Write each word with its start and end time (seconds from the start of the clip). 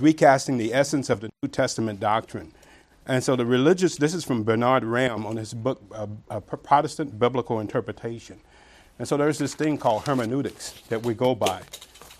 recasting 0.00 0.58
the 0.58 0.72
essence 0.74 1.10
of 1.10 1.20
the 1.20 1.30
New 1.42 1.48
Testament 1.48 2.00
doctrine. 2.00 2.52
And 3.06 3.24
so 3.24 3.36
the 3.36 3.46
religious, 3.46 3.96
this 3.96 4.14
is 4.14 4.24
from 4.24 4.44
Bernard 4.44 4.84
Ramm 4.84 5.26
on 5.26 5.36
his 5.36 5.54
book, 5.54 5.82
uh, 5.92 6.06
uh, 6.28 6.40
Protestant 6.40 7.18
Biblical 7.18 7.60
Interpretation. 7.60 8.40
And 8.98 9.08
so 9.08 9.16
there's 9.16 9.38
this 9.38 9.54
thing 9.54 9.78
called 9.78 10.06
hermeneutics 10.06 10.72
that 10.88 11.02
we 11.02 11.14
go 11.14 11.34
by. 11.34 11.62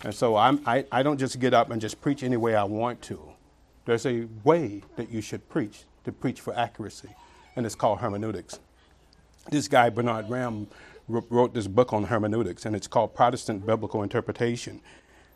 And 0.03 0.13
so 0.13 0.35
I, 0.35 0.83
I 0.91 1.03
don't 1.03 1.19
just 1.19 1.39
get 1.39 1.53
up 1.53 1.69
and 1.69 1.79
just 1.79 2.01
preach 2.01 2.23
any 2.23 2.37
way 2.37 2.55
I 2.55 2.63
want 2.63 3.01
to. 3.03 3.21
There's 3.85 4.05
a 4.05 4.27
way 4.43 4.81
that 4.95 5.11
you 5.11 5.21
should 5.21 5.47
preach 5.49 5.83
to 6.05 6.11
preach 6.11 6.41
for 6.41 6.57
accuracy, 6.57 7.09
and 7.55 7.65
it's 7.65 7.75
called 7.75 7.99
hermeneutics. 7.99 8.59
This 9.49 9.67
guy, 9.67 9.89
Bernard 9.89 10.29
Ramm, 10.29 10.67
wrote 11.07 11.53
this 11.53 11.67
book 11.67 11.93
on 11.93 12.05
hermeneutics, 12.05 12.65
and 12.65 12.75
it's 12.75 12.87
called 12.87 13.13
Protestant 13.13 13.65
Biblical 13.65 14.01
Interpretation. 14.01 14.81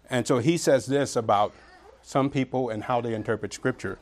And 0.10 0.28
so 0.28 0.40
he 0.40 0.58
says 0.58 0.86
this 0.86 1.16
about 1.16 1.54
some 2.06 2.30
people 2.30 2.70
and 2.70 2.84
how 2.84 3.02
they 3.02 3.14
interpret 3.14 3.54
Scripture. 3.54 3.98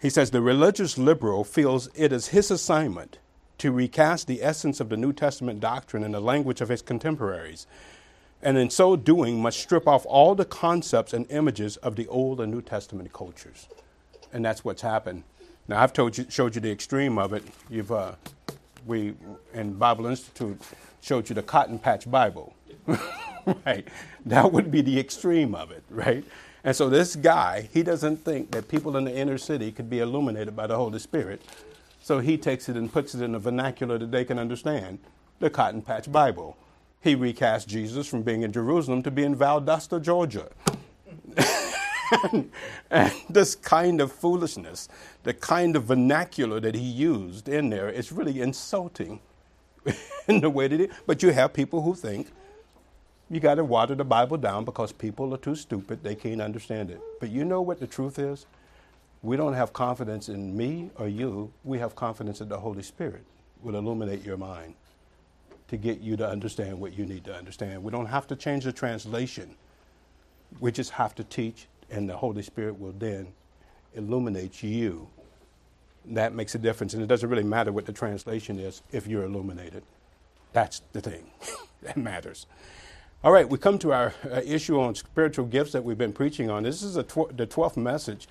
He 0.00 0.10
says 0.10 0.30
the 0.30 0.42
religious 0.42 0.98
liberal 0.98 1.44
feels 1.44 1.88
it 1.94 2.12
is 2.12 2.28
his 2.28 2.50
assignment 2.50 3.18
to 3.58 3.72
recast 3.72 4.26
the 4.26 4.42
essence 4.42 4.80
of 4.80 4.88
the 4.88 4.96
New 4.96 5.12
Testament 5.12 5.60
doctrine 5.60 6.04
in 6.04 6.12
the 6.12 6.20
language 6.20 6.60
of 6.60 6.68
his 6.68 6.82
contemporaries, 6.82 7.66
and 8.42 8.56
in 8.56 8.70
so 8.70 8.94
doing 8.94 9.40
must 9.40 9.58
strip 9.58 9.88
off 9.88 10.06
all 10.06 10.34
the 10.34 10.44
concepts 10.44 11.12
and 11.12 11.28
images 11.30 11.76
of 11.78 11.96
the 11.96 12.06
Old 12.08 12.40
and 12.40 12.52
New 12.52 12.62
Testament 12.62 13.12
cultures. 13.12 13.68
And 14.32 14.44
that's 14.44 14.64
what's 14.64 14.82
happened. 14.82 15.24
Now, 15.66 15.82
I've 15.82 15.92
told 15.92 16.16
you, 16.16 16.26
showed 16.28 16.54
you 16.54 16.60
the 16.60 16.70
extreme 16.70 17.18
of 17.18 17.32
it. 17.32 17.42
You've, 17.68 17.90
uh, 17.90 18.12
we, 18.86 19.14
in 19.54 19.74
Bible 19.74 20.06
Institute, 20.06 20.60
showed 21.00 21.28
you 21.28 21.34
the 21.34 21.42
Cotton 21.42 21.78
Patch 21.78 22.08
Bible, 22.08 22.54
right? 23.66 23.86
That 24.24 24.52
would 24.52 24.70
be 24.70 24.82
the 24.82 25.00
extreme 25.00 25.54
of 25.54 25.72
it, 25.72 25.82
right? 25.90 26.24
And 26.68 26.76
so 26.76 26.90
this 26.90 27.16
guy, 27.16 27.66
he 27.72 27.82
doesn't 27.82 28.18
think 28.26 28.50
that 28.50 28.68
people 28.68 28.98
in 28.98 29.04
the 29.04 29.16
inner 29.16 29.38
city 29.38 29.72
could 29.72 29.88
be 29.88 30.00
illuminated 30.00 30.54
by 30.54 30.66
the 30.66 30.76
Holy 30.76 30.98
Spirit. 30.98 31.40
So 32.02 32.18
he 32.18 32.36
takes 32.36 32.68
it 32.68 32.76
and 32.76 32.92
puts 32.92 33.14
it 33.14 33.22
in 33.22 33.34
a 33.34 33.38
vernacular 33.38 33.96
that 33.96 34.10
they 34.10 34.22
can 34.22 34.38
understand, 34.38 34.98
the 35.38 35.48
Cotton 35.48 35.80
Patch 35.80 36.12
Bible. 36.12 36.58
He 37.00 37.14
recast 37.14 37.68
Jesus 37.68 38.06
from 38.06 38.20
being 38.20 38.42
in 38.42 38.52
Jerusalem 38.52 39.02
to 39.04 39.10
being 39.10 39.32
in 39.32 39.38
Valdosta, 39.38 40.02
Georgia. 40.02 40.50
and, 42.32 42.50
and 42.90 43.12
this 43.30 43.54
kind 43.54 44.02
of 44.02 44.12
foolishness, 44.12 44.90
the 45.22 45.32
kind 45.32 45.74
of 45.74 45.84
vernacular 45.84 46.60
that 46.60 46.74
he 46.74 46.84
used 46.84 47.48
in 47.48 47.70
there, 47.70 47.88
is 47.88 48.12
really 48.12 48.42
insulting 48.42 49.20
in 50.28 50.42
the 50.42 50.50
way 50.50 50.68
that 50.68 50.82
it. 50.82 50.90
But 51.06 51.22
you 51.22 51.30
have 51.30 51.54
people 51.54 51.80
who 51.80 51.94
think 51.94 52.28
you 53.30 53.40
got 53.40 53.56
to 53.56 53.64
water 53.64 53.94
the 53.94 54.04
Bible 54.04 54.38
down 54.38 54.64
because 54.64 54.92
people 54.92 55.34
are 55.34 55.38
too 55.38 55.56
stupid; 55.56 56.02
they 56.02 56.14
can't 56.14 56.42
understand 56.42 56.90
it. 56.90 57.00
But 57.20 57.30
you 57.30 57.44
know 57.44 57.62
what 57.62 57.80
the 57.80 57.86
truth 57.86 58.18
is? 58.18 58.46
We 59.22 59.36
don't 59.36 59.54
have 59.54 59.72
confidence 59.72 60.28
in 60.28 60.56
me 60.56 60.90
or 60.96 61.08
you. 61.08 61.52
We 61.64 61.78
have 61.78 61.96
confidence 61.96 62.40
that 62.40 62.48
the 62.48 62.58
Holy 62.60 62.82
Spirit 62.82 63.24
will 63.62 63.76
illuminate 63.76 64.24
your 64.24 64.36
mind 64.36 64.74
to 65.68 65.76
get 65.76 66.00
you 66.00 66.16
to 66.16 66.28
understand 66.28 66.80
what 66.80 66.98
you 66.98 67.06
need 67.06 67.24
to 67.24 67.34
understand. 67.34 67.82
We 67.84 67.92
don't 67.92 68.06
have 68.06 68.26
to 68.28 68.36
change 68.36 68.64
the 68.64 68.72
translation. 68.72 69.56
We 70.60 70.72
just 70.72 70.92
have 70.92 71.14
to 71.16 71.24
teach, 71.24 71.68
and 71.90 72.08
the 72.08 72.16
Holy 72.16 72.42
Spirit 72.42 72.80
will 72.80 72.92
then 72.92 73.28
illuminate 73.94 74.62
you. 74.62 75.08
That 76.06 76.34
makes 76.34 76.54
a 76.54 76.58
difference, 76.58 76.94
and 76.94 77.02
it 77.02 77.06
doesn't 77.06 77.28
really 77.28 77.44
matter 77.44 77.72
what 77.72 77.86
the 77.86 77.92
translation 77.92 78.58
is 78.58 78.82
if 78.92 79.06
you're 79.06 79.24
illuminated. 79.24 79.82
That's 80.54 80.82
the 80.92 81.02
thing 81.02 81.30
that 81.82 81.96
matters. 81.98 82.46
All 83.24 83.32
right, 83.32 83.48
we 83.48 83.58
come 83.58 83.80
to 83.80 83.92
our 83.92 84.14
uh, 84.30 84.42
issue 84.44 84.80
on 84.80 84.94
spiritual 84.94 85.46
gifts 85.46 85.72
that 85.72 85.82
we've 85.82 85.98
been 85.98 86.12
preaching 86.12 86.50
on. 86.50 86.62
This 86.62 86.84
is 86.84 86.94
tw- 86.94 87.36
the 87.36 87.48
12th 87.48 87.76
message. 87.76 88.28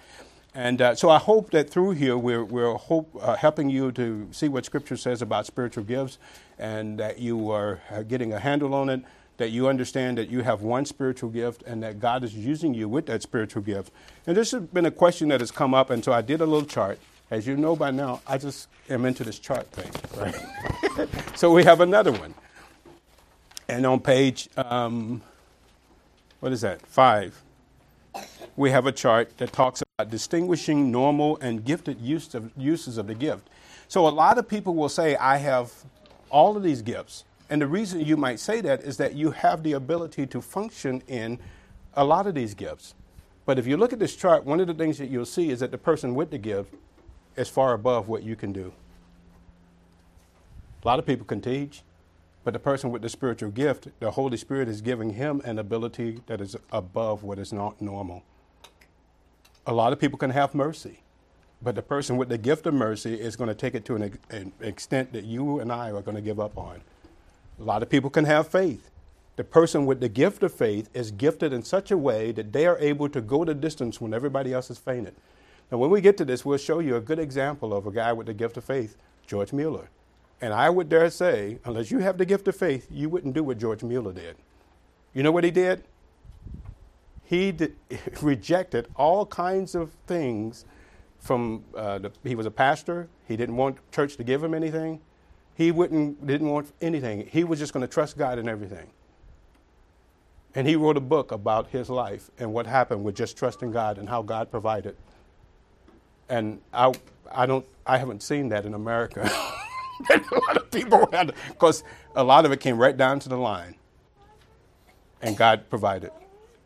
And 0.55 0.81
uh, 0.81 0.95
so 0.95 1.09
I 1.09 1.17
hope 1.17 1.51
that 1.51 1.69
through 1.69 1.91
here 1.91 2.17
we're, 2.17 2.45
we're 2.45 2.73
hope, 2.73 3.13
uh, 3.21 3.35
helping 3.35 3.69
you 3.69 3.91
to 3.91 4.29
see 4.31 4.47
what 4.47 4.63
Scripture 4.63 4.95
says 4.95 5.21
about 5.21 5.45
spiritual 5.45 5.83
gifts 5.83 6.19
and 6.57 6.97
that 7.01 7.19
you 7.19 7.51
are 7.51 7.81
uh, 7.91 8.03
getting 8.03 8.31
a 8.31 8.39
handle 8.39 8.73
on 8.73 8.87
it, 8.87 9.01
that 9.35 9.49
you 9.49 9.67
understand 9.67 10.17
that 10.19 10.29
you 10.29 10.41
have 10.43 10.61
one 10.61 10.85
spiritual 10.85 11.31
gift 11.31 11.63
and 11.63 11.83
that 11.83 11.99
God 11.99 12.23
is 12.23 12.33
using 12.33 12.73
you 12.73 12.87
with 12.87 13.07
that 13.07 13.21
spiritual 13.21 13.63
gift. 13.63 13.91
And 14.25 14.37
this 14.37 14.51
has 14.51 14.61
been 14.61 14.85
a 14.85 14.91
question 14.91 15.27
that 15.27 15.41
has 15.41 15.51
come 15.51 15.73
up, 15.73 15.89
and 15.89 16.01
so 16.01 16.13
I 16.13 16.21
did 16.21 16.39
a 16.39 16.45
little 16.45 16.65
chart. 16.65 16.97
As 17.29 17.45
you 17.45 17.57
know 17.57 17.75
by 17.75 17.91
now, 17.91 18.21
I 18.25 18.37
just 18.37 18.69
am 18.89 19.03
into 19.03 19.25
this 19.25 19.37
chart 19.37 19.69
thing, 19.69 19.91
right? 20.17 21.09
so 21.35 21.51
we 21.51 21.65
have 21.65 21.81
another 21.81 22.13
one. 22.13 22.33
And 23.69 23.85
on 23.85 23.99
page, 23.99 24.49
um, 24.55 25.21
what 26.39 26.51
is 26.51 26.61
that, 26.61 26.85
five, 26.85 27.41
we 28.55 28.71
have 28.71 28.85
a 28.85 28.91
chart 28.91 29.37
that 29.37 29.51
talks 29.51 29.81
about 29.81 30.09
distinguishing 30.09 30.91
normal 30.91 31.37
and 31.37 31.63
gifted 31.63 31.99
use 31.99 32.33
of, 32.33 32.51
uses 32.57 32.97
of 32.97 33.07
the 33.07 33.15
gift. 33.15 33.49
So 33.87 34.07
a 34.07 34.09
lot 34.09 34.37
of 34.37 34.47
people 34.47 34.73
will 34.73 34.89
say, 34.89 35.15
I 35.15 35.37
have 35.37 35.71
all 36.29 36.55
of 36.55 36.63
these 36.63 36.81
gifts. 36.81 37.25
And 37.49 37.61
the 37.61 37.67
reason 37.67 38.01
you 38.01 38.17
might 38.17 38.39
say 38.39 38.61
that 38.61 38.81
is 38.81 38.97
that 38.97 39.15
you 39.15 39.31
have 39.31 39.63
the 39.63 39.73
ability 39.73 40.27
to 40.27 40.41
function 40.41 41.01
in 41.07 41.39
a 41.93 42.03
lot 42.03 42.27
of 42.27 42.35
these 42.35 42.53
gifts. 42.53 42.95
But 43.45 43.57
if 43.57 43.65
you 43.65 43.77
look 43.77 43.93
at 43.93 43.99
this 43.99 44.15
chart, 44.15 44.43
one 44.43 44.59
of 44.59 44.67
the 44.67 44.73
things 44.73 44.97
that 44.97 45.09
you'll 45.09 45.25
see 45.25 45.49
is 45.49 45.61
that 45.61 45.71
the 45.71 45.77
person 45.77 46.15
with 46.15 46.31
the 46.31 46.37
gift 46.37 46.73
is 47.35 47.47
far 47.47 47.73
above 47.73 48.09
what 48.09 48.23
you 48.23 48.35
can 48.35 48.51
do. 48.51 48.73
A 50.83 50.87
lot 50.87 50.99
of 50.99 51.05
people 51.05 51.25
can 51.25 51.41
teach, 51.41 51.81
but 52.47 52.53
the 52.53 52.59
person 52.59 52.91
with 52.91 53.01
the 53.01 53.09
spiritual 53.09 53.49
gift, 53.51 53.89
the 53.99 54.11
Holy 54.11 54.37
Spirit 54.37 54.69
is 54.69 54.79
giving 54.79 55.09
him 55.09 55.41
an 55.43 55.59
ability 55.59 56.21
that 56.27 56.39
is 56.39 56.55
above 56.71 57.21
what 57.21 57.37
is 57.39 57.51
not 57.51 57.81
normal. 57.81 58.23
A 59.65 59.73
lot 59.73 59.91
of 59.91 59.99
people 59.99 60.17
can 60.17 60.29
have 60.29 60.55
mercy, 60.55 61.01
but 61.61 61.75
the 61.75 61.81
person 61.81 62.15
with 62.15 62.29
the 62.29 62.37
gift 62.37 62.65
of 62.65 62.73
mercy 62.73 63.15
is 63.15 63.35
going 63.35 63.49
to 63.49 63.53
take 63.53 63.75
it 63.75 63.83
to 63.83 63.95
an, 63.95 64.17
an 64.29 64.53
extent 64.61 65.11
that 65.11 65.25
you 65.25 65.59
and 65.59 65.73
I 65.73 65.91
are 65.91 66.01
going 66.01 66.15
to 66.15 66.21
give 66.21 66.39
up 66.39 66.57
on. 66.57 66.79
A 67.59 67.63
lot 67.63 67.83
of 67.83 67.89
people 67.89 68.09
can 68.09 68.23
have 68.23 68.47
faith. 68.47 68.91
The 69.35 69.43
person 69.43 69.85
with 69.85 69.99
the 69.99 70.07
gift 70.07 70.41
of 70.41 70.53
faith 70.53 70.89
is 70.93 71.11
gifted 71.11 71.51
in 71.51 71.63
such 71.63 71.91
a 71.91 71.97
way 71.97 72.31
that 72.31 72.53
they 72.53 72.65
are 72.65 72.79
able 72.79 73.09
to 73.09 73.19
go 73.19 73.43
the 73.43 73.55
distance 73.55 73.99
when 73.99 74.13
everybody 74.13 74.53
else 74.53 74.69
has 74.69 74.77
fainted. 74.77 75.15
Now, 75.69 75.79
when 75.79 75.89
we 75.89 75.99
get 75.99 76.15
to 76.15 76.23
this, 76.23 76.45
we'll 76.45 76.59
show 76.59 76.79
you 76.79 76.95
a 76.95 77.01
good 77.01 77.19
example 77.19 77.73
of 77.73 77.85
a 77.85 77.91
guy 77.91 78.13
with 78.13 78.27
the 78.27 78.33
gift 78.33 78.55
of 78.55 78.63
faith, 78.63 78.95
George 79.25 79.51
Mueller. 79.51 79.89
And 80.41 80.53
I 80.53 80.69
would 80.69 80.89
dare 80.89 81.09
say, 81.09 81.57
unless 81.65 81.89
you 81.89 81.99
have 81.99 82.17
the 82.17 82.25
gift 82.25 82.47
of 82.47 82.55
faith, 82.55 82.87
you 82.91 83.09
wouldn't 83.09 83.33
do 83.33 83.43
what 83.43 83.57
George 83.57 83.83
Mueller 83.83 84.13
did. 84.13 84.35
You 85.13 85.23
know 85.23 85.31
what 85.31 85.43
he 85.43 85.51
did? 85.51 85.83
He 87.23 87.53
rejected 88.21 88.87
all 88.95 89.25
kinds 89.25 89.73
of 89.73 89.91
things 90.05 90.65
from, 91.19 91.63
uh, 91.75 91.97
the, 91.97 92.11
he 92.23 92.35
was 92.35 92.45
a 92.45 92.51
pastor. 92.51 93.07
He 93.27 93.35
didn't 93.35 93.55
want 93.55 93.77
church 93.91 94.15
to 94.17 94.23
give 94.23 94.43
him 94.43 94.53
anything. 94.53 94.99
He 95.55 95.71
wouldn't, 95.71 96.25
didn't 96.25 96.49
want 96.49 96.71
anything. 96.81 97.27
He 97.31 97.43
was 97.43 97.57
just 97.57 97.73
going 97.73 97.81
to 97.81 97.91
trust 97.91 98.15
God 98.15 98.37
in 98.37 98.47
everything. 98.47 98.87
And 100.53 100.67
he 100.67 100.75
wrote 100.75 100.97
a 100.97 101.01
book 101.01 101.31
about 101.31 101.69
his 101.69 101.89
life 101.89 102.29
and 102.37 102.53
what 102.53 102.67
happened 102.67 103.03
with 103.03 103.15
just 103.15 103.37
trusting 103.37 103.71
God 103.71 103.97
and 103.97 104.07
how 104.07 104.21
God 104.21 104.51
provided. 104.51 104.95
And 106.29 106.61
I, 106.71 106.93
I, 107.31 107.47
don't, 107.47 107.65
I 107.85 107.97
haven't 107.97 108.21
seen 108.21 108.49
that 108.49 108.65
in 108.65 108.75
America. 108.75 109.29
a 110.11 110.39
lot 110.47 110.57
of 110.57 110.71
people 110.71 111.09
had, 111.11 111.33
because 111.49 111.83
a 112.15 112.23
lot 112.23 112.45
of 112.45 112.51
it 112.51 112.59
came 112.59 112.77
right 112.77 112.97
down 112.97 113.19
to 113.21 113.29
the 113.29 113.37
line. 113.37 113.75
And 115.21 115.37
God 115.37 115.69
provided 115.69 116.11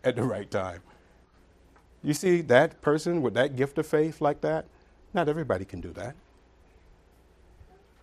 at 0.03 0.16
the 0.16 0.24
right 0.24 0.50
time. 0.50 0.81
You 2.03 2.14
see 2.14 2.42
that 2.44 2.81
person 2.81 3.22
with 3.22 3.34
that 3.36 3.56
gift 3.56 3.78
of 3.78 3.88
faith 3.88 4.22
like 4.22 4.42
that? 4.42 4.66
Not 5.14 5.30
everybody 5.30 5.66
can 5.66 5.81
do 5.81 5.94
that. 5.94 6.16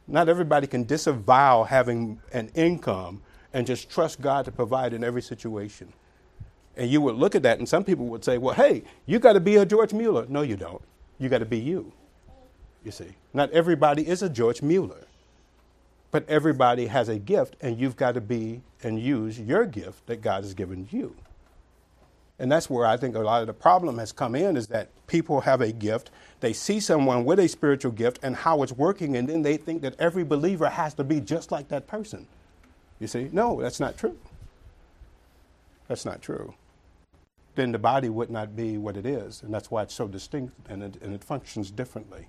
Not 0.09 0.29
everybody 0.29 0.67
can 0.67 0.85
disavow 0.85 1.65
having 1.65 2.21
an 2.33 2.51
income 2.55 3.23
and 3.53 3.67
just 3.67 3.91
trust 3.91 4.21
God 4.21 4.47
to 4.47 4.53
provide 4.53 4.95
in 4.95 5.05
every 5.05 5.23
situation. 5.23 5.93
And 6.77 6.91
you 6.91 7.01
would 7.03 7.17
look 7.17 7.35
at 7.35 7.43
that, 7.43 7.59
and 7.59 7.69
some 7.69 7.85
people 7.85 8.07
would 8.07 8.25
say, 8.25 8.39
well, 8.39 8.55
hey, 8.55 8.85
you 9.07 9.19
got 9.19 9.35
to 9.35 9.41
be 9.41 9.57
a 9.57 9.67
George 9.67 9.93
Mueller. 9.93 10.27
No, 10.29 10.43
you 10.43 10.57
don't. 10.57 10.83
You 11.19 11.29
got 11.29 11.39
to 11.39 11.47
be 11.47 11.59
you. 11.59 11.93
You 12.85 12.93
see, 12.93 13.17
not 13.35 13.51
everybody 13.53 14.09
is 14.09 14.23
a 14.23 14.31
George 14.31 14.63
Mueller. 14.63 15.08
But 16.11 16.29
everybody 16.29 16.87
has 16.87 17.09
a 17.09 17.19
gift, 17.19 17.57
and 17.61 17.79
you've 17.79 17.97
got 17.97 18.15
to 18.15 18.21
be 18.21 18.63
and 18.83 18.99
use 18.99 19.39
your 19.39 19.67
gift 19.67 20.07
that 20.07 20.23
God 20.23 20.43
has 20.43 20.55
given 20.55 20.89
you. 20.91 21.15
And 22.39 22.51
that's 22.51 22.71
where 22.71 22.87
I 22.87 22.97
think 22.97 23.17
a 23.17 23.21
lot 23.21 23.41
of 23.41 23.49
the 23.49 23.53
problem 23.53 23.99
has 23.99 24.13
come 24.13 24.35
in 24.35 24.57
is 24.57 24.69
that 24.69 24.91
people 25.09 25.41
have 25.41 25.61
a 25.61 25.73
gift, 25.73 26.11
they 26.41 26.53
see 26.53 26.79
someone 26.79 27.25
with 27.25 27.41
a 27.41 27.49
spiritual 27.49 27.91
gift 27.91 28.21
and 28.23 28.37
how 28.37 28.63
it's 28.63 28.73
working, 28.73 29.17
and 29.17 29.29
then 29.29 29.43
they 29.43 29.57
think 29.57 29.83
that 29.83 29.97
every 29.99 30.23
believer 30.25 30.69
has 30.69 30.95
to 30.95 31.05
be 31.05 31.21
just 31.21 31.51
like 31.51 31.69
that 31.69 31.87
person. 31.89 32.27
You 33.01 33.09
see? 33.09 33.29
No, 33.33 33.61
that's 33.61 33.81
not 33.81 33.99
true. 33.99 34.17
That's 35.89 36.05
not 36.05 36.23
true. 36.23 36.55
Then 37.57 37.73
the 37.73 37.79
body 37.79 38.09
would 38.09 38.31
not 38.31 38.55
be 38.55 38.79
what 38.79 38.97
it 38.97 39.05
is, 39.05 39.43
and 39.43 39.53
that's 39.53 39.71
why 39.71 39.83
it's 39.83 39.95
so 39.95 40.07
distinct 40.07 40.55
and 40.69 40.83
it, 40.83 41.03
and 41.03 41.13
it 41.13 41.25
functions 41.25 41.73
differently. 41.73 42.29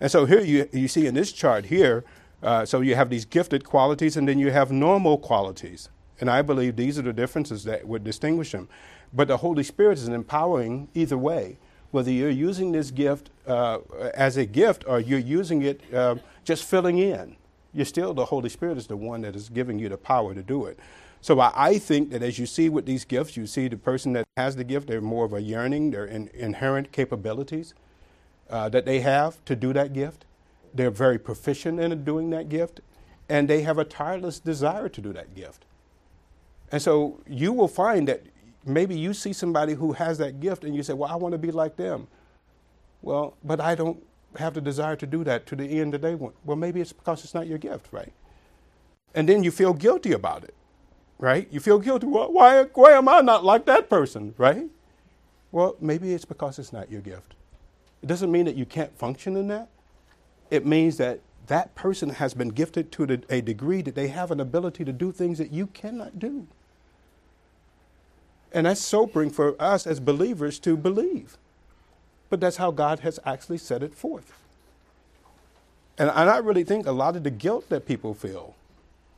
And 0.00 0.10
so 0.10 0.26
here 0.26 0.40
you, 0.40 0.68
you 0.72 0.88
see 0.88 1.06
in 1.06 1.14
this 1.14 1.30
chart 1.30 1.66
here, 1.66 2.04
uh, 2.42 2.64
so 2.64 2.80
you 2.80 2.94
have 2.94 3.10
these 3.10 3.24
gifted 3.24 3.64
qualities 3.64 4.16
and 4.16 4.28
then 4.28 4.38
you 4.38 4.50
have 4.50 4.70
normal 4.70 5.18
qualities. 5.18 5.88
And 6.20 6.30
I 6.30 6.42
believe 6.42 6.76
these 6.76 6.98
are 6.98 7.02
the 7.02 7.12
differences 7.12 7.64
that 7.64 7.86
would 7.86 8.04
distinguish 8.04 8.52
them. 8.52 8.68
But 9.12 9.28
the 9.28 9.38
Holy 9.38 9.62
Spirit 9.62 9.98
is 9.98 10.08
empowering 10.08 10.88
either 10.94 11.18
way. 11.18 11.58
whether 11.90 12.10
you're 12.10 12.30
using 12.30 12.72
this 12.72 12.90
gift 12.90 13.30
uh, 13.46 13.78
as 14.14 14.36
a 14.36 14.44
gift 14.44 14.84
or 14.86 15.00
you're 15.00 15.18
using 15.18 15.62
it 15.62 15.82
uh, 15.94 16.16
just 16.44 16.64
filling 16.64 16.98
in. 16.98 17.36
You're 17.72 17.86
still, 17.86 18.14
the 18.14 18.26
Holy 18.26 18.48
Spirit 18.48 18.78
is 18.78 18.86
the 18.86 18.96
one 18.96 19.22
that 19.22 19.36
is 19.36 19.48
giving 19.48 19.78
you 19.78 19.88
the 19.88 19.96
power 19.96 20.34
to 20.34 20.42
do 20.42 20.66
it. 20.66 20.78
So 21.20 21.40
I, 21.40 21.52
I 21.54 21.78
think 21.78 22.10
that 22.10 22.22
as 22.22 22.38
you 22.38 22.46
see 22.46 22.68
with 22.68 22.86
these 22.86 23.04
gifts, 23.04 23.36
you 23.36 23.46
see 23.46 23.68
the 23.68 23.76
person 23.76 24.12
that 24.14 24.26
has 24.36 24.56
the 24.56 24.64
gift, 24.64 24.88
they're 24.88 25.00
more 25.00 25.24
of 25.24 25.32
a 25.32 25.40
yearning, 25.40 25.90
their 25.90 26.04
in, 26.04 26.28
inherent 26.34 26.92
capabilities 26.92 27.74
uh, 28.50 28.68
that 28.68 28.84
they 28.84 29.00
have 29.00 29.44
to 29.46 29.56
do 29.56 29.72
that 29.72 29.92
gift. 29.92 30.24
They're 30.74 30.90
very 30.90 31.18
proficient 31.18 31.80
in 31.80 32.04
doing 32.04 32.30
that 32.30 32.48
gift, 32.48 32.80
and 33.28 33.48
they 33.48 33.62
have 33.62 33.78
a 33.78 33.84
tireless 33.84 34.38
desire 34.38 34.88
to 34.88 35.00
do 35.00 35.12
that 35.12 35.34
gift. 35.34 35.64
And 36.70 36.82
so 36.82 37.20
you 37.26 37.52
will 37.52 37.68
find 37.68 38.08
that 38.08 38.22
maybe 38.64 38.98
you 38.98 39.14
see 39.14 39.32
somebody 39.32 39.74
who 39.74 39.92
has 39.92 40.18
that 40.18 40.40
gift 40.40 40.64
and 40.64 40.74
you 40.74 40.82
say, 40.82 40.92
Well, 40.92 41.10
I 41.10 41.16
want 41.16 41.32
to 41.32 41.38
be 41.38 41.50
like 41.50 41.76
them. 41.76 42.08
Well, 43.02 43.36
but 43.44 43.60
I 43.60 43.74
don't 43.74 44.02
have 44.36 44.54
the 44.54 44.60
desire 44.60 44.96
to 44.96 45.06
do 45.06 45.24
that 45.24 45.46
to 45.46 45.56
the 45.56 45.80
end 45.80 45.94
that 45.94 46.02
they 46.02 46.14
want. 46.14 46.34
Well, 46.44 46.56
maybe 46.56 46.80
it's 46.80 46.92
because 46.92 47.24
it's 47.24 47.34
not 47.34 47.46
your 47.46 47.58
gift, 47.58 47.88
right? 47.92 48.12
And 49.14 49.28
then 49.28 49.42
you 49.42 49.50
feel 49.50 49.72
guilty 49.72 50.12
about 50.12 50.44
it, 50.44 50.54
right? 51.18 51.48
You 51.50 51.60
feel 51.60 51.78
guilty. 51.78 52.06
Well, 52.06 52.32
why, 52.32 52.64
why 52.74 52.92
am 52.92 53.08
I 53.08 53.20
not 53.20 53.44
like 53.44 53.64
that 53.66 53.88
person, 53.88 54.34
right? 54.36 54.66
Well, 55.50 55.76
maybe 55.80 56.12
it's 56.12 56.26
because 56.26 56.58
it's 56.58 56.72
not 56.72 56.90
your 56.90 57.00
gift. 57.00 57.34
It 58.02 58.06
doesn't 58.06 58.30
mean 58.30 58.44
that 58.44 58.56
you 58.56 58.66
can't 58.66 58.96
function 58.98 59.36
in 59.36 59.48
that. 59.48 59.68
It 60.50 60.64
means 60.66 60.96
that 60.96 61.20
that 61.46 61.74
person 61.74 62.10
has 62.10 62.34
been 62.34 62.48
gifted 62.50 62.92
to 62.92 63.22
a 63.28 63.40
degree 63.40 63.82
that 63.82 63.94
they 63.94 64.08
have 64.08 64.30
an 64.30 64.40
ability 64.40 64.84
to 64.84 64.92
do 64.92 65.12
things 65.12 65.38
that 65.38 65.50
you 65.50 65.66
cannot 65.68 66.18
do. 66.18 66.46
And 68.52 68.66
that's 68.66 68.80
sobering 68.80 69.30
for 69.30 69.54
us 69.60 69.86
as 69.86 70.00
believers 70.00 70.58
to 70.60 70.76
believe. 70.76 71.36
But 72.30 72.40
that's 72.40 72.58
how 72.58 72.70
God 72.70 73.00
has 73.00 73.18
actually 73.24 73.58
set 73.58 73.82
it 73.82 73.94
forth. 73.94 74.32
And 75.98 76.10
I 76.10 76.38
really 76.38 76.64
think 76.64 76.86
a 76.86 76.92
lot 76.92 77.16
of 77.16 77.24
the 77.24 77.30
guilt 77.30 77.68
that 77.70 77.86
people 77.86 78.14
feel 78.14 78.54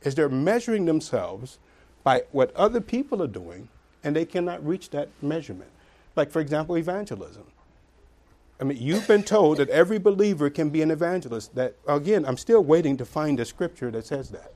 is 0.01 0.15
they're 0.15 0.29
measuring 0.29 0.85
themselves 0.85 1.59
by 2.03 2.23
what 2.31 2.55
other 2.55 2.81
people 2.81 3.21
are 3.21 3.27
doing, 3.27 3.67
and 4.03 4.15
they 4.15 4.25
cannot 4.25 4.65
reach 4.65 4.89
that 4.89 5.09
measurement. 5.21 5.69
Like, 6.15 6.31
for 6.31 6.39
example, 6.39 6.75
evangelism. 6.77 7.43
I 8.61 8.63
mean, 8.63 8.77
you've 8.79 9.07
been 9.07 9.23
told 9.23 9.57
that 9.57 9.69
every 9.69 9.97
believer 9.97 10.51
can 10.51 10.69
be 10.69 10.83
an 10.83 10.91
evangelist. 10.91 11.55
That 11.55 11.75
again, 11.87 12.23
I'm 12.25 12.37
still 12.37 12.63
waiting 12.63 12.95
to 12.97 13.05
find 13.05 13.39
a 13.39 13.45
scripture 13.45 13.89
that 13.89 14.05
says 14.05 14.29
that. 14.29 14.53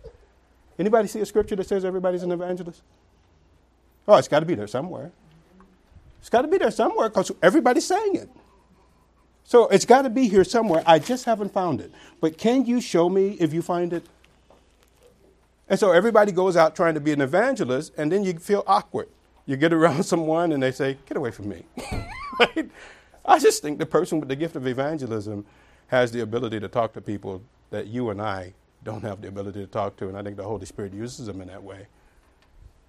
Anybody 0.78 1.08
see 1.08 1.22
a 1.22 1.26
scripture 1.26 1.56
that 1.56 1.68
says 1.68 1.84
everybody's 1.84 2.22
an 2.22 2.32
evangelist? 2.32 2.84
Oh, 4.08 4.16
it's 4.18 4.28
got 4.28 4.42
to 4.42 4.46
be 4.46 4.54
there 4.54 4.68
somewhere. 4.68 5.12
It's 6.20 6.30
got 6.30 6.44
to 6.44 6.48
be 6.48 6.60
there 6.60 6.70
somewhere 6.70 7.10
because 7.10 7.32
everybody's 7.42 7.88
saying 7.88 8.16
it. 8.16 8.30
So 9.44 9.68
it's 9.70 9.86
got 9.86 10.04
to 10.04 10.10
be 10.10 10.28
here 10.28 10.44
somewhere. 10.44 10.84
I 10.86 11.00
just 11.00 11.26
haven't 11.26 11.54
found 11.54 11.82
it. 11.82 11.92
But 12.22 12.38
can 12.38 12.66
you 12.66 12.82
show 12.82 13.10
me 13.10 13.38
if 13.40 13.54
you 13.54 13.64
find 13.64 13.92
it? 13.92 14.06
And 15.68 15.80
so 15.80 15.92
everybody 15.92 16.32
goes 16.32 16.56
out 16.56 16.76
trying 16.76 16.94
to 16.94 17.00
be 17.00 17.12
an 17.12 17.22
evangelist, 17.22 17.94
and 17.98 18.12
then 18.12 18.24
you 18.24 18.38
feel 18.38 18.64
awkward. 18.68 19.08
You 19.48 19.58
get 19.58 19.74
around 19.74 20.04
someone 20.14 20.52
and 20.52 20.62
they 20.62 20.72
say, 20.72 20.98
Get 21.08 21.18
away 21.18 21.32
from 21.32 21.50
me. 21.50 21.64
right? 22.40 22.70
I 23.26 23.40
just 23.40 23.62
think 23.62 23.80
the 23.80 23.86
person 23.86 24.20
with 24.20 24.30
the 24.30 24.36
gift 24.36 24.56
of 24.56 24.68
evangelism 24.68 25.46
has 25.88 26.12
the 26.12 26.22
ability 26.22 26.60
to 26.60 26.68
talk 26.68 26.94
to 26.94 27.02
people 27.02 27.42
that 27.72 27.88
you 27.88 28.10
and 28.10 28.22
I 28.22 28.54
don't 28.84 29.02
have 29.02 29.22
the 29.22 29.28
ability 29.28 29.62
to 29.62 29.68
talk 29.68 29.98
to, 29.98 30.08
and 30.08 30.18
I 30.18 30.22
think 30.22 30.38
the 30.38 30.44
Holy 30.44 30.66
Spirit 30.66 30.94
uses 30.94 31.26
them 31.26 31.42
in 31.42 31.48
that 31.48 31.64
way. 31.64 31.88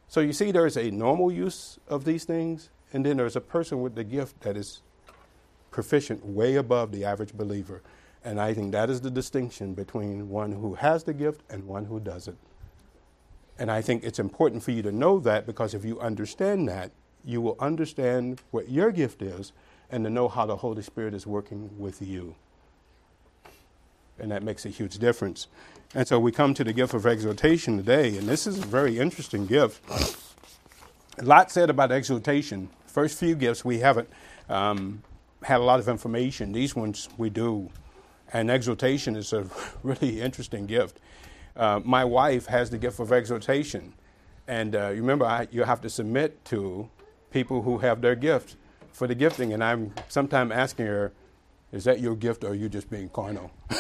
So 0.09 0.21
you 0.21 0.33
see, 0.33 0.53
there's 0.53 0.77
a 0.77 0.91
normal 0.91 1.33
use 1.33 1.79
of 1.89 2.05
these 2.05 2.25
things, 2.25 2.71
and 2.93 3.05
then 3.05 3.17
there's 3.17 3.37
a 3.37 3.41
person 3.41 3.81
with 3.81 3.95
the 3.95 4.05
gift 4.05 4.41
that 4.43 4.57
is 4.57 4.83
proficient 5.71 6.25
way 6.25 6.57
above 6.57 6.93
the 6.93 7.05
average 7.05 7.33
believer. 7.33 7.83
And 8.25 8.41
I 8.41 8.55
think 8.55 8.73
that 8.73 8.91
is 8.91 9.01
the 9.01 9.11
distinction 9.11 9.75
between 9.75 10.29
one 10.29 10.53
who 10.53 10.75
has 10.75 11.05
the 11.05 11.15
gift 11.15 11.43
and 11.51 11.65
one 11.67 11.87
who 11.87 11.99
doesn't. 11.99 12.39
And 13.59 13.71
I 13.71 13.81
think 13.81 14.05
it's 14.05 14.19
important 14.19 14.63
for 14.63 14.71
you 14.71 14.83
to 14.83 14.93
know 14.93 15.19
that 15.21 15.47
because 15.47 15.75
if 15.75 15.85
you 15.85 15.99
understand 16.01 16.69
that, 16.69 16.93
you 17.25 17.41
will 17.41 17.57
understand 17.59 18.43
what 18.51 18.69
your 18.69 18.93
gift 18.93 19.23
is 19.23 19.53
and 19.91 20.05
to 20.05 20.11
know 20.11 20.29
how 20.29 20.47
the 20.47 20.57
Holy 20.57 20.83
Spirit 20.83 21.15
is 21.15 21.27
working 21.27 21.71
with 21.79 22.03
you. 22.03 22.35
And 24.19 24.31
that 24.31 24.43
makes 24.43 24.65
a 24.65 24.71
huge 24.71 24.99
difference. 24.99 25.47
And 25.95 26.07
so 26.07 26.19
we 26.19 26.33
come 26.33 26.55
to 26.55 26.65
the 26.65 26.73
gift 26.73 26.95
of 26.95 27.07
exhortation 27.07 27.77
today, 27.77 28.17
and 28.17 28.29
this 28.29 28.47
is 28.47 28.59
a 28.59 28.67
very 28.67 28.99
interesting 28.99 29.47
gift. 29.47 29.81
A 31.19 31.25
lot 31.25 31.51
said 31.51 31.71
about 31.71 31.93
exhortation. 31.93 32.69
First 32.87 33.19
few 33.19 33.35
gifts 33.35 33.65
we 33.65 33.79
haven't 33.79 34.09
um, 34.49 35.03
had 35.43 35.61
a 35.61 35.65
lot 35.65 35.79
of 35.79 35.89
information. 35.89 36.53
These 36.53 36.75
ones 36.75 37.09
we 37.17 37.31
do. 37.31 37.71
And 38.33 38.51
exhortation 38.51 39.17
is 39.17 39.33
a 39.33 39.47
really 39.83 40.21
interesting 40.21 40.67
gift. 40.67 40.99
Uh, 41.57 41.81
my 41.85 42.05
wife 42.05 42.47
has 42.47 42.71
the 42.71 42.79
gift 42.79 43.01
of 43.01 43.13
exhortation. 43.13 43.95
And 44.49 44.77
uh, 44.77 44.91
remember, 44.91 45.25
I, 45.25 45.49
you 45.51 45.63
have 45.63 45.81
to 45.83 45.91
submit 45.91 46.45
to 46.47 46.89
people 47.31 47.63
who 47.63 47.79
have 47.79 48.01
their 48.01 48.15
gift 48.15 48.57
for 48.97 49.07
the 49.07 49.15
gifting. 49.15 49.53
And 49.53 49.63
I'm 49.63 49.93
sometimes 50.09 50.53
asking 50.53 50.87
her, 50.87 51.13
is 51.71 51.85
that 51.85 52.01
your 52.01 52.17
gift 52.17 52.45
or 52.45 52.49
are 52.49 52.55
you 52.55 52.71
just 52.71 52.89
being 52.89 53.11
carnal? 53.11 53.51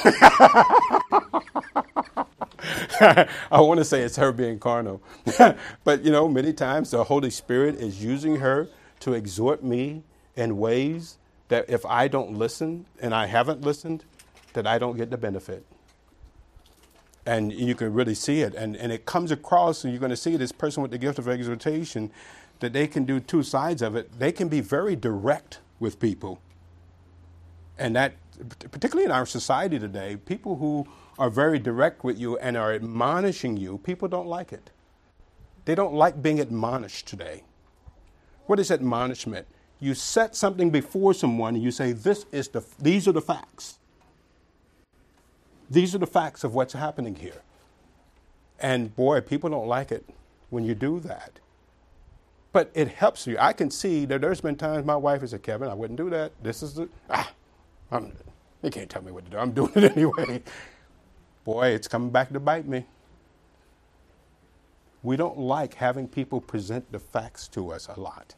I 3.00 3.26
want 3.52 3.78
to 3.78 3.84
say 3.84 4.02
it's 4.02 4.16
her 4.16 4.30
being 4.30 4.58
carnal. 4.58 5.02
but, 5.84 6.04
you 6.04 6.12
know, 6.12 6.28
many 6.28 6.52
times 6.52 6.90
the 6.90 7.02
Holy 7.04 7.30
Spirit 7.30 7.76
is 7.76 8.04
using 8.04 8.36
her 8.36 8.68
to 9.00 9.14
exhort 9.14 9.64
me 9.64 10.02
in 10.36 10.58
ways 10.58 11.16
that 11.48 11.70
if 11.70 11.86
I 11.86 12.08
don't 12.08 12.34
listen 12.36 12.84
and 13.00 13.14
I 13.14 13.24
haven't 13.26 13.62
listened, 13.62 14.04
that 14.52 14.66
I 14.66 14.78
don't 14.78 14.98
get 14.98 15.10
the 15.10 15.16
benefit. 15.16 15.64
And 17.24 17.52
you 17.52 17.74
can 17.74 17.94
really 17.94 18.14
see 18.14 18.42
it. 18.42 18.54
And, 18.54 18.76
and 18.76 18.92
it 18.92 19.06
comes 19.06 19.30
across, 19.30 19.82
and 19.82 19.92
you're 19.92 20.00
going 20.00 20.10
to 20.10 20.16
see 20.16 20.36
this 20.36 20.52
person 20.52 20.82
with 20.82 20.90
the 20.90 20.98
gift 20.98 21.18
of 21.18 21.26
exhortation, 21.26 22.10
that 22.60 22.72
they 22.72 22.86
can 22.86 23.04
do 23.04 23.20
two 23.20 23.42
sides 23.42 23.82
of 23.82 23.96
it. 23.96 24.18
They 24.18 24.32
can 24.32 24.48
be 24.48 24.60
very 24.60 24.96
direct 24.96 25.60
with 25.78 26.00
people. 26.00 26.40
And 27.78 27.94
that, 27.96 28.14
particularly 28.70 29.04
in 29.04 29.10
our 29.10 29.26
society 29.26 29.78
today, 29.78 30.16
people 30.16 30.56
who 30.56 30.86
are 31.18 31.30
very 31.30 31.58
direct 31.58 32.04
with 32.04 32.18
you 32.18 32.38
and 32.38 32.56
are 32.56 32.72
admonishing 32.72 33.56
you, 33.56 33.78
people 33.78 34.08
don't 34.08 34.26
like 34.26 34.52
it. 34.52 34.70
They 35.64 35.74
don't 35.74 35.94
like 35.94 36.22
being 36.22 36.40
admonished 36.40 37.06
today. 37.06 37.42
What 38.46 38.58
is 38.58 38.70
admonishment? 38.70 39.46
You 39.80 39.94
set 39.94 40.34
something 40.34 40.70
before 40.70 41.12
someone 41.12 41.54
and 41.54 41.62
you 41.62 41.70
say, 41.70 41.92
this 41.92 42.24
is 42.32 42.48
the, 42.48 42.64
these 42.78 43.06
are 43.06 43.12
the 43.12 43.20
facts. 43.20 43.78
These 45.68 45.94
are 45.94 45.98
the 45.98 46.06
facts 46.06 46.44
of 46.44 46.54
what's 46.54 46.72
happening 46.72 47.16
here. 47.16 47.42
And 48.58 48.94
boy, 48.94 49.20
people 49.20 49.50
don't 49.50 49.66
like 49.66 49.90
it 49.92 50.08
when 50.48 50.64
you 50.64 50.74
do 50.74 51.00
that. 51.00 51.40
But 52.56 52.70
it 52.74 52.88
helps 52.88 53.26
you. 53.26 53.36
I 53.38 53.52
can 53.52 53.70
see 53.70 54.06
that 54.06 54.22
there's 54.22 54.40
been 54.40 54.56
times 54.56 54.86
my 54.86 54.96
wife 54.96 55.20
has 55.20 55.30
said, 55.30 55.42
Kevin, 55.42 55.68
I 55.68 55.74
wouldn't 55.74 55.98
do 55.98 56.08
that. 56.10 56.32
This 56.42 56.62
is 56.62 56.74
the, 56.74 56.88
ah, 57.10 57.30
I'm, 57.92 58.12
you 58.62 58.70
can't 58.70 58.88
tell 58.88 59.02
me 59.02 59.12
what 59.12 59.26
to 59.26 59.30
do. 59.30 59.36
I'm 59.38 59.52
doing 59.52 59.72
it 59.74 59.92
anyway 59.96 60.42
boy, 61.46 61.68
it's 61.68 61.88
coming 61.88 62.10
back 62.10 62.32
to 62.32 62.40
bite 62.40 62.66
me. 62.66 62.84
We 65.02 65.16
don't 65.16 65.38
like 65.38 65.74
having 65.74 66.08
people 66.08 66.40
present 66.40 66.90
the 66.90 66.98
facts 66.98 67.46
to 67.48 67.72
us 67.72 67.86
a 67.86 67.98
lot. 67.98 68.34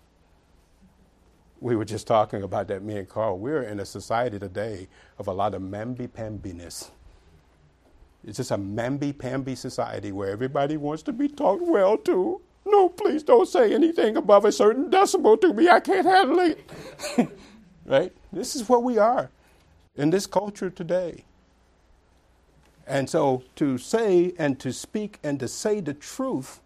We 1.60 1.74
were 1.74 1.86
just 1.86 2.06
talking 2.06 2.42
about 2.42 2.68
that, 2.68 2.82
me 2.82 2.98
and 2.98 3.08
Carl. 3.08 3.38
We're 3.38 3.62
in 3.62 3.80
a 3.80 3.86
society 3.86 4.38
today 4.38 4.88
of 5.18 5.26
a 5.26 5.32
lot 5.32 5.54
of 5.54 5.62
mamby-pambiness. 5.62 6.90
It's 8.24 8.36
just 8.36 8.50
a 8.50 8.58
mamby-pamby 8.58 9.54
society 9.54 10.12
where 10.12 10.28
everybody 10.28 10.76
wants 10.76 11.02
to 11.04 11.12
be 11.12 11.28
talked 11.28 11.62
well 11.62 11.96
to. 11.98 12.42
No, 12.66 12.88
please 12.88 13.22
don't 13.22 13.48
say 13.48 13.74
anything 13.74 14.16
above 14.16 14.44
a 14.44 14.52
certain 14.52 14.90
decibel 14.90 15.40
to 15.40 15.52
me. 15.52 15.68
I 15.68 15.80
can't 15.80 16.06
handle 16.06 16.40
it. 16.40 16.70
right? 17.86 18.12
This 18.32 18.54
is 18.56 18.68
what 18.68 18.82
we 18.82 18.98
are 18.98 19.30
in 19.96 20.10
this 20.10 20.26
culture 20.26 20.70
today. 20.70 21.24
And 22.86 23.08
so 23.08 23.42
to 23.56 23.78
say 23.78 24.32
and 24.38 24.58
to 24.60 24.72
speak 24.72 25.18
and 25.22 25.38
to 25.40 25.48
say 25.48 25.80
the 25.80 25.94
truth, 25.94 26.60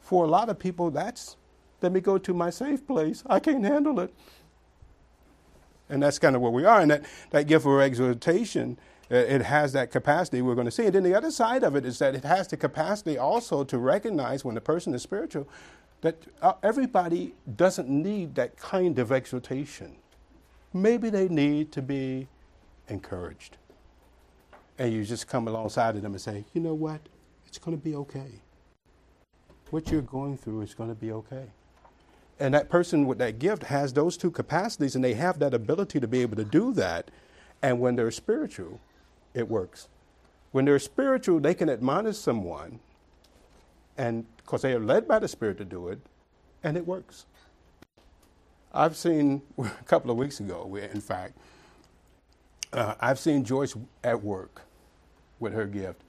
for 0.00 0.24
a 0.24 0.28
lot 0.28 0.48
of 0.48 0.58
people, 0.58 0.90
that's 0.90 1.36
let 1.82 1.92
me 1.92 2.00
go 2.00 2.18
to 2.18 2.34
my 2.34 2.50
safe 2.50 2.86
place. 2.86 3.22
I 3.26 3.40
can't 3.40 3.64
handle 3.64 4.00
it. 4.00 4.12
And 5.90 6.02
that's 6.02 6.18
kind 6.18 6.34
of 6.34 6.42
where 6.42 6.50
we 6.50 6.64
are. 6.64 6.80
And 6.80 6.90
that, 6.90 7.04
that 7.30 7.46
gift 7.46 7.66
of 7.66 7.80
exhortation, 7.80 8.78
it 9.10 9.42
has 9.42 9.72
that 9.72 9.90
capacity 9.90 10.42
we're 10.42 10.54
going 10.54 10.66
to 10.66 10.70
see. 10.70 10.86
And 10.86 10.94
then 10.94 11.02
the 11.02 11.14
other 11.14 11.30
side 11.30 11.64
of 11.64 11.76
it 11.76 11.86
is 11.86 11.98
that 11.98 12.14
it 12.14 12.24
has 12.24 12.48
the 12.48 12.56
capacity 12.56 13.16
also 13.16 13.64
to 13.64 13.78
recognize 13.78 14.44
when 14.44 14.54
the 14.54 14.60
person 14.60 14.94
is 14.94 15.02
spiritual 15.02 15.48
that 16.00 16.16
uh, 16.42 16.52
everybody 16.62 17.34
doesn't 17.56 17.88
need 17.88 18.34
that 18.34 18.56
kind 18.56 18.98
of 18.98 19.10
exhortation. 19.10 19.96
Maybe 20.72 21.10
they 21.10 21.28
need 21.28 21.72
to 21.72 21.82
be 21.82 22.28
encouraged 22.88 23.56
and 24.78 24.92
you 24.92 25.04
just 25.04 25.26
come 25.26 25.48
alongside 25.48 25.96
of 25.96 26.02
them 26.02 26.12
and 26.12 26.20
say, 26.20 26.44
you 26.54 26.60
know 26.60 26.74
what? 26.74 27.00
It's 27.46 27.58
going 27.58 27.76
to 27.76 27.82
be 27.82 27.94
okay. 27.96 28.40
What 29.70 29.90
you're 29.90 30.02
going 30.02 30.38
through 30.38 30.62
is 30.62 30.74
going 30.74 30.88
to 30.88 30.94
be 30.94 31.12
okay. 31.12 31.46
And 32.40 32.54
that 32.54 32.70
person 32.70 33.06
with 33.06 33.18
that 33.18 33.40
gift 33.40 33.64
has 33.64 33.92
those 33.92 34.16
two 34.16 34.30
capacities 34.30 34.94
and 34.94 35.04
they 35.04 35.14
have 35.14 35.40
that 35.40 35.52
ability 35.52 35.98
to 35.98 36.06
be 36.06 36.22
able 36.22 36.36
to 36.36 36.44
do 36.44 36.72
that. 36.74 37.10
And 37.60 37.80
when 37.80 37.96
they're 37.96 38.12
spiritual, 38.12 38.80
it 39.38 39.48
works. 39.48 39.88
When 40.52 40.64
they're 40.64 40.78
spiritual, 40.78 41.40
they 41.40 41.54
can 41.54 41.68
admonish 41.70 42.18
someone, 42.18 42.80
and 43.96 44.26
because 44.38 44.62
they 44.62 44.72
are 44.74 44.80
led 44.80 45.08
by 45.08 45.18
the 45.18 45.28
Spirit 45.28 45.58
to 45.58 45.64
do 45.64 45.88
it, 45.88 46.00
and 46.64 46.76
it 46.76 46.86
works. 46.86 47.26
I've 48.72 48.96
seen 48.96 49.42
a 49.58 49.68
couple 49.86 50.10
of 50.10 50.16
weeks 50.16 50.40
ago, 50.40 50.76
in 50.76 51.00
fact, 51.00 51.36
uh, 52.72 52.94
I've 53.00 53.18
seen 53.18 53.44
Joyce 53.44 53.76
at 54.04 54.22
work 54.22 54.62
with 55.40 55.52
her 55.54 55.66
gift, 55.66 56.02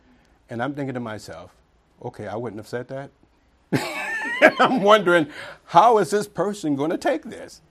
and 0.50 0.62
I'm 0.62 0.74
thinking 0.74 0.94
to 0.96 1.00
myself, 1.00 1.56
okay, 2.04 2.28
I 2.28 2.36
wouldn't 2.36 2.60
have 2.60 2.68
said 2.68 2.88
that. 2.90 3.12
I'm 4.60 4.84
wondering, 4.84 5.28
how 5.66 5.98
is 6.00 6.12
this 6.12 6.28
person 6.28 6.76
going 6.76 6.92
to 6.92 6.98
take 6.98 7.24
this? 7.26 7.62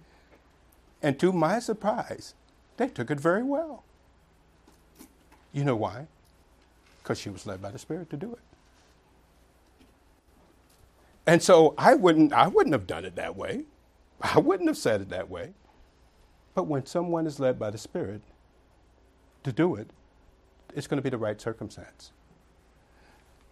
And 1.03 1.19
to 1.21 1.33
my 1.33 1.59
surprise, 1.61 2.35
they 2.77 2.89
took 2.89 3.11
it 3.11 3.21
very 3.21 3.43
well. 3.43 3.85
You 5.53 5.65
know 5.65 5.77
why? 5.77 6.07
Because 7.03 7.19
she 7.19 7.31
was 7.31 7.47
led 7.47 7.63
by 7.63 7.71
the 7.71 7.79
Spirit 7.79 8.11
to 8.11 8.17
do 8.17 8.33
it. 8.33 8.41
And 11.27 11.43
so 11.43 11.75
I 11.77 11.95
wouldn't, 11.95 12.33
I 12.33 12.49
wouldn't 12.49 12.73
have 12.73 12.87
done 12.87 13.05
it 13.05 13.17
that 13.17 13.37
way. 13.37 13.65
I 14.21 14.39
wouldn't 14.39 14.69
have 14.69 14.79
said 14.79 15.01
it 15.01 15.11
that 15.11 15.29
way. 15.29 15.53
But 16.55 16.65
when 16.65 16.87
someone 16.87 17.27
is 17.27 17.39
led 17.39 17.59
by 17.59 17.71
the 17.71 17.79
Spirit 17.79 18.23
to 19.45 19.53
do 19.53 19.75
it, 19.75 19.91
it's 20.75 20.87
going 20.87 20.97
to 20.97 21.03
be 21.03 21.11
the 21.11 21.19
right 21.19 21.41
circumstance. 21.41 22.13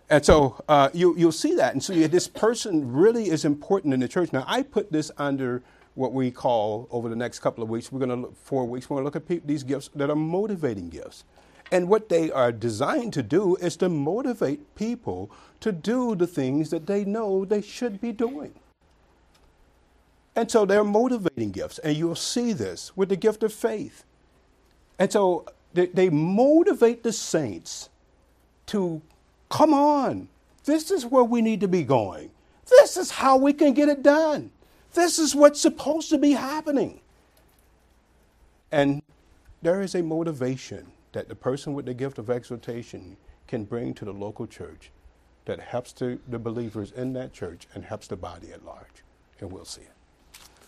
And 0.09 0.25
so 0.25 0.63
uh, 0.69 0.91
you, 0.93 1.17
you'll 1.17 1.33
see 1.33 1.55
that. 1.57 1.73
And 1.73 1.83
so 1.83 1.93
you, 1.93 2.09
this 2.09 2.29
person 2.29 2.93
really 2.93 3.29
is 3.29 3.45
important 3.45 3.93
in 3.93 4.01
the 4.01 4.09
church. 4.09 4.33
Now, 4.33 4.45
I 4.47 4.63
put 4.63 4.93
this 4.93 5.11
under 5.19 5.63
what 5.95 6.13
we 6.13 6.31
call, 6.31 6.89
over 6.91 7.09
the 7.09 7.17
next 7.17 7.41
couple 7.41 7.65
of 7.65 7.71
weeks, 7.71 7.91
we're 7.91 7.99
going 7.99 8.11
to 8.11 8.17
look, 8.17 8.37
four 8.37 8.67
weeks, 8.67 8.89
we're 8.89 8.97
going 8.97 9.03
to 9.03 9.07
look 9.07 9.17
at 9.17 9.27
pe- 9.27 9.47
these 9.47 9.63
gifts 9.63 9.89
that 9.95 10.11
are 10.11 10.17
motivating 10.17 10.91
gifts. 10.91 11.25
And 11.71 11.89
what 11.89 12.09
they 12.09 12.31
are 12.31 12.53
designed 12.53 13.13
to 13.15 13.23
do 13.23 13.57
is 13.57 13.77
to 13.79 13.89
motivate 13.89 14.75
people 14.77 15.31
to 15.61 15.73
do 15.73 16.15
the 16.15 16.27
things 16.27 16.71
that 16.71 16.87
they 16.87 17.05
know 17.05 17.45
they 17.45 17.63
should 17.63 18.01
be 18.01 18.13
doing. 18.13 18.55
And 20.37 20.51
so 20.51 20.65
they're 20.65 20.85
motivating 20.85 21.51
gifts. 21.51 21.79
And 21.79 21.97
you'll 21.97 22.15
see 22.15 22.53
this 22.53 22.97
with 22.97 23.09
the 23.09 23.17
gift 23.17 23.43
of 23.43 23.53
faith. 23.53 24.05
And 24.99 25.11
so 25.11 25.47
they, 25.73 25.87
they 25.87 26.11
motivate 26.11 27.03
the 27.03 27.13
saints 27.13 27.89
to 28.67 29.01
come 29.49 29.73
on, 29.73 30.29
this 30.65 30.91
is 30.91 31.07
where 31.07 31.25
we 31.25 31.41
need 31.41 31.61
to 31.61 31.69
be 31.69 31.85
going. 31.85 32.31
This 32.69 32.97
is 32.97 33.11
how 33.11 33.37
we 33.37 33.53
can 33.53 33.75
get 33.75 33.89
it 33.89 34.03
done. 34.03 34.51
This 34.93 35.19
is 35.19 35.35
what's 35.35 35.61
supposed 35.61 36.11
to 36.11 36.19
be 36.19 36.33
happening. 36.33 37.01
And 38.73 39.03
there 39.63 39.81
is 39.81 39.95
a 39.95 40.03
motivation 40.03 40.87
that 41.17 41.31
the 41.31 41.35
person 41.35 41.73
with 41.73 41.87
the 41.87 41.95
gift 41.95 42.19
of 42.19 42.29
exhortation 42.29 43.17
can 43.47 43.65
bring 43.65 43.95
to 43.95 44.05
the 44.05 44.13
local 44.13 44.47
church 44.47 44.91
that 45.47 45.59
helps 45.59 45.91
to, 45.91 46.21
the 46.29 46.39
believers 46.39 46.93
in 46.93 47.15
that 47.15 47.33
church 47.33 47.67
and 47.73 47.87
helps 47.87 48.07
the 48.07 48.17
body 48.17 48.53
at 48.53 48.67
large. 48.67 49.03
And 49.41 49.51
we'll 49.51 49.65
see 49.65 49.81
it. 49.81 49.93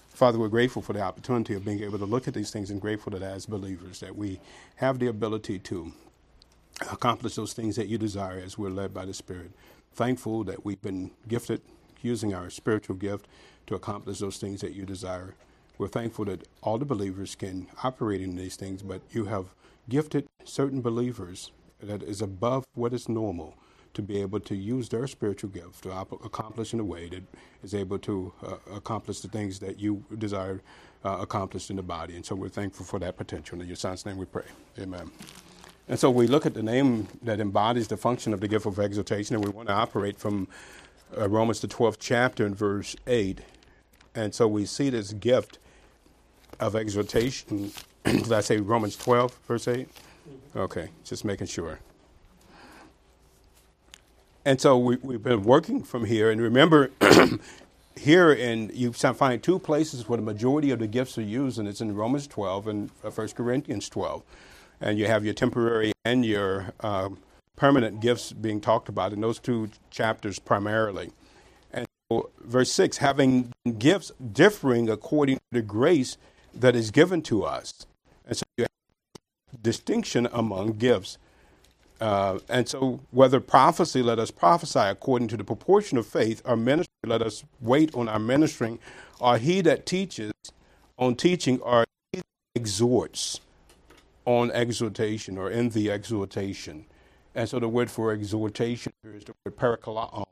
Father, 0.08 0.38
we're 0.38 0.48
grateful 0.48 0.80
for 0.80 0.94
the 0.94 1.02
opportunity 1.02 1.52
of 1.52 1.66
being 1.66 1.82
able 1.82 1.98
to 1.98 2.06
look 2.06 2.26
at 2.26 2.32
these 2.32 2.50
things 2.50 2.70
and 2.70 2.80
grateful 2.80 3.12
that 3.12 3.20
as 3.20 3.44
believers 3.44 4.00
that 4.00 4.16
we 4.16 4.40
have 4.76 4.98
the 4.98 5.08
ability 5.08 5.58
to 5.58 5.92
accomplish 6.90 7.34
those 7.34 7.52
things 7.52 7.76
that 7.76 7.88
you 7.88 7.98
desire 7.98 8.40
as 8.42 8.56
we're 8.56 8.70
led 8.70 8.94
by 8.94 9.04
the 9.04 9.12
Spirit. 9.12 9.50
Thankful 9.92 10.44
that 10.44 10.64
we've 10.64 10.80
been 10.80 11.10
gifted 11.28 11.60
using 12.00 12.32
our 12.32 12.48
spiritual 12.48 12.96
gift 12.96 13.28
to 13.66 13.74
accomplish 13.74 14.20
those 14.20 14.38
things 14.38 14.62
that 14.62 14.72
you 14.72 14.86
desire. 14.86 15.34
We're 15.76 15.88
thankful 15.88 16.24
that 16.24 16.48
all 16.62 16.78
the 16.78 16.86
believers 16.86 17.34
can 17.34 17.66
operate 17.84 18.22
in 18.22 18.34
these 18.34 18.56
things, 18.56 18.82
but 18.82 19.02
you 19.10 19.26
have 19.26 19.48
gifted 19.88 20.26
certain 20.48 20.80
believers 20.80 21.52
that 21.80 22.02
is 22.02 22.20
above 22.22 22.64
what 22.74 22.92
is 22.92 23.08
normal 23.08 23.54
to 23.94 24.02
be 24.02 24.20
able 24.20 24.40
to 24.40 24.54
use 24.54 24.88
their 24.88 25.06
spiritual 25.06 25.50
gift 25.50 25.82
to 25.82 25.92
op- 25.92 26.24
accomplish 26.24 26.72
in 26.72 26.80
a 26.80 26.84
way 26.84 27.08
that 27.08 27.22
is 27.62 27.74
able 27.74 27.98
to 27.98 28.32
uh, 28.44 28.56
accomplish 28.74 29.20
the 29.20 29.28
things 29.28 29.58
that 29.58 29.78
you 29.78 30.04
desire 30.18 30.60
uh, 31.04 31.18
accomplished 31.20 31.70
in 31.70 31.76
the 31.76 31.82
body. 31.82 32.14
And 32.16 32.24
so 32.24 32.34
we're 32.34 32.48
thankful 32.48 32.84
for 32.84 32.98
that 32.98 33.16
potential. 33.16 33.60
In 33.60 33.66
your 33.66 33.76
son's 33.76 34.04
name 34.04 34.16
we 34.16 34.26
pray. 34.26 34.44
Amen. 34.78 35.10
And 35.88 35.98
so 35.98 36.10
we 36.10 36.26
look 36.26 36.44
at 36.44 36.54
the 36.54 36.62
name 36.62 37.08
that 37.22 37.40
embodies 37.40 37.88
the 37.88 37.96
function 37.96 38.34
of 38.34 38.40
the 38.40 38.48
gift 38.48 38.66
of 38.66 38.78
exhortation, 38.78 39.36
and 39.36 39.44
we 39.44 39.50
want 39.50 39.68
to 39.68 39.74
operate 39.74 40.18
from 40.18 40.48
uh, 41.16 41.28
Romans, 41.28 41.60
the 41.60 41.68
12th 41.68 41.96
chapter, 41.98 42.44
in 42.44 42.54
verse 42.54 42.94
8. 43.06 43.40
And 44.14 44.34
so 44.34 44.46
we 44.46 44.66
see 44.66 44.90
this 44.90 45.12
gift 45.14 45.58
of 46.60 46.76
exhortation. 46.76 47.72
Did 48.04 48.32
I 48.32 48.42
say 48.42 48.58
Romans 48.58 48.96
12, 48.96 49.38
verse 49.46 49.66
8? 49.66 49.88
Okay, 50.56 50.90
just 51.04 51.24
making 51.24 51.46
sure. 51.46 51.80
And 54.44 54.60
so 54.60 54.78
we, 54.78 54.96
have 55.12 55.22
been 55.22 55.42
working 55.42 55.82
from 55.82 56.04
here. 56.04 56.30
And 56.30 56.40
remember, 56.40 56.90
here 57.96 58.32
in 58.32 58.70
you 58.72 58.92
find 58.92 59.42
two 59.42 59.58
places 59.58 60.08
where 60.08 60.16
the 60.16 60.22
majority 60.22 60.70
of 60.70 60.78
the 60.78 60.86
gifts 60.86 61.18
are 61.18 61.22
used, 61.22 61.58
and 61.58 61.68
it's 61.68 61.80
in 61.80 61.94
Romans 61.94 62.26
12 62.26 62.68
and 62.68 62.90
1 63.02 63.12
uh, 63.12 63.28
Corinthians 63.34 63.88
12 63.88 64.22
and 64.80 64.98
you 64.98 65.06
have 65.06 65.24
your 65.24 65.34
temporary 65.34 65.92
and 66.04 66.24
your 66.24 66.72
uh, 66.80 67.08
permanent 67.56 68.00
gifts 68.00 68.32
being 68.32 68.60
talked 68.60 68.88
about 68.88 69.12
in 69.12 69.20
those 69.20 69.38
two 69.38 69.70
chapters 69.90 70.38
primarily. 70.38 71.10
And 71.72 71.86
so, 72.10 72.30
verse 72.40 72.70
6 72.72 72.98
having 72.98 73.52
gifts 73.78 74.12
differing 74.32 74.88
according 74.88 75.36
to 75.36 75.42
the 75.52 75.62
grace 75.62 76.16
that 76.54 76.76
is 76.76 76.90
given 76.90 77.22
to 77.22 77.44
us. 77.44 77.72
And 78.26 78.36
so 78.36 78.44
you 78.56 78.64
have 78.64 78.68
distinction 79.62 80.28
among 80.32 80.74
gifts. 80.74 81.18
Uh, 82.00 82.38
and 82.48 82.68
so, 82.68 83.00
whether 83.10 83.40
prophecy, 83.40 84.02
let 84.02 84.18
us 84.18 84.30
prophesy 84.30 84.78
according 84.80 85.28
to 85.28 85.36
the 85.36 85.44
proportion 85.44 85.98
of 85.98 86.06
faith, 86.06 86.42
or 86.44 86.56
ministry, 86.56 86.92
let 87.06 87.22
us 87.22 87.44
wait 87.60 87.94
on 87.94 88.08
our 88.08 88.20
ministering, 88.20 88.78
or 89.20 89.38
he 89.38 89.60
that 89.62 89.86
teaches 89.86 90.32
on 90.98 91.16
teaching, 91.16 91.60
or 91.60 91.84
he 92.12 92.18
that 92.18 92.26
exhorts 92.54 93.40
on 94.26 94.50
exhortation 94.52 95.38
or 95.38 95.50
in 95.50 95.70
the 95.70 95.90
exhortation. 95.90 96.84
And 97.34 97.48
so 97.48 97.58
the 97.58 97.68
word 97.68 97.90
for 97.90 98.12
exhortation 98.12 98.92
is 99.04 99.24
the 99.24 99.34
word 99.44 99.56
parakalaon. 99.56 100.26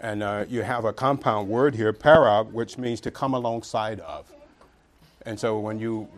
And 0.00 0.22
uh, 0.22 0.46
you 0.48 0.62
have 0.62 0.84
a 0.84 0.92
compound 0.92 1.48
word 1.48 1.74
here, 1.74 1.92
para, 1.92 2.44
which 2.44 2.78
means 2.78 3.00
to 3.02 3.10
come 3.10 3.34
alongside 3.34 4.00
of. 4.00 4.32
And 5.26 5.38
so 5.38 5.58
when 5.58 5.78
you, 5.78 6.08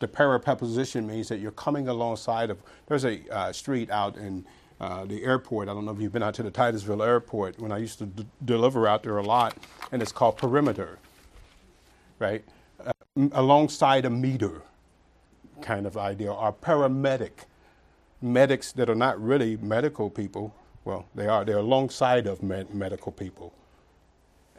the 0.00 0.08
para 0.08 0.38
preposition 0.40 1.06
means 1.06 1.28
that 1.28 1.38
you're 1.38 1.50
coming 1.52 1.88
alongside 1.88 2.50
of, 2.50 2.58
there's 2.86 3.04
a 3.04 3.20
uh, 3.30 3.52
street 3.52 3.90
out 3.90 4.16
in 4.16 4.44
uh, 4.80 5.04
the 5.04 5.24
airport. 5.24 5.68
I 5.68 5.74
don't 5.74 5.84
know 5.84 5.92
if 5.92 6.00
you've 6.00 6.12
been 6.12 6.22
out 6.22 6.34
to 6.34 6.42
the 6.42 6.50
Titusville 6.50 7.02
airport 7.02 7.58
when 7.58 7.72
I 7.72 7.78
used 7.78 7.98
to 7.98 8.06
d- 8.06 8.26
deliver 8.44 8.86
out 8.86 9.02
there 9.02 9.18
a 9.18 9.22
lot, 9.22 9.56
and 9.92 10.02
it's 10.02 10.12
called 10.12 10.36
perimeter, 10.36 10.98
right? 12.18 12.44
Uh, 12.84 12.92
alongside 13.32 14.04
a 14.04 14.10
meter 14.10 14.62
kind 15.60 15.86
of 15.86 15.96
idea, 15.96 16.32
or 16.32 16.52
paramedic, 16.52 17.46
medics 18.22 18.72
that 18.72 18.88
are 18.88 18.94
not 18.94 19.20
really 19.20 19.56
medical 19.56 20.10
people. 20.10 20.54
Well, 20.84 21.06
they 21.14 21.26
are. 21.26 21.44
They're 21.44 21.58
alongside 21.58 22.26
of 22.26 22.42
med- 22.42 22.72
medical 22.72 23.10
people. 23.12 23.52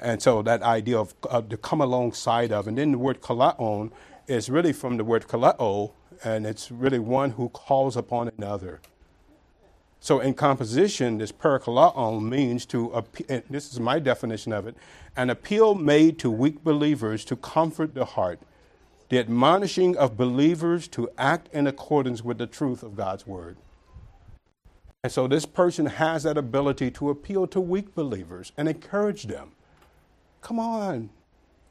And 0.02 0.22
so 0.22 0.42
that 0.44 0.62
idea 0.62 0.98
of 0.98 1.14
uh, 1.30 1.42
to 1.42 1.58
come 1.58 1.82
alongside 1.82 2.52
of, 2.52 2.68
and 2.68 2.78
then 2.78 2.92
the 2.94 2.98
word 2.98 3.22
kalaon 3.22 3.92
is 4.28 4.50
really 4.50 4.74
from 4.74 4.98
the 4.98 5.04
word 5.04 5.28
kalao, 5.28 5.92
and 6.24 6.46
it's 6.46 6.72
really 6.72 7.00
one 7.00 7.32
who 7.32 7.50
calls 7.50 7.98
upon 7.98 8.32
another. 8.38 8.80
So 10.00 10.22
in 10.22 10.34
composition, 10.34 11.18
this 11.18 11.32
parakalaon 11.32 12.22
means 12.22 12.66
to, 12.68 13.04
this 13.50 13.74
is 13.74 13.80
my 13.82 14.00
definition 14.00 14.54
of 14.54 14.66
it, 14.66 14.78
an 15.18 15.30
appeal 15.30 15.76
made 15.76 16.18
to 16.20 16.32
weak 16.32 16.64
believers 16.64 17.26
to 17.26 17.36
comfort 17.36 17.94
the 17.94 18.06
heart 18.06 18.40
the 19.10 19.18
admonishing 19.18 19.98
of 19.98 20.16
believers 20.16 20.88
to 20.88 21.10
act 21.18 21.50
in 21.52 21.66
accordance 21.68 22.24
with 22.24 22.38
the 22.38 22.48
truth 22.48 22.84
of 22.84 22.96
God's 22.96 23.26
word. 23.26 23.58
And 25.04 25.12
so 25.12 25.28
this 25.28 25.46
person 25.46 25.88
has 25.88 26.24
that 26.24 26.38
ability 26.38 26.92
to 26.92 27.10
appeal 27.10 27.48
to 27.48 27.60
weak 27.60 27.96
believers 27.96 28.52
and 28.56 28.70
encourage 28.70 29.24
them. 29.24 29.52
Come 30.42 30.60
on, 30.60 31.10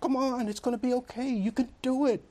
come 0.00 0.16
on, 0.16 0.48
it's 0.48 0.60
going 0.60 0.76
to 0.76 0.82
be 0.82 0.94
okay. 0.94 1.28
You 1.30 1.52
can 1.52 1.68
do 1.82 2.06
it. 2.06 2.22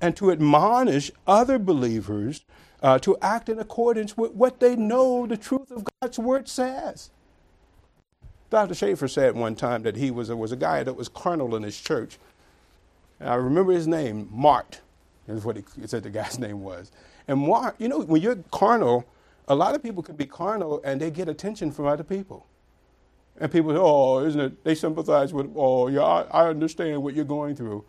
And 0.00 0.16
to 0.16 0.30
admonish 0.32 1.10
other 1.26 1.58
believers 1.58 2.44
uh, 2.82 2.98
to 3.00 3.16
act 3.22 3.48
in 3.48 3.58
accordance 3.58 4.16
with 4.16 4.32
what 4.32 4.60
they 4.60 4.76
know 4.76 5.26
the 5.26 5.36
truth 5.36 5.70
of 5.70 5.86
God's 6.00 6.18
word 6.18 6.48
says. 6.48 7.10
Dr. 8.50 8.74
Chafer 8.74 9.08
said 9.08 9.36
one 9.36 9.56
time 9.56 9.82
that 9.84 9.96
he 9.96 10.10
was 10.10 10.30
a, 10.30 10.36
was 10.36 10.52
a 10.52 10.56
guy 10.56 10.82
that 10.84 10.94
was 10.94 11.08
carnal 11.08 11.56
in 11.56 11.62
his 11.62 11.80
church 11.80 12.18
I 13.20 13.34
remember 13.36 13.72
his 13.72 13.86
name, 13.86 14.28
Mart. 14.32 14.80
Is 15.28 15.44
what 15.44 15.56
he 15.56 15.64
said 15.86 16.02
the 16.04 16.10
guy's 16.10 16.38
name 16.40 16.62
was. 16.62 16.92
And 17.28 17.40
Mart, 17.40 17.76
you 17.78 17.88
know, 17.88 18.00
when 18.00 18.22
you're 18.22 18.38
carnal, 18.52 19.06
a 19.48 19.54
lot 19.54 19.74
of 19.74 19.82
people 19.82 20.02
can 20.02 20.16
be 20.16 20.26
carnal 20.26 20.80
and 20.84 21.00
they 21.00 21.10
get 21.10 21.28
attention 21.28 21.72
from 21.72 21.86
other 21.86 22.04
people. 22.04 22.46
And 23.38 23.50
people 23.50 23.70
say, 23.70 23.78
oh, 23.78 24.24
isn't 24.24 24.40
it? 24.40 24.64
They 24.64 24.74
sympathize 24.74 25.32
with, 25.32 25.50
oh, 25.56 25.88
yeah, 25.88 26.02
I, 26.02 26.22
I 26.44 26.48
understand 26.48 27.02
what 27.02 27.14
you're 27.14 27.24
going 27.24 27.56
through. 27.56 27.84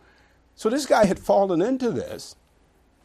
So 0.54 0.70
this 0.70 0.86
guy 0.86 1.04
had 1.04 1.18
fallen 1.18 1.60
into 1.60 1.90
this, 1.90 2.36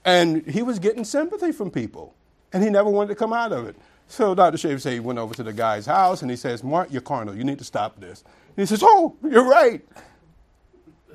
and 0.05 0.45
he 0.47 0.61
was 0.61 0.79
getting 0.79 1.03
sympathy 1.03 1.51
from 1.51 1.71
people, 1.71 2.15
and 2.53 2.63
he 2.63 2.69
never 2.69 2.89
wanted 2.89 3.09
to 3.09 3.15
come 3.15 3.33
out 3.33 3.51
of 3.51 3.67
it. 3.67 3.75
So 4.07 4.33
Dr. 4.33 4.57
Chafer 4.57 4.79
said 4.79 4.93
he 4.93 4.99
went 4.99 5.19
over 5.19 5.33
to 5.33 5.43
the 5.43 5.53
guy's 5.53 5.85
house, 5.85 6.21
and 6.21 6.31
he 6.31 6.37
says, 6.37 6.63
Mark, 6.63 6.89
you're 6.91 7.01
carnal. 7.01 7.35
You 7.35 7.43
need 7.43 7.57
to 7.59 7.65
stop 7.65 7.99
this. 7.99 8.23
And 8.55 8.63
he 8.63 8.65
says, 8.65 8.81
oh, 8.83 9.15
you're 9.23 9.47
right. 9.47 9.85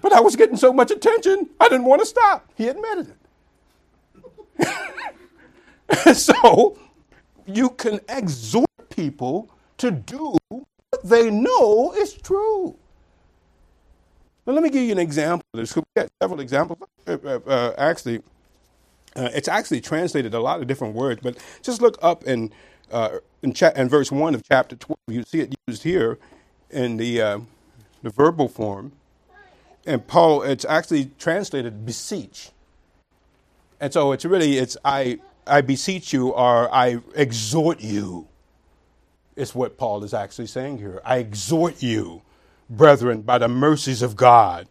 But 0.02 0.12
I 0.12 0.20
was 0.20 0.36
getting 0.36 0.56
so 0.56 0.72
much 0.72 0.90
attention, 0.90 1.48
I 1.60 1.68
didn't 1.68 1.86
want 1.86 2.00
to 2.00 2.06
stop. 2.06 2.50
He 2.56 2.68
admitted 2.68 3.14
it. 4.58 6.16
so 6.16 6.78
you 7.46 7.70
can 7.70 8.00
exhort 8.08 8.66
people 8.90 9.50
to 9.78 9.90
do 9.90 10.36
they 11.04 11.30
know 11.30 11.92
is 11.96 12.14
true. 12.14 12.76
Now, 14.46 14.54
let 14.54 14.62
me 14.62 14.70
give 14.70 14.82
you 14.82 14.92
an 14.92 14.98
example. 14.98 15.46
There's 15.54 15.76
several 16.20 16.40
examples. 16.40 16.80
Uh, 17.06 17.16
uh, 17.24 17.40
uh, 17.46 17.74
actually, 17.78 18.18
uh, 19.16 19.30
it's 19.34 19.48
actually 19.48 19.80
translated 19.80 20.34
a 20.34 20.40
lot 20.40 20.60
of 20.60 20.66
different 20.66 20.94
words, 20.94 21.20
but 21.22 21.36
just 21.62 21.80
look 21.80 21.96
up 22.02 22.24
in 22.24 22.52
uh, 22.90 23.18
in, 23.42 23.52
cha- 23.54 23.72
in, 23.76 23.88
verse 23.88 24.12
one 24.12 24.34
of 24.34 24.42
chapter 24.48 24.76
twelve. 24.76 24.98
You 25.08 25.22
see 25.22 25.40
it 25.40 25.54
used 25.66 25.82
here 25.84 26.18
in 26.70 26.96
the 26.96 27.22
uh, 27.22 27.40
the 28.02 28.10
verbal 28.10 28.48
form, 28.48 28.92
and 29.86 30.06
Paul. 30.06 30.42
It's 30.42 30.64
actually 30.64 31.10
translated 31.18 31.86
beseech, 31.86 32.50
and 33.80 33.92
so 33.92 34.12
it's 34.12 34.24
really 34.24 34.58
it's 34.58 34.76
I 34.84 35.20
I 35.46 35.60
beseech 35.60 36.12
you 36.12 36.30
or 36.30 36.72
I 36.74 37.00
exhort 37.14 37.80
you. 37.80 38.28
Is 39.34 39.54
what 39.54 39.78
Paul 39.78 40.04
is 40.04 40.12
actually 40.12 40.46
saying 40.46 40.78
here. 40.78 41.00
I 41.04 41.16
exhort 41.16 41.82
you, 41.82 42.20
brethren, 42.68 43.22
by 43.22 43.38
the 43.38 43.48
mercies 43.48 44.02
of 44.02 44.14
God, 44.14 44.68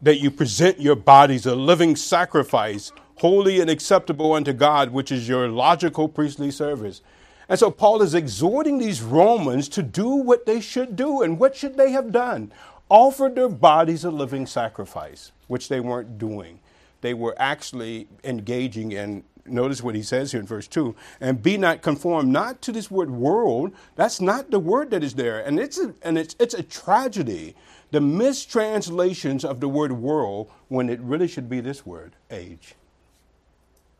that 0.00 0.20
you 0.20 0.30
present 0.30 0.80
your 0.80 0.94
bodies 0.94 1.46
a 1.46 1.54
living 1.56 1.96
sacrifice, 1.96 2.92
holy 3.16 3.60
and 3.60 3.68
acceptable 3.68 4.34
unto 4.34 4.52
God, 4.52 4.90
which 4.90 5.10
is 5.10 5.28
your 5.28 5.48
logical 5.48 6.08
priestly 6.08 6.52
service. 6.52 7.00
And 7.48 7.58
so 7.58 7.70
Paul 7.70 8.02
is 8.02 8.14
exhorting 8.14 8.78
these 8.78 9.02
Romans 9.02 9.68
to 9.70 9.82
do 9.82 10.08
what 10.08 10.46
they 10.46 10.60
should 10.60 10.94
do. 10.94 11.22
And 11.22 11.38
what 11.38 11.56
should 11.56 11.76
they 11.76 11.90
have 11.90 12.12
done? 12.12 12.52
Offered 12.88 13.34
their 13.34 13.48
bodies 13.48 14.04
a 14.04 14.10
living 14.10 14.46
sacrifice, 14.46 15.32
which 15.48 15.68
they 15.68 15.80
weren't 15.80 16.18
doing. 16.18 16.60
They 17.00 17.14
were 17.14 17.34
actually 17.36 18.06
engaging 18.22 18.92
in 18.92 19.24
notice 19.48 19.82
what 19.82 19.94
he 19.94 20.02
says 20.02 20.32
here 20.32 20.40
in 20.40 20.46
verse 20.46 20.68
2 20.68 20.94
and 21.20 21.42
be 21.42 21.56
not 21.56 21.82
conformed 21.82 22.30
not 22.30 22.62
to 22.62 22.72
this 22.72 22.90
word 22.90 23.10
world. 23.10 23.72
That's 23.94 24.20
not 24.20 24.50
the 24.50 24.58
word 24.58 24.90
that 24.90 25.02
is 25.02 25.14
there. 25.14 25.40
And 25.40 25.58
it's 25.58 25.78
a, 25.78 25.94
and 26.02 26.18
it's 26.18 26.36
it's 26.38 26.54
a 26.54 26.62
tragedy 26.62 27.54
the 27.90 28.00
mistranslations 28.00 29.44
of 29.44 29.60
the 29.60 29.68
word 29.68 29.92
world 29.92 30.50
when 30.68 30.88
it 30.88 31.00
really 31.00 31.28
should 31.28 31.48
be 31.48 31.60
this 31.60 31.86
word 31.86 32.16
age. 32.30 32.74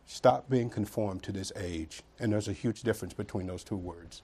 Stop 0.07 0.49
being 0.49 0.71
conformed 0.71 1.23
to 1.25 1.33
this 1.33 1.53
age. 1.57 2.03
And 2.19 2.33
there's 2.33 2.49
a 2.49 2.53
huge 2.53 2.83
difference 2.83 3.15
between 3.15 3.47
those 3.47 3.65
two 3.65 3.77
words. 3.77 4.23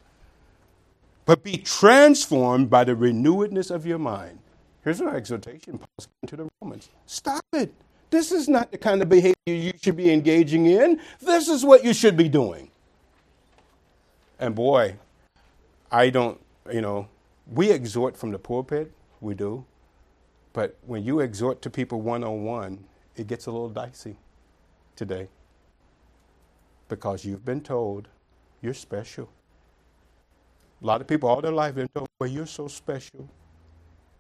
But 1.24 1.42
be 1.42 1.56
transformed 1.58 2.70
by 2.70 2.84
the 2.84 2.94
renewedness 2.94 3.70
of 3.70 3.86
your 3.86 3.98
mind. 3.98 4.40
Here's 4.82 5.00
an 5.00 5.08
exhortation 5.08 5.78
paul's 5.78 6.08
to 6.26 6.36
the 6.36 6.48
romans. 6.60 6.88
Stop 7.06 7.44
it 7.52 7.72
this 8.12 8.30
is 8.30 8.46
not 8.46 8.70
the 8.70 8.78
kind 8.78 9.02
of 9.02 9.08
behavior 9.08 9.34
you 9.46 9.72
should 9.82 9.96
be 9.96 10.12
engaging 10.12 10.66
in. 10.66 11.00
This 11.20 11.48
is 11.48 11.64
what 11.64 11.82
you 11.82 11.94
should 11.94 12.16
be 12.16 12.28
doing. 12.28 12.70
And 14.38 14.54
boy, 14.54 14.96
I 15.90 16.10
don't, 16.10 16.38
you 16.70 16.82
know, 16.82 17.08
we 17.50 17.70
exhort 17.70 18.16
from 18.16 18.30
the 18.30 18.38
pulpit, 18.38 18.92
we 19.20 19.34
do. 19.34 19.64
But 20.52 20.76
when 20.86 21.02
you 21.02 21.20
exhort 21.20 21.62
to 21.62 21.70
people 21.70 22.02
one 22.02 22.22
on 22.22 22.44
one, 22.44 22.84
it 23.16 23.26
gets 23.26 23.46
a 23.46 23.50
little 23.50 23.70
dicey 23.70 24.16
today. 24.94 25.28
Because 26.88 27.24
you've 27.24 27.46
been 27.46 27.62
told 27.62 28.08
you're 28.60 28.74
special. 28.74 29.30
A 30.82 30.86
lot 30.86 31.00
of 31.00 31.06
people 31.06 31.30
all 31.30 31.40
their 31.40 31.50
life 31.50 31.76
been 31.76 31.88
told, 31.88 32.08
well, 32.20 32.28
you're 32.28 32.44
so 32.44 32.68
special. 32.68 33.26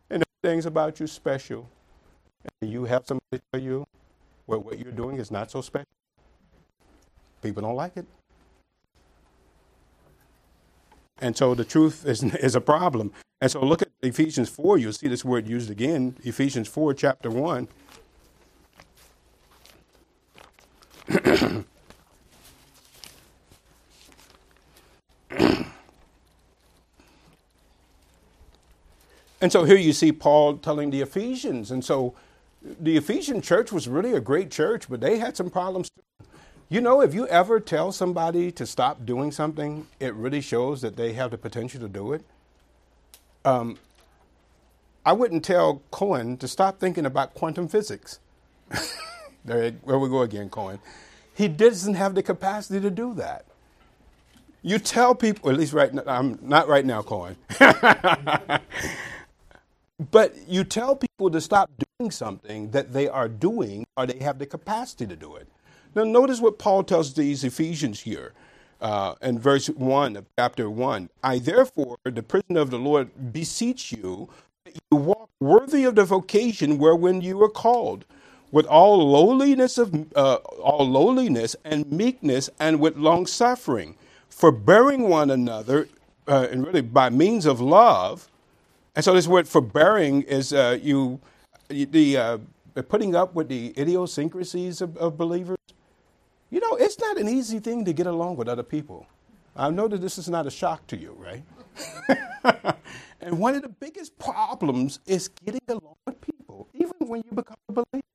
And 0.08 0.24
things 0.42 0.64
about 0.64 0.98
you 0.98 1.06
special 1.06 1.68
and 2.60 2.70
you 2.70 2.84
have 2.84 3.06
somebody 3.06 3.40
tell 3.52 3.62
you 3.62 3.86
well, 4.46 4.60
what 4.60 4.78
you're 4.78 4.92
doing 4.92 5.16
is 5.18 5.30
not 5.30 5.50
so 5.50 5.60
special, 5.62 5.86
people 7.40 7.62
don't 7.62 7.76
like 7.76 7.96
it. 7.96 8.06
And 11.20 11.36
so 11.36 11.54
the 11.54 11.64
truth 11.64 12.04
is, 12.04 12.22
is 12.34 12.54
a 12.54 12.60
problem. 12.60 13.12
And 13.40 13.50
so 13.50 13.64
look 13.64 13.82
at 13.82 13.88
Ephesians 14.02 14.48
4. 14.50 14.78
You'll 14.78 14.92
see 14.92 15.08
this 15.08 15.24
word 15.24 15.48
used 15.48 15.70
again. 15.70 16.16
Ephesians 16.22 16.68
4, 16.68 16.94
chapter 16.94 17.30
1. 17.30 17.68
and 29.40 29.50
so 29.50 29.64
here 29.64 29.76
you 29.76 29.92
see 29.92 30.12
Paul 30.12 30.58
telling 30.58 30.90
the 30.90 31.00
Ephesians. 31.00 31.70
And 31.70 31.84
so 31.84 32.14
the 32.64 32.96
Ephesian 32.96 33.40
church 33.40 33.72
was 33.72 33.88
really 33.88 34.12
a 34.12 34.20
great 34.20 34.50
church, 34.50 34.88
but 34.88 35.00
they 35.00 35.18
had 35.18 35.36
some 35.36 35.50
problems. 35.50 35.90
You 36.68 36.80
know, 36.80 37.00
if 37.02 37.14
you 37.14 37.26
ever 37.28 37.60
tell 37.60 37.92
somebody 37.92 38.50
to 38.52 38.66
stop 38.66 39.04
doing 39.04 39.32
something, 39.32 39.86
it 40.00 40.14
really 40.14 40.40
shows 40.40 40.80
that 40.82 40.96
they 40.96 41.12
have 41.14 41.30
the 41.30 41.38
potential 41.38 41.80
to 41.80 41.88
do 41.88 42.12
it. 42.12 42.24
Um, 43.44 43.78
I 45.04 45.12
wouldn't 45.12 45.44
tell 45.44 45.82
Cohen 45.90 46.36
to 46.38 46.48
stop 46.48 46.78
thinking 46.78 47.06
about 47.06 47.34
quantum 47.34 47.68
physics. 47.68 48.20
there, 49.44 49.72
where 49.82 49.98
we 49.98 50.08
go 50.08 50.22
again, 50.22 50.48
Cohen. 50.48 50.78
He 51.34 51.48
doesn't 51.48 51.94
have 51.94 52.14
the 52.14 52.22
capacity 52.22 52.80
to 52.80 52.90
do 52.90 53.14
that. 53.14 53.44
You 54.62 54.78
tell 54.78 55.14
people, 55.14 55.50
at 55.50 55.56
least 55.56 55.72
right 55.72 55.92
now, 55.92 56.04
I'm 56.06 56.38
not 56.42 56.68
right 56.68 56.86
now, 56.86 57.02
Cohen. 57.02 57.36
But 60.10 60.34
you 60.48 60.64
tell 60.64 60.96
people 60.96 61.30
to 61.30 61.40
stop 61.40 61.70
doing 61.78 61.91
something 62.10 62.70
that 62.70 62.92
they 62.92 63.08
are 63.08 63.28
doing 63.28 63.86
or 63.96 64.06
they 64.06 64.18
have 64.18 64.38
the 64.38 64.46
capacity 64.46 65.06
to 65.06 65.16
do 65.16 65.36
it. 65.36 65.48
Now, 65.94 66.04
notice 66.04 66.40
what 66.40 66.58
Paul 66.58 66.84
tells 66.84 67.14
these 67.14 67.44
Ephesians 67.44 68.00
here 68.00 68.32
uh, 68.80 69.14
in 69.22 69.38
verse 69.38 69.68
1 69.68 70.16
of 70.16 70.26
chapter 70.38 70.70
1. 70.70 71.10
I, 71.22 71.38
therefore, 71.38 71.98
the 72.04 72.22
prisoner 72.22 72.60
of 72.60 72.70
the 72.70 72.78
Lord, 72.78 73.32
beseech 73.32 73.92
you 73.92 74.28
that 74.64 74.74
you 74.90 74.96
walk 74.96 75.28
worthy 75.38 75.84
of 75.84 75.94
the 75.94 76.04
vocation 76.04 76.78
wherein 76.78 77.20
you 77.20 77.36
were 77.36 77.50
called, 77.50 78.04
with 78.50 78.66
all 78.66 79.10
lowliness 79.10 79.78
of 79.78 80.06
uh, 80.14 80.34
all 80.34 80.88
lowliness 80.88 81.56
and 81.64 81.90
meekness, 81.90 82.50
and 82.58 82.80
with 82.80 82.96
long 82.96 83.26
suffering, 83.26 83.96
forbearing 84.28 85.08
one 85.08 85.30
another, 85.30 85.88
uh, 86.26 86.46
and 86.50 86.66
really 86.66 86.82
by 86.82 87.10
means 87.10 87.46
of 87.46 87.60
love 87.60 88.28
and 88.94 89.04
so 89.04 89.14
this 89.14 89.26
word 89.26 89.48
forbearing 89.48 90.22
is 90.22 90.52
uh, 90.52 90.78
you, 90.80 91.20
the 91.72 92.16
uh, 92.16 92.38
putting 92.88 93.14
up 93.14 93.34
with 93.34 93.48
the 93.48 93.72
idiosyncrasies 93.78 94.80
of, 94.80 94.96
of, 94.96 95.16
believers. 95.16 95.58
You 96.50 96.60
know, 96.60 96.76
it's 96.76 96.98
not 96.98 97.18
an 97.18 97.28
easy 97.28 97.58
thing 97.58 97.84
to 97.84 97.92
get 97.92 98.06
along 98.06 98.36
with 98.36 98.48
other 98.48 98.62
people. 98.62 99.06
I 99.56 99.70
know 99.70 99.88
that 99.88 100.00
this 100.00 100.18
is 100.18 100.28
not 100.28 100.46
a 100.46 100.50
shock 100.50 100.86
to 100.88 100.96
you, 100.96 101.16
right? 101.18 101.42
and 103.20 103.38
one 103.38 103.54
of 103.54 103.62
the 103.62 103.68
biggest 103.68 104.18
problems 104.18 105.00
is 105.06 105.28
getting 105.28 105.60
along 105.68 105.96
with 106.06 106.20
people, 106.20 106.68
even 106.74 106.94
when 107.00 107.22
you 107.24 107.34
become 107.34 107.56
a 107.68 107.72
believer. 107.72 108.06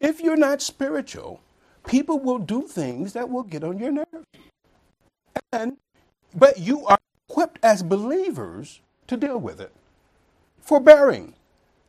If 0.00 0.20
you're 0.20 0.36
not 0.36 0.62
spiritual, 0.62 1.40
people 1.86 2.18
will 2.18 2.38
do 2.38 2.62
things 2.62 3.12
that 3.12 3.28
will 3.28 3.42
get 3.42 3.64
on 3.64 3.78
your 3.78 3.92
nerves. 3.92 4.26
And, 5.52 5.76
but 6.34 6.58
you 6.58 6.86
are 6.86 6.98
equipped 7.28 7.58
as 7.62 7.82
believers 7.82 8.80
to 9.06 9.16
deal 9.16 9.38
with 9.38 9.60
it 9.60 9.72
forbearing. 10.70 11.34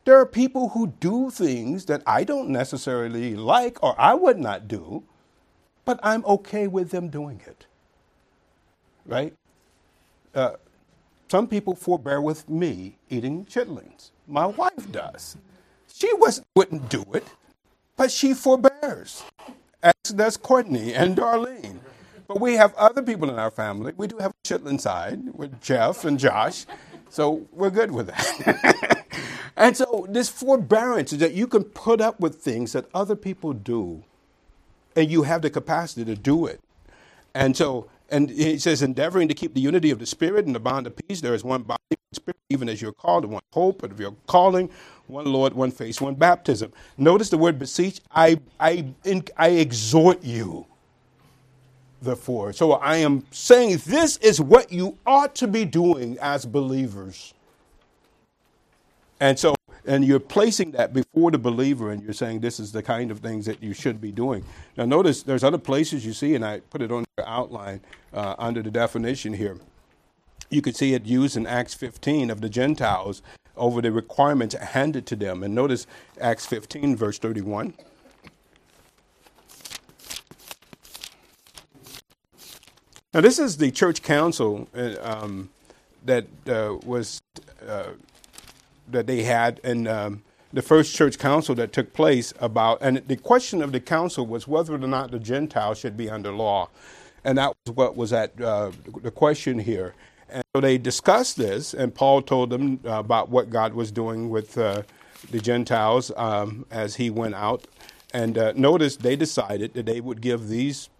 There 0.04 0.18
are 0.18 0.26
people 0.26 0.70
who 0.70 0.88
do 1.00 1.30
things 1.30 1.86
that 1.86 2.02
I 2.06 2.24
don't 2.24 2.48
necessarily 2.50 3.36
like 3.36 3.82
or 3.82 3.94
I 4.00 4.14
would 4.14 4.38
not 4.38 4.66
do, 4.66 5.04
but 5.84 6.00
I'm 6.02 6.24
okay 6.24 6.66
with 6.66 6.90
them 6.90 7.08
doing 7.08 7.40
it. 7.46 7.66
Right? 9.06 9.34
Uh, 10.34 10.52
some 11.28 11.46
people 11.46 11.74
forbear 11.76 12.20
with 12.20 12.48
me 12.48 12.98
eating 13.10 13.44
chitlins. 13.46 14.10
My 14.26 14.46
wife 14.46 14.90
does. 14.90 15.36
She 15.92 16.12
was, 16.14 16.42
wouldn't 16.56 16.88
do 16.88 17.04
it, 17.14 17.24
but 17.96 18.10
she 18.10 18.34
forbears. 18.34 19.24
As 19.82 19.94
does 20.14 20.36
Courtney 20.36 20.94
and 20.94 21.16
Darlene. 21.16 21.78
But 22.28 22.40
we 22.40 22.54
have 22.54 22.74
other 22.74 23.02
people 23.02 23.30
in 23.30 23.38
our 23.38 23.50
family. 23.50 23.92
We 23.96 24.06
do 24.08 24.18
have 24.18 24.32
a 24.32 24.48
chitlin 24.48 24.80
side 24.80 25.34
with 25.34 25.60
Jeff 25.60 26.04
and 26.04 26.18
Josh. 26.18 26.66
So 27.08 27.46
we're 27.52 27.70
good 27.70 27.92
with 27.92 28.08
that. 28.08 28.98
and 29.56 29.76
so 29.76 30.06
this 30.10 30.28
forbearance 30.28 31.12
is 31.12 31.20
that 31.20 31.34
you 31.34 31.46
can 31.46 31.64
put 31.64 32.00
up 32.00 32.20
with 32.20 32.36
things 32.36 32.72
that 32.72 32.86
other 32.94 33.16
people 33.16 33.52
do 33.54 34.04
and 34.96 35.10
you 35.10 35.24
have 35.24 35.42
the 35.42 35.50
capacity 35.50 36.04
to 36.06 36.16
do 36.16 36.46
it. 36.46 36.60
And 37.34 37.56
so 37.56 37.88
And 38.10 38.30
he 38.30 38.58
says, 38.58 38.82
endeavoring 38.82 39.28
to 39.28 39.34
keep 39.34 39.54
the 39.54 39.60
unity 39.62 39.90
of 39.90 39.98
the 39.98 40.06
Spirit 40.06 40.46
and 40.46 40.54
the 40.54 40.60
bond 40.60 40.86
of 40.86 40.96
peace. 40.96 41.20
There 41.22 41.34
is 41.34 41.44
one 41.44 41.62
body, 41.62 41.80
Spirit, 42.12 42.36
even 42.50 42.68
as 42.68 42.82
you're 42.82 42.92
called, 42.92 43.24
one 43.26 43.42
hope 43.52 43.82
of 43.82 44.00
your 44.00 44.14
calling, 44.28 44.70
one 45.08 45.26
Lord, 45.26 45.54
one 45.54 45.72
faith, 45.72 46.00
one 46.00 46.14
baptism. 46.16 46.72
Notice 46.98 47.30
the 47.30 47.38
word 47.38 47.58
beseech. 47.58 48.00
I, 48.12 48.38
I, 48.60 48.86
I 49.38 49.48
exhort 49.50 50.24
you, 50.24 50.66
therefore. 52.02 52.52
So 52.54 52.72
I 52.74 52.98
am 52.98 53.26
saying 53.32 53.82
this 53.86 54.18
is 54.18 54.40
what 54.40 54.72
you 54.72 54.98
ought 55.06 55.34
to 55.36 55.48
be 55.48 55.64
doing 55.64 56.18
as 56.20 56.46
believers. 56.46 57.34
And 59.22 59.38
so 59.38 59.54
and 59.86 60.04
you're 60.04 60.18
placing 60.18 60.72
that 60.72 60.92
before 60.92 61.30
the 61.30 61.38
believer 61.38 61.92
and 61.92 62.02
you're 62.02 62.12
saying 62.12 62.40
this 62.40 62.58
is 62.58 62.72
the 62.72 62.82
kind 62.82 63.12
of 63.12 63.20
things 63.20 63.46
that 63.46 63.62
you 63.62 63.72
should 63.72 64.00
be 64.00 64.10
doing. 64.10 64.44
Now, 64.76 64.84
notice 64.84 65.22
there's 65.22 65.44
other 65.44 65.58
places 65.58 66.04
you 66.04 66.12
see, 66.12 66.34
and 66.34 66.44
I 66.44 66.58
put 66.58 66.82
it 66.82 66.90
on 66.90 67.04
your 67.16 67.26
outline 67.28 67.80
uh, 68.12 68.34
under 68.36 68.62
the 68.62 68.70
definition 68.70 69.34
here. 69.34 69.58
You 70.50 70.60
could 70.60 70.74
see 70.74 70.94
it 70.94 71.06
used 71.06 71.36
in 71.36 71.46
Acts 71.46 71.72
15 71.72 72.30
of 72.30 72.40
the 72.40 72.48
Gentiles 72.48 73.22
over 73.56 73.80
the 73.80 73.92
requirements 73.92 74.56
handed 74.56 75.06
to 75.06 75.16
them. 75.16 75.44
And 75.44 75.54
notice 75.54 75.86
Acts 76.20 76.44
15, 76.46 76.96
verse 76.96 77.18
31. 77.18 77.74
Now, 83.14 83.20
this 83.20 83.38
is 83.38 83.58
the 83.58 83.70
church 83.70 84.02
council 84.02 84.66
uh, 84.76 84.96
um, 85.00 85.50
that 86.04 86.26
uh, 86.48 86.78
was 86.84 87.22
uh, 87.68 87.90
that 88.92 89.06
they 89.06 89.22
had 89.22 89.60
in 89.64 89.86
um, 89.86 90.22
the 90.52 90.62
first 90.62 90.94
church 90.94 91.18
council 91.18 91.54
that 91.56 91.72
took 91.72 91.92
place 91.92 92.32
about, 92.40 92.78
and 92.80 92.98
the 93.08 93.16
question 93.16 93.62
of 93.62 93.72
the 93.72 93.80
council 93.80 94.26
was 94.26 94.46
whether 94.46 94.74
or 94.74 94.78
not 94.78 95.10
the 95.10 95.18
Gentiles 95.18 95.78
should 95.78 95.96
be 95.96 96.10
under 96.10 96.30
law. 96.30 96.68
And 97.24 97.38
that 97.38 97.54
was 97.64 97.74
what 97.74 97.96
was 97.96 98.12
at 98.12 98.40
uh, 98.40 98.72
the 99.02 99.10
question 99.10 99.58
here. 99.58 99.94
And 100.28 100.42
so 100.54 100.60
they 100.60 100.78
discussed 100.78 101.36
this, 101.36 101.74
and 101.74 101.94
Paul 101.94 102.22
told 102.22 102.50
them 102.50 102.80
uh, 102.84 102.92
about 102.92 103.28
what 103.28 103.50
God 103.50 103.74
was 103.74 103.92
doing 103.92 104.30
with 104.30 104.56
uh, 104.58 104.82
the 105.30 105.40
Gentiles 105.40 106.10
um, 106.16 106.66
as 106.70 106.96
he 106.96 107.10
went 107.10 107.34
out. 107.34 107.66
And 108.12 108.36
uh, 108.36 108.52
notice 108.56 108.96
they 108.96 109.16
decided 109.16 109.74
that 109.74 109.86
they 109.86 110.00
would 110.00 110.20
give 110.20 110.48
these 110.48 110.90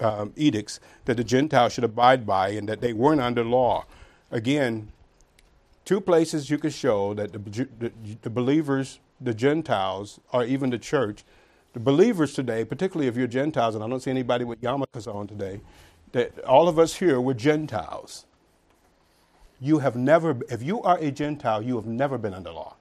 um, 0.00 0.32
edicts 0.36 0.80
that 1.06 1.16
the 1.16 1.24
Gentiles 1.24 1.72
should 1.72 1.84
abide 1.84 2.26
by 2.26 2.50
and 2.50 2.68
that 2.68 2.80
they 2.80 2.92
weren't 2.92 3.20
under 3.20 3.44
law. 3.44 3.84
Again, 4.30 4.92
two 5.86 6.00
places 6.00 6.50
you 6.50 6.58
could 6.58 6.74
show 6.74 7.14
that 7.14 7.32
the, 7.32 7.38
the, 7.78 7.92
the, 8.20 8.28
believers, 8.28 8.98
the 9.20 9.32
Gentiles, 9.32 10.20
or 10.32 10.44
even 10.44 10.68
the 10.68 10.78
church, 10.78 11.24
the 11.72 11.80
believers 11.80 12.34
today, 12.34 12.64
particularly 12.64 13.06
if 13.06 13.16
you're 13.16 13.28
Gentiles, 13.28 13.74
and 13.74 13.82
I 13.82 13.88
don't 13.88 14.00
see 14.00 14.10
anybody 14.10 14.44
with 14.44 14.60
yarmulkes 14.60 15.06
on 15.06 15.28
today, 15.28 15.60
that 16.12 16.38
all 16.40 16.68
of 16.68 16.78
us 16.78 16.96
here 16.96 17.20
were 17.20 17.34
Gentiles. 17.34 18.26
You 19.60 19.78
have 19.78 19.96
never, 19.96 20.36
if 20.50 20.62
you 20.62 20.82
are 20.82 20.98
a 20.98 21.10
Gentile, 21.10 21.62
you 21.62 21.76
have 21.76 21.86
never 21.86 22.18
been 22.18 22.34
under 22.34 22.50
law. 22.50 22.76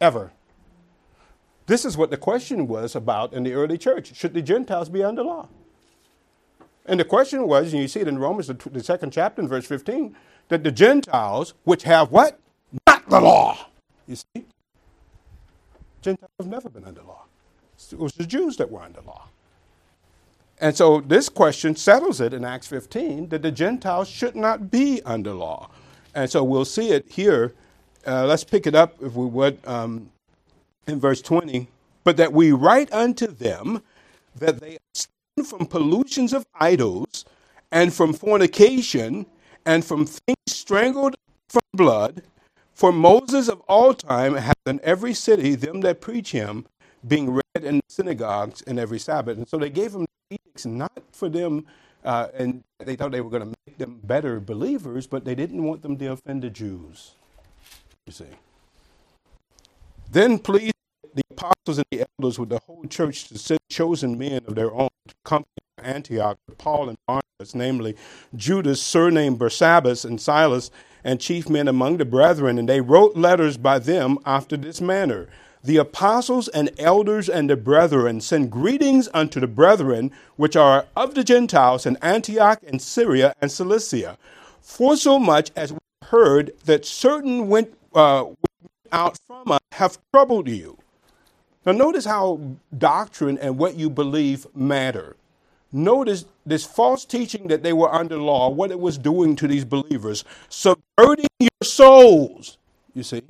Ever. 0.00 0.32
This 1.66 1.84
is 1.84 1.96
what 1.96 2.10
the 2.10 2.16
question 2.16 2.66
was 2.66 2.94
about 2.94 3.32
in 3.32 3.44
the 3.44 3.52
early 3.52 3.78
church. 3.78 4.14
Should 4.14 4.34
the 4.34 4.42
Gentiles 4.42 4.88
be 4.88 5.02
under 5.02 5.22
law? 5.22 5.48
And 6.84 7.00
the 7.00 7.04
question 7.04 7.46
was, 7.48 7.72
and 7.72 7.82
you 7.82 7.88
see 7.88 8.00
it 8.00 8.08
in 8.08 8.18
Romans, 8.18 8.46
the, 8.48 8.54
the 8.70 8.82
second 8.82 9.12
chapter, 9.12 9.42
in 9.42 9.48
verse 9.48 9.66
15, 9.66 10.14
that 10.48 10.62
the 10.62 10.70
Gentiles, 10.70 11.54
which 11.64 11.82
have 11.84 12.10
what? 12.10 12.38
Not 12.86 13.08
the 13.08 13.20
law. 13.20 13.68
You 14.06 14.16
see? 14.16 14.44
Gentiles 16.02 16.30
have 16.38 16.48
never 16.48 16.68
been 16.68 16.84
under 16.84 17.02
law. 17.02 17.24
It 17.92 17.98
was 17.98 18.12
the 18.12 18.26
Jews 18.26 18.56
that 18.56 18.70
were 18.70 18.80
under 18.80 19.00
law. 19.00 19.28
And 20.60 20.74
so 20.74 21.00
this 21.00 21.28
question 21.28 21.76
settles 21.76 22.20
it 22.20 22.32
in 22.32 22.44
Acts 22.44 22.66
15 22.68 23.28
that 23.28 23.42
the 23.42 23.52
Gentiles 23.52 24.08
should 24.08 24.34
not 24.34 24.70
be 24.70 25.02
under 25.04 25.32
law. 25.32 25.68
And 26.14 26.30
so 26.30 26.42
we'll 26.42 26.64
see 26.64 26.90
it 26.90 27.04
here. 27.10 27.52
Uh, 28.06 28.24
let's 28.24 28.44
pick 28.44 28.66
it 28.66 28.74
up, 28.74 28.94
if 29.02 29.14
we 29.14 29.26
would, 29.26 29.58
um, 29.66 30.10
in 30.86 30.98
verse 30.98 31.20
20. 31.20 31.68
But 32.04 32.16
that 32.16 32.32
we 32.32 32.52
write 32.52 32.90
unto 32.92 33.26
them 33.26 33.82
that 34.36 34.60
they 34.60 34.78
abstain 34.90 35.44
from 35.44 35.66
pollutions 35.66 36.32
of 36.32 36.46
idols 36.54 37.24
and 37.70 37.92
from 37.92 38.12
fornication 38.14 39.26
and 39.66 39.84
from 39.84 40.06
things 40.06 40.36
strangled 40.46 41.16
from 41.50 41.62
blood. 41.74 42.22
For 42.72 42.92
Moses 42.92 43.48
of 43.48 43.60
all 43.68 43.94
time 43.94 44.34
hath 44.34 44.56
in 44.66 44.80
every 44.82 45.12
city 45.12 45.54
them 45.54 45.80
that 45.80 46.00
preach 46.00 46.32
him, 46.32 46.66
being 47.06 47.30
read 47.30 47.64
in 47.64 47.80
synagogues 47.88 48.60
in 48.62 48.78
every 48.78 48.98
Sabbath. 48.98 49.36
And 49.36 49.48
so 49.48 49.58
they 49.58 49.70
gave 49.70 49.92
them 49.92 50.06
edicts 50.30 50.66
not 50.66 50.92
for 51.12 51.28
them, 51.28 51.66
uh, 52.04 52.28
and 52.34 52.62
they 52.78 52.94
thought 52.94 53.12
they 53.12 53.20
were 53.20 53.30
going 53.30 53.42
to 53.42 53.54
make 53.66 53.78
them 53.78 54.00
better 54.04 54.40
believers, 54.40 55.06
but 55.06 55.24
they 55.24 55.34
didn't 55.34 55.62
want 55.62 55.82
them 55.82 55.96
to 55.96 56.06
offend 56.06 56.42
the 56.42 56.50
Jews. 56.50 57.14
You 58.06 58.12
see. 58.12 58.26
Then 60.10 60.38
please 60.38 60.72
the 61.14 61.22
apostles 61.30 61.78
and 61.78 61.86
the 61.90 62.06
elders 62.18 62.38
with 62.38 62.50
the 62.50 62.60
whole 62.66 62.84
church 62.84 63.28
to 63.28 63.38
send 63.38 63.60
chosen 63.70 64.18
men 64.18 64.42
of 64.46 64.54
their 64.54 64.72
own 64.72 64.88
to 65.08 65.14
come 65.24 65.44
to 65.78 65.84
Antioch, 65.84 66.38
Paul 66.58 66.90
and 66.90 66.98
Barnabas, 67.06 67.25
namely 67.54 67.94
Judas, 68.34 68.80
surnamed 68.80 69.38
Barsabbas, 69.38 70.06
and 70.06 70.18
Silas, 70.18 70.70
and 71.04 71.20
chief 71.20 71.50
men 71.50 71.68
among 71.68 71.98
the 71.98 72.06
brethren, 72.06 72.58
and 72.58 72.66
they 72.66 72.80
wrote 72.80 73.14
letters 73.14 73.58
by 73.58 73.78
them 73.78 74.18
after 74.24 74.56
this 74.56 74.80
manner. 74.80 75.28
The 75.62 75.76
apostles 75.76 76.48
and 76.48 76.70
elders 76.78 77.28
and 77.28 77.50
the 77.50 77.56
brethren 77.56 78.22
send 78.22 78.50
greetings 78.50 79.10
unto 79.12 79.38
the 79.38 79.46
brethren 79.46 80.12
which 80.36 80.56
are 80.56 80.86
of 80.96 81.14
the 81.14 81.22
Gentiles 81.22 81.84
in 81.84 81.98
Antioch 82.00 82.60
and 82.66 82.80
Syria 82.80 83.34
and 83.38 83.52
Cilicia. 83.52 84.16
For 84.62 84.96
so 84.96 85.18
much 85.18 85.50
as 85.54 85.74
we 85.74 85.78
heard 86.04 86.52
that 86.64 86.86
certain 86.86 87.48
went, 87.48 87.76
uh, 87.94 88.24
out 88.92 89.18
from 89.26 89.52
us 89.52 89.60
have 89.72 89.98
troubled 90.10 90.48
you 90.48 90.78
now, 91.66 91.72
notice 91.72 92.04
how 92.04 92.40
doctrine 92.78 93.38
and 93.38 93.58
what 93.58 93.74
you 93.74 93.90
believe 93.90 94.46
matter. 94.54 95.16
Notice 95.72 96.24
this 96.44 96.64
false 96.64 97.04
teaching 97.04 97.48
that 97.48 97.62
they 97.62 97.72
were 97.72 97.92
under 97.92 98.16
law, 98.18 98.48
what 98.48 98.70
it 98.70 98.78
was 98.78 98.98
doing 98.98 99.36
to 99.36 99.48
these 99.48 99.64
believers, 99.64 100.24
subverting 100.48 101.26
your 101.38 101.50
souls. 101.62 102.58
You 102.94 103.02
see, 103.02 103.22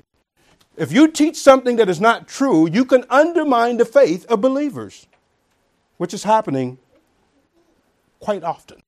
if 0.77 0.93
you 0.93 1.09
teach 1.09 1.37
something 1.37 1.77
that 1.77 1.89
is 1.89 2.01
not 2.01 2.29
true, 2.29 2.69
you 2.69 2.85
can 2.85 3.05
undermine 3.09 3.79
the 3.79 3.85
faith 3.85 4.27
of 4.27 4.41
believers, 4.41 5.07
which 5.97 6.13
is 6.13 6.25
happening 6.25 6.79
quite 8.21 8.45
often. 8.45 8.83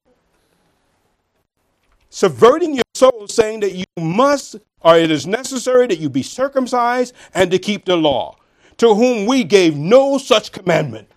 Subverting 2.11 2.75
your 2.75 2.85
soul, 2.95 3.27
saying 3.29 3.61
that 3.61 3.75
you 3.75 3.85
must 3.99 4.57
or 4.81 4.97
it 4.97 5.11
is 5.11 5.27
necessary 5.27 5.87
that 5.87 5.99
you 5.99 6.09
be 6.09 6.23
circumcised 6.23 7.15
and 7.35 7.51
to 7.51 7.59
keep 7.59 7.85
the 7.85 7.97
law 7.97 8.37
to 8.77 8.95
whom 8.95 9.27
we 9.27 9.45
gave 9.45 9.77
no 9.77 10.19
such 10.19 10.53
commandment. 10.53 11.09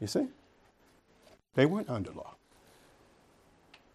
You 0.00 0.06
see? 0.06 0.26
They 1.54 1.66
weren't 1.66 1.90
under 1.90 2.10
law. 2.12 2.34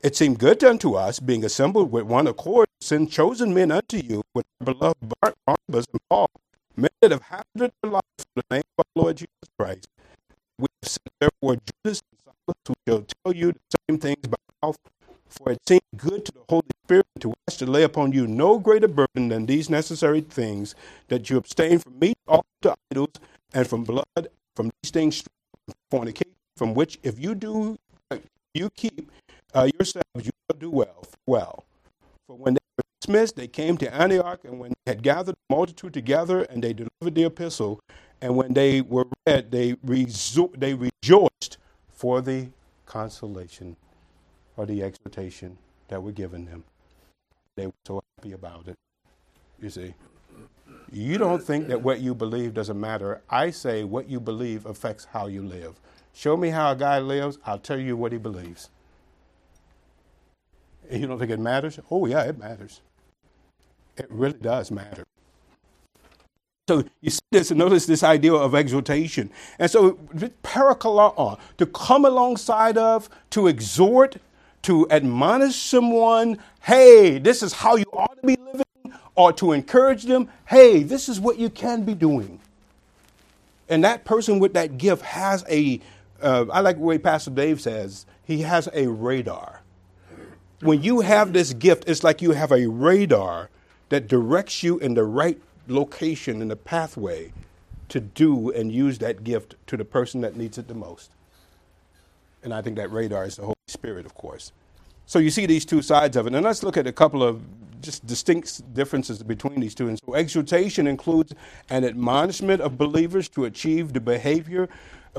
It 0.01 0.15
seemed 0.15 0.39
good 0.39 0.63
unto 0.63 0.93
us, 0.93 1.19
being 1.19 1.43
assembled 1.43 1.91
with 1.91 2.05
one 2.05 2.27
accord, 2.27 2.67
to 2.79 2.87
send 2.87 3.11
chosen 3.11 3.53
men 3.53 3.71
unto 3.71 3.97
you, 3.97 4.21
with 4.33 4.45
our 4.61 4.73
beloved 4.73 5.13
Barnabas 5.21 5.85
and 5.91 6.01
Paul, 6.09 6.29
men 6.77 6.89
that 7.01 7.11
have 7.11 7.23
hazarded 7.23 7.73
their 7.81 7.91
life 7.91 8.03
for 8.17 8.25
the 8.35 8.43
name 8.55 8.63
of 8.77 8.85
our 8.95 9.03
Lord 9.03 9.17
Jesus 9.17 9.49
Christ. 9.57 9.87
We 10.57 10.67
have 10.81 10.89
sent 10.89 11.09
therefore 11.19 11.57
Judas 11.83 12.01
and 12.11 12.19
Silas, 12.23 12.57
who 12.67 12.73
shall 12.87 13.05
tell 13.23 13.35
you 13.35 13.51
the 13.51 13.77
same 13.89 13.99
things 13.99 14.27
by 14.27 14.37
mouth 14.63 14.77
for 15.29 15.51
it 15.51 15.59
seemed 15.67 15.81
good 15.95 16.25
to 16.25 16.31
the 16.31 16.43
Holy 16.49 16.63
Spirit 16.83 17.05
to 17.19 17.33
us 17.47 17.57
to 17.57 17.65
lay 17.65 17.83
upon 17.83 18.11
you 18.11 18.25
no 18.25 18.57
greater 18.57 18.87
burden 18.87 19.29
than 19.29 19.45
these 19.45 19.69
necessary 19.69 20.21
things, 20.21 20.75
that 21.07 21.29
you 21.29 21.37
abstain 21.37 21.79
from 21.79 21.99
meat 21.99 22.17
offered 22.27 22.45
to 22.63 22.75
idols, 22.91 23.13
and 23.53 23.67
from 23.67 23.83
blood, 23.83 24.29
from 24.55 24.71
these 24.81 24.91
things, 24.91 25.23
fornication, 25.91 26.28
from 26.59 26.73
which 26.73 26.99
if 27.03 27.17
you 27.17 27.33
do, 27.35 27.77
you 28.53 28.69
keep 28.71 29.09
uh, 29.53 29.69
yourselves, 29.79 30.25
you 30.25 30.31
will 30.49 30.59
do 30.59 30.69
well. 30.69 31.05
Well, 31.25 31.63
for 32.27 32.35
when 32.35 32.55
they 32.55 32.59
were 32.77 32.83
dismissed, 32.99 33.37
they 33.37 33.47
came 33.47 33.77
to 33.77 33.95
Antioch, 33.95 34.41
and 34.43 34.59
when 34.59 34.71
they 34.71 34.91
had 34.91 35.01
gathered 35.01 35.35
the 35.35 35.55
multitude 35.55 35.93
together, 35.93 36.41
and 36.41 36.61
they 36.61 36.73
delivered 36.73 37.15
the 37.15 37.23
epistle, 37.23 37.79
and 38.21 38.35
when 38.35 38.53
they 38.53 38.81
were 38.81 39.07
read, 39.25 39.51
they, 39.51 39.75
rejo- 39.75 40.59
they 40.59 40.73
rejoiced 40.73 41.57
for 41.93 42.19
the 42.19 42.49
consolation 42.85 43.77
or 44.57 44.65
the 44.65 44.83
exhortation 44.83 45.57
that 45.87 46.03
were 46.03 46.11
given 46.11 46.43
them. 46.43 46.65
They 47.55 47.67
were 47.67 47.73
so 47.87 48.03
happy 48.17 48.33
about 48.33 48.67
it. 48.67 48.75
You 49.61 49.69
see, 49.69 49.93
you 50.91 51.17
don't 51.17 51.41
think 51.41 51.69
that 51.69 51.83
what 51.83 52.01
you 52.01 52.13
believe 52.13 52.53
doesn't 52.53 52.79
matter. 52.79 53.21
I 53.29 53.51
say 53.51 53.85
what 53.85 54.09
you 54.09 54.19
believe 54.19 54.65
affects 54.65 55.05
how 55.05 55.27
you 55.27 55.41
live. 55.41 55.79
Show 56.13 56.35
me 56.35 56.49
how 56.49 56.71
a 56.71 56.75
guy 56.75 56.99
lives, 56.99 57.37
I'll 57.45 57.59
tell 57.59 57.79
you 57.79 57.95
what 57.95 58.11
he 58.11 58.17
believes. 58.17 58.69
You 60.91 61.07
don't 61.07 61.19
think 61.19 61.31
it 61.31 61.39
matters? 61.39 61.79
Oh, 61.89 62.05
yeah, 62.07 62.23
it 62.23 62.37
matters. 62.37 62.81
It 63.95 64.07
really 64.09 64.39
does 64.39 64.71
matter. 64.71 65.05
So 66.67 66.83
you 67.01 67.09
see 67.09 67.19
this 67.31 67.51
notice 67.51 67.85
this 67.85 68.03
idea 68.03 68.33
of 68.33 68.53
exhortation. 68.53 69.31
And 69.57 69.71
so 69.71 69.93
parakalao, 70.43 71.39
to 71.57 71.65
come 71.65 72.05
alongside 72.05 72.77
of, 72.77 73.09
to 73.31 73.47
exhort, 73.47 74.17
to 74.63 74.87
admonish 74.91 75.55
someone, 75.55 76.37
hey, 76.61 77.17
this 77.17 77.41
is 77.41 77.53
how 77.53 77.75
you 77.75 77.85
ought 77.93 78.19
to 78.21 78.27
be 78.27 78.35
living, 78.35 78.99
or 79.15 79.33
to 79.33 79.53
encourage 79.53 80.03
them, 80.03 80.29
hey, 80.45 80.83
this 80.83 81.09
is 81.09 81.19
what 81.19 81.37
you 81.37 81.49
can 81.49 81.83
be 81.83 81.93
doing. 81.93 82.39
And 83.67 83.83
that 83.83 84.05
person 84.05 84.39
with 84.39 84.53
that 84.53 84.77
gift 84.77 85.01
has 85.03 85.43
a. 85.49 85.79
Uh, 86.21 86.45
I 86.51 86.61
like 86.61 86.77
the 86.77 86.83
way 86.83 86.97
Pastor 86.97 87.31
Dave 87.31 87.61
says, 87.61 88.05
he 88.23 88.41
has 88.41 88.69
a 88.73 88.87
radar. 88.87 89.61
When 90.61 90.83
you 90.83 91.01
have 91.01 91.33
this 91.33 91.53
gift, 91.53 91.85
it's 91.87 92.03
like 92.03 92.21
you 92.21 92.31
have 92.31 92.51
a 92.51 92.67
radar 92.67 93.49
that 93.89 94.07
directs 94.07 94.61
you 94.61 94.77
in 94.79 94.93
the 94.93 95.03
right 95.03 95.39
location 95.67 96.41
in 96.41 96.49
the 96.49 96.55
pathway 96.55 97.31
to 97.89 97.99
do 97.99 98.51
and 98.51 98.71
use 98.71 98.99
that 98.99 99.23
gift 99.23 99.55
to 99.67 99.77
the 99.77 99.85
person 99.85 100.21
that 100.21 100.35
needs 100.35 100.57
it 100.57 100.67
the 100.67 100.73
most. 100.73 101.11
And 102.43 102.53
I 102.53 102.61
think 102.61 102.77
that 102.77 102.91
radar 102.91 103.25
is 103.25 103.37
the 103.37 103.43
Holy 103.43 103.55
Spirit, 103.67 104.05
of 104.05 104.15
course. 104.15 104.51
So 105.05 105.17
you 105.19 105.31
see 105.31 105.45
these 105.45 105.65
two 105.65 105.81
sides 105.81 106.15
of 106.15 106.27
it. 106.27 106.35
And 106.35 106.43
let's 106.43 106.61
look 106.61 106.77
at 106.77 106.85
a 106.85 106.91
couple 106.91 107.23
of 107.23 107.41
just 107.81 108.05
distinct 108.05 108.73
differences 108.73 109.23
between 109.23 109.59
these 109.59 109.73
two. 109.73 109.87
And 109.87 109.99
so 110.05 110.13
exhortation 110.13 110.85
includes 110.87 111.33
an 111.69 111.83
admonishment 111.83 112.61
of 112.61 112.77
believers 112.77 113.29
to 113.29 113.45
achieve 113.45 113.93
the 113.93 114.01
behavior 114.01 114.69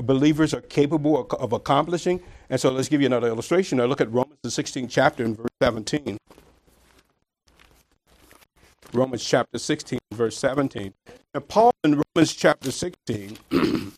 believers 0.01 0.53
are 0.53 0.61
capable 0.61 1.27
of 1.31 1.53
accomplishing. 1.53 2.21
And 2.49 2.59
so 2.59 2.71
let's 2.71 2.89
give 2.89 3.01
you 3.01 3.07
another 3.07 3.27
illustration. 3.27 3.77
Now 3.77 3.85
look 3.85 4.01
at 4.01 4.11
Romans 4.11 4.37
the 4.43 4.49
16th 4.49 4.89
chapter 4.89 5.23
and 5.23 5.37
verse 5.37 5.47
17. 5.61 6.17
Romans 8.93 9.23
chapter 9.23 9.57
16, 9.57 9.99
verse 10.11 10.37
17. 10.37 10.93
Now, 11.33 11.39
Paul 11.39 11.71
in 11.83 12.01
Romans 12.15 12.33
chapter 12.33 12.71
16 12.71 13.37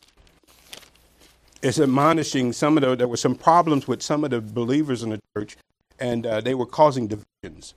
is 1.64 1.80
admonishing 1.80 2.54
some 2.54 2.78
of 2.78 2.84
the, 2.84 2.96
there 2.96 3.08
were 3.08 3.18
some 3.18 3.36
problems 3.36 3.88
with 3.88 4.04
some 4.04 4.24
of 4.24 4.30
the 4.30 4.40
believers 4.40 5.02
in 5.02 5.10
the 5.10 5.20
church, 5.36 5.58
and 6.00 6.28
uh, 6.28 6.42
they 6.42 6.54
were 6.54 6.68
causing 6.68 7.08
divisions. 7.08 7.74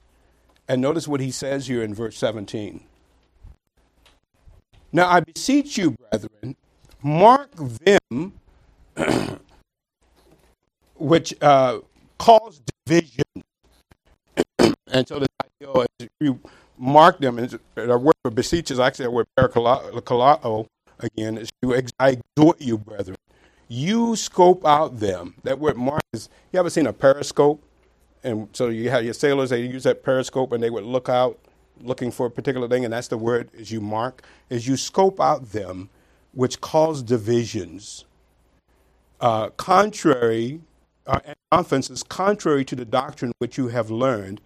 And 0.68 0.82
notice 0.82 1.08
what 1.08 1.20
he 1.20 1.30
says 1.30 1.68
here 1.68 1.82
in 1.82 1.94
verse 1.94 2.18
17. 2.18 2.84
Now 4.92 5.08
I 5.08 5.20
beseech 5.20 5.78
you, 5.78 5.92
brethren, 5.92 6.56
mark 7.06 7.50
them 7.54 8.32
which 10.96 11.34
uh, 11.40 11.78
cause 12.18 12.60
division. 12.84 13.24
and 14.88 15.06
so 15.06 15.20
the 15.20 15.26
idea 15.44 15.86
is 16.00 16.08
you 16.20 16.40
mark 16.76 17.18
them. 17.18 17.38
And 17.38 17.58
the 17.76 17.98
word 17.98 18.14
for 18.22 18.30
beseech 18.30 18.70
is 18.70 18.80
actually 18.80 19.06
a 19.06 19.10
word 19.10 19.26
parakalao 19.38 20.66
again. 20.98 21.38
Is 21.38 21.50
to 21.62 21.72
exhort 21.72 22.60
you, 22.60 22.78
brethren. 22.78 23.16
You 23.68 24.16
scope 24.16 24.64
out 24.64 25.00
them. 25.00 25.34
That 25.42 25.58
word 25.58 25.76
mark 25.76 26.02
is. 26.12 26.28
You 26.52 26.60
ever 26.60 26.70
seen 26.70 26.86
a 26.86 26.92
periscope? 26.92 27.62
And 28.22 28.48
so 28.52 28.68
you 28.68 28.90
have 28.90 29.04
your 29.04 29.14
sailors. 29.14 29.50
They 29.50 29.62
use 29.62 29.84
that 29.84 30.02
periscope, 30.02 30.52
and 30.52 30.62
they 30.62 30.70
would 30.70 30.84
look 30.84 31.08
out, 31.08 31.38
looking 31.80 32.10
for 32.10 32.26
a 32.26 32.30
particular 32.30 32.68
thing. 32.68 32.84
And 32.84 32.92
that's 32.92 33.08
the 33.08 33.18
word 33.18 33.50
is 33.52 33.70
you 33.70 33.80
mark. 33.80 34.22
Is 34.50 34.66
you 34.66 34.76
scope 34.76 35.20
out 35.20 35.52
them, 35.52 35.90
which 36.36 36.60
cause 36.60 37.02
divisions. 37.02 38.04
Uh, 39.20 39.48
contrary, 39.56 40.60
uh, 41.06 41.18
offenses 41.50 42.02
contrary 42.02 42.62
to 42.62 42.76
the 42.76 42.84
doctrine 42.84 43.32
which 43.38 43.56
you 43.56 43.68
have 43.68 43.90
learned, 43.90 44.40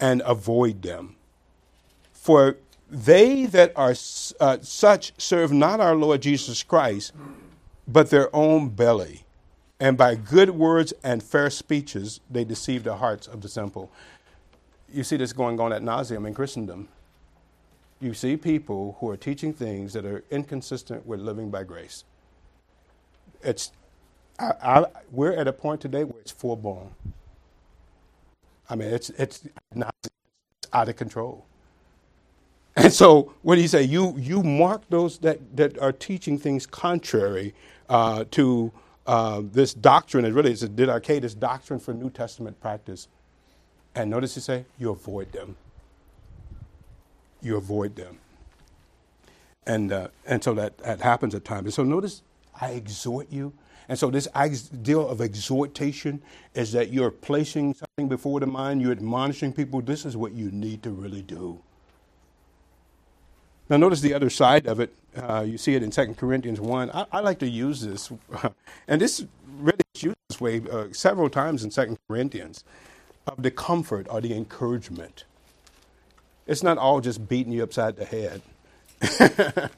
and 0.00 0.22
avoid 0.24 0.82
them. 0.82 1.14
For 2.12 2.56
they 2.90 3.46
that 3.46 3.72
are 3.76 3.94
uh, 4.40 4.58
such 4.60 5.12
serve 5.18 5.52
not 5.52 5.78
our 5.78 5.94
Lord 5.94 6.22
Jesus 6.22 6.64
Christ, 6.64 7.12
but 7.86 8.10
their 8.10 8.34
own 8.34 8.70
belly. 8.70 9.22
And 9.78 9.96
by 9.96 10.16
good 10.16 10.50
words 10.50 10.92
and 11.04 11.22
fair 11.22 11.50
speeches, 11.50 12.20
they 12.28 12.44
deceive 12.44 12.82
the 12.82 12.96
hearts 12.96 13.28
of 13.28 13.40
the 13.40 13.48
simple. 13.48 13.90
You 14.92 15.04
see 15.04 15.16
this 15.16 15.32
going 15.32 15.60
on 15.60 15.72
at 15.72 15.82
nauseum 15.82 16.26
in 16.26 16.34
Christendom. 16.34 16.88
You 18.00 18.14
see 18.14 18.36
people 18.36 18.96
who 19.00 19.08
are 19.10 19.16
teaching 19.16 19.52
things 19.52 19.92
that 19.94 20.04
are 20.06 20.24
inconsistent 20.30 21.06
with 21.06 21.20
living 21.20 21.50
by 21.50 21.64
grace. 21.64 22.04
It's, 23.42 23.72
I, 24.38 24.52
I, 24.62 24.84
we're 25.10 25.32
at 25.32 25.48
a 25.48 25.52
point 25.52 25.80
today 25.80 26.04
where 26.04 26.20
it's 26.20 26.30
full 26.30 26.56
blown. 26.56 26.92
I 28.70 28.76
mean, 28.76 28.88
it's, 28.88 29.10
it's, 29.10 29.48
not, 29.74 29.94
it's 30.02 30.10
out 30.72 30.88
of 30.88 30.96
control. 30.96 31.46
And 32.76 32.92
so, 32.92 33.34
what 33.42 33.56
do 33.56 33.60
you 33.62 33.68
say? 33.68 33.82
You 33.82 34.16
you 34.18 34.42
mark 34.42 34.82
those 34.88 35.18
that, 35.18 35.56
that 35.56 35.78
are 35.78 35.92
teaching 35.92 36.38
things 36.38 36.66
contrary 36.66 37.52
uh, 37.88 38.24
to 38.32 38.72
uh, 39.06 39.42
this 39.44 39.74
doctrine. 39.74 40.24
It 40.24 40.32
really 40.32 40.52
is 40.52 40.62
a 40.62 40.68
didache, 40.68 41.20
this 41.20 41.34
doctrine 41.34 41.80
for 41.80 41.92
New 41.92 42.10
Testament 42.10 42.60
practice. 42.60 43.08
And 43.96 44.10
notice 44.10 44.36
you 44.36 44.42
say 44.42 44.64
you 44.78 44.90
avoid 44.90 45.32
them. 45.32 45.56
You 47.42 47.56
avoid 47.56 47.96
them. 47.96 48.18
And 49.66 49.92
uh, 49.92 50.08
and 50.26 50.42
so 50.42 50.54
that, 50.54 50.78
that 50.78 51.00
happens 51.00 51.34
at 51.34 51.44
times. 51.44 51.66
And 51.66 51.74
so 51.74 51.84
notice 51.84 52.22
I 52.60 52.70
exhort 52.70 53.30
you. 53.30 53.52
And 53.88 53.98
so 53.98 54.10
this 54.10 54.28
deal 54.82 55.08
of 55.08 55.20
exhortation 55.20 56.20
is 56.54 56.72
that 56.72 56.92
you're 56.92 57.10
placing 57.10 57.74
something 57.74 58.08
before 58.08 58.40
the 58.40 58.46
mind, 58.46 58.82
you're 58.82 58.92
admonishing 58.92 59.52
people. 59.52 59.80
This 59.80 60.04
is 60.04 60.16
what 60.16 60.32
you 60.32 60.50
need 60.50 60.82
to 60.82 60.90
really 60.90 61.22
do. 61.22 61.60
Now, 63.70 63.76
notice 63.76 64.00
the 64.00 64.14
other 64.14 64.30
side 64.30 64.66
of 64.66 64.80
it. 64.80 64.94
Uh, 65.16 65.44
you 65.46 65.58
see 65.58 65.74
it 65.74 65.82
in 65.82 65.90
2 65.90 66.14
Corinthians 66.14 66.60
1. 66.60 66.90
I, 66.90 67.06
I 67.12 67.20
like 67.20 67.38
to 67.40 67.48
use 67.48 67.80
this, 67.82 68.10
and 68.88 69.00
this 69.00 69.26
really 69.58 69.80
is 69.94 70.02
used 70.02 70.16
this 70.28 70.40
way 70.40 70.62
uh, 70.70 70.86
several 70.92 71.28
times 71.28 71.64
in 71.64 71.70
2 71.70 71.98
Corinthians, 72.08 72.64
of 73.26 73.42
the 73.42 73.50
comfort 73.50 74.06
or 74.10 74.20
the 74.20 74.34
encouragement. 74.34 75.24
It's 76.48 76.62
not 76.62 76.78
all 76.78 77.00
just 77.00 77.28
beating 77.28 77.52
you 77.52 77.62
upside 77.62 77.96
the 77.96 78.06
head. 78.06 78.42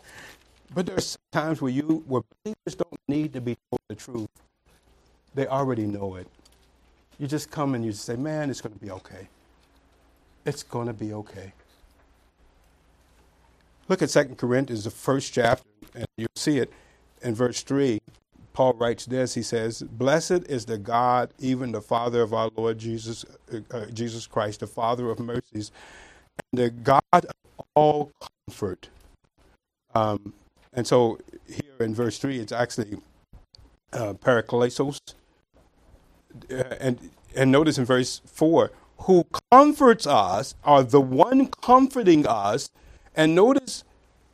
but 0.75 0.87
there's 0.87 1.19
times 1.33 1.61
where 1.61 1.73
you 1.73 2.05
where 2.07 2.23
believers 2.45 2.77
don't 2.77 3.01
need 3.09 3.35
to 3.35 3.41
be 3.41 3.57
told 3.71 3.81
the 3.89 3.97
truth. 3.97 4.29
They 5.35 5.47
already 5.47 5.85
know 5.85 6.15
it. 6.15 6.29
You 7.19 7.27
just 7.27 7.51
come 7.51 7.75
and 7.75 7.85
you 7.85 7.93
say, 7.93 8.17
Man, 8.17 8.49
it's 8.49 8.61
going 8.61 8.73
to 8.73 8.81
be 8.81 8.91
okay. 8.93 9.29
It's 10.47 10.63
going 10.63 10.87
to 10.87 10.95
be 10.95 11.13
okay. 11.13 11.53
Look 13.89 14.01
at 14.01 14.09
Second 14.09 14.39
Corinthians, 14.39 14.85
the 14.85 14.91
first 14.91 15.35
chapter, 15.35 15.69
and 15.95 16.07
you'll 16.17 16.29
see 16.37 16.59
it 16.59 16.73
in 17.23 17.35
verse 17.35 17.63
3. 17.63 18.01
Paul 18.53 18.75
writes 18.75 19.07
this. 19.07 19.35
He 19.35 19.43
says, 19.43 19.83
Blessed 19.83 20.45
is 20.49 20.67
the 20.67 20.79
God, 20.79 21.31
even 21.41 21.73
the 21.73 21.81
Father 21.81 22.23
of 22.23 22.33
our 22.33 22.51
Lord 22.57 22.79
Jesus, 22.79 23.25
uh, 23.53 23.59
uh, 23.71 23.87
Jesus 23.87 24.27
Christ, 24.27 24.61
the 24.61 24.67
Father 24.69 25.11
of 25.11 25.19
mercies, 25.19 25.73
the 26.53 26.71
God 26.71 27.03
of 27.13 27.65
all 27.75 28.13
comfort. 28.47 28.89
Um, 29.95 30.35
and 30.73 30.87
so 30.87 31.19
here 31.47 31.77
in 31.81 31.95
verse 31.95 32.19
3, 32.19 32.39
it's 32.39 32.53
actually 32.53 32.99
uh, 33.93 34.15
paraklesos. 34.15 34.99
Uh, 36.51 36.55
and, 36.81 37.11
and 37.35 37.51
notice 37.51 37.79
in 37.79 37.85
verse 37.85 38.21
4, 38.27 38.71
who 38.99 39.27
comforts 39.51 40.07
us, 40.07 40.55
are 40.63 40.83
the 40.83 41.01
one 41.01 41.49
comforting 41.49 42.27
us 42.27 42.71
and 43.17 43.35
notice 43.35 43.85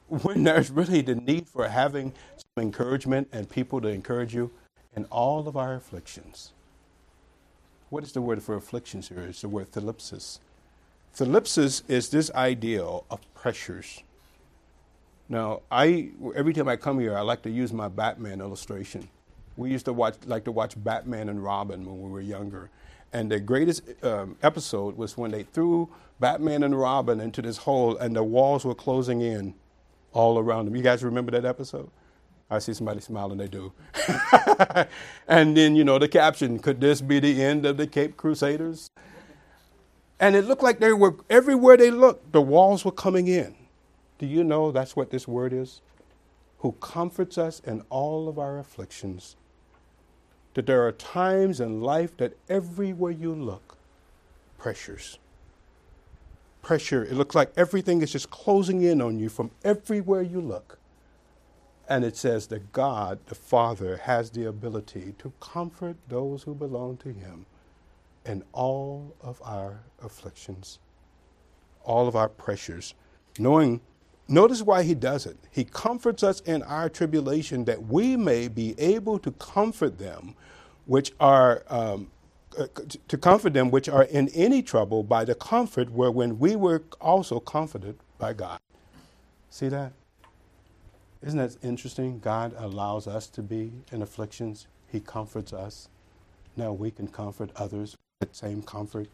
when 0.09 0.45
there's 0.45 0.71
really 0.71 1.01
the 1.01 1.15
need 1.15 1.49
for 1.49 1.69
having 1.69 2.13
some 2.37 2.63
encouragement 2.63 3.29
and 3.33 3.49
people 3.49 3.81
to 3.81 3.89
encourage 3.89 4.35
you 4.35 4.51
in 4.95 5.05
all 5.07 5.49
of 5.49 5.57
our 5.57 5.75
afflictions. 5.75 6.53
What 7.89 8.05
is 8.05 8.13
the 8.13 8.21
word 8.21 8.43
for 8.43 8.57
afflictions 8.57 9.09
here? 9.09 9.21
It's 9.21 9.43
the 9.43 9.49
word 9.49 9.71
thlipsis. 9.71 10.41
Thlipsis 11.17 11.83
is 11.89 12.11
this 12.11 12.31
ideal 12.33 13.07
of 13.11 13.21
pressures. 13.33 14.03
Now, 15.31 15.63
I 15.71 16.11
every 16.35 16.53
time 16.53 16.69
I 16.69 16.77
come 16.77 17.01
here, 17.01 17.17
I 17.17 17.23
like 17.23 17.41
to 17.43 17.51
use 17.51 17.73
my 17.73 17.89
Batman 17.89 18.41
illustration. 18.43 19.09
We 19.57 19.71
used 19.71 19.87
to 19.87 19.95
watch 19.95 20.17
like 20.27 20.45
to 20.45 20.53
watch 20.53 20.75
Batman 20.77 21.31
and 21.31 21.43
Robin 21.43 21.87
when 21.87 22.03
we 22.03 22.11
were 22.11 22.21
younger, 22.21 22.69
and 23.15 23.33
the 23.33 23.41
greatest 23.41 23.83
um, 24.05 24.37
episode 24.43 24.99
was 24.99 25.17
when 25.17 25.31
they 25.31 25.43
threw 25.43 25.89
Batman 26.21 26.63
and 26.63 26.79
Robin 26.79 27.21
into 27.21 27.41
this 27.41 27.57
hole 27.57 27.97
and 27.97 28.15
the 28.15 28.23
walls 28.23 28.67
were 28.67 28.75
closing 28.75 29.23
in 29.23 29.55
all 30.13 30.39
around 30.39 30.67
them. 30.67 30.77
You 30.77 30.83
guys 30.83 31.03
remember 31.03 31.33
that 31.33 31.47
episode? 31.47 31.91
I 32.51 32.59
see 32.59 32.75
somebody 32.75 33.01
smiling, 33.01 33.39
they 33.39 33.49
do. 33.49 33.73
and 35.29 35.57
then, 35.57 35.75
you 35.75 35.83
know, 35.83 35.99
the 35.99 36.09
caption 36.09 36.59
could 36.59 36.81
this 36.81 37.01
be 37.01 37.19
the 37.21 37.43
end 37.43 37.67
of 37.67 37.77
the 37.77 37.87
Cape 37.87 38.17
Crusaders? 38.17 38.89
And 40.21 40.37
it 40.37 40.47
looked 40.47 40.63
like 40.63 40.81
they 40.81 40.93
were, 40.93 41.17
everywhere 41.31 41.77
they 41.77 41.91
looked, 41.91 42.33
the 42.33 42.43
walls 42.43 42.85
were 42.85 42.93
coming 42.93 43.29
in. 43.29 43.55
Do 44.19 44.27
you 44.27 44.45
know 44.45 44.73
that's 44.73 44.97
what 44.97 45.11
this 45.11 45.29
word 45.29 45.53
is? 45.53 45.83
Who 46.61 46.73
comforts 46.75 47.39
us 47.39 47.61
in 47.61 47.83
all 47.91 48.29
of 48.29 48.39
our 48.39 48.59
afflictions 48.59 49.37
that 50.55 50.67
there 50.67 50.87
are 50.87 50.93
times 50.93 51.61
in 51.61 51.81
life 51.83 52.17
that 52.19 52.37
everywhere 52.49 53.13
you 53.13 53.35
look, 53.35 53.77
pressures. 54.59 55.19
pressure. 56.63 57.05
It 57.05 57.15
looks 57.15 57.35
like 57.35 57.53
everything 57.57 58.03
is 58.03 58.13
just 58.13 58.31
closing 58.31 58.83
in 58.83 59.03
on 59.03 59.19
you 59.19 59.29
from 59.29 59.51
everywhere 59.65 60.23
you 60.23 60.41
look. 60.41 60.79
And 61.89 62.05
it 62.05 62.17
says 62.17 62.49
that 62.49 62.73
God, 62.73 63.21
the 63.27 63.37
Father, 63.37 63.99
has 63.99 64.31
the 64.31 64.47
ability 64.47 65.15
to 65.19 65.33
comfort 65.41 65.97
those 66.09 66.45
who 66.45 66.55
belong 66.55 66.99
to 66.99 67.11
Him 67.11 67.47
in 68.27 68.43
all 68.53 69.15
of 69.21 69.41
our 69.45 69.81
afflictions, 70.03 70.79
all 71.85 72.09
of 72.09 72.17
our 72.17 72.29
pressures, 72.29 72.95
knowing. 73.39 73.81
Notice 74.29 74.63
why 74.63 74.83
he 74.83 74.95
does 74.95 75.25
it. 75.25 75.37
He 75.53 75.65
comforts 75.65 76.25
us 76.25 76.41
in 76.41 76.63
our 76.65 76.89
tribulation 76.89 77.65
that 77.67 77.87
we 77.87 78.17
may 78.17 78.49
be 78.49 78.75
able 78.79 79.21
to 79.21 79.31
comfort 79.33 79.99
them 79.99 80.35
which 80.87 81.13
are 81.21 81.65
um, 81.69 82.11
uh, 82.59 82.67
to 83.07 83.19
comfort 83.19 83.53
them 83.53 83.71
which 83.71 83.89
are 83.89 84.05
in 84.05 84.29
any 84.31 84.63
trouble 84.63 85.03
by 85.03 85.25
the 85.25 85.35
comfort 85.35 85.91
wherein 85.91 86.39
we 86.39 86.57
were 86.57 86.83
also 87.01 87.39
comforted 87.39 87.97
by 88.19 88.33
God. 88.33 88.59
See 89.51 89.69
that? 89.69 89.93
Isn't 91.23 91.39
that 91.39 91.57
interesting? 91.63 92.19
God 92.19 92.55
allows 92.57 93.07
us 93.07 93.29
to 93.29 93.43
be 93.43 93.73
in 93.93 94.03
afflictions. 94.03 94.67
He 94.89 95.01
comforts 95.01 95.53
us. 95.53 95.89
Now 96.57 96.73
we 96.73 96.91
can 96.91 97.09
comfort 97.09 97.51
others 97.57 97.97
the 98.21 98.29
same 98.33 98.63
comfort 98.63 99.09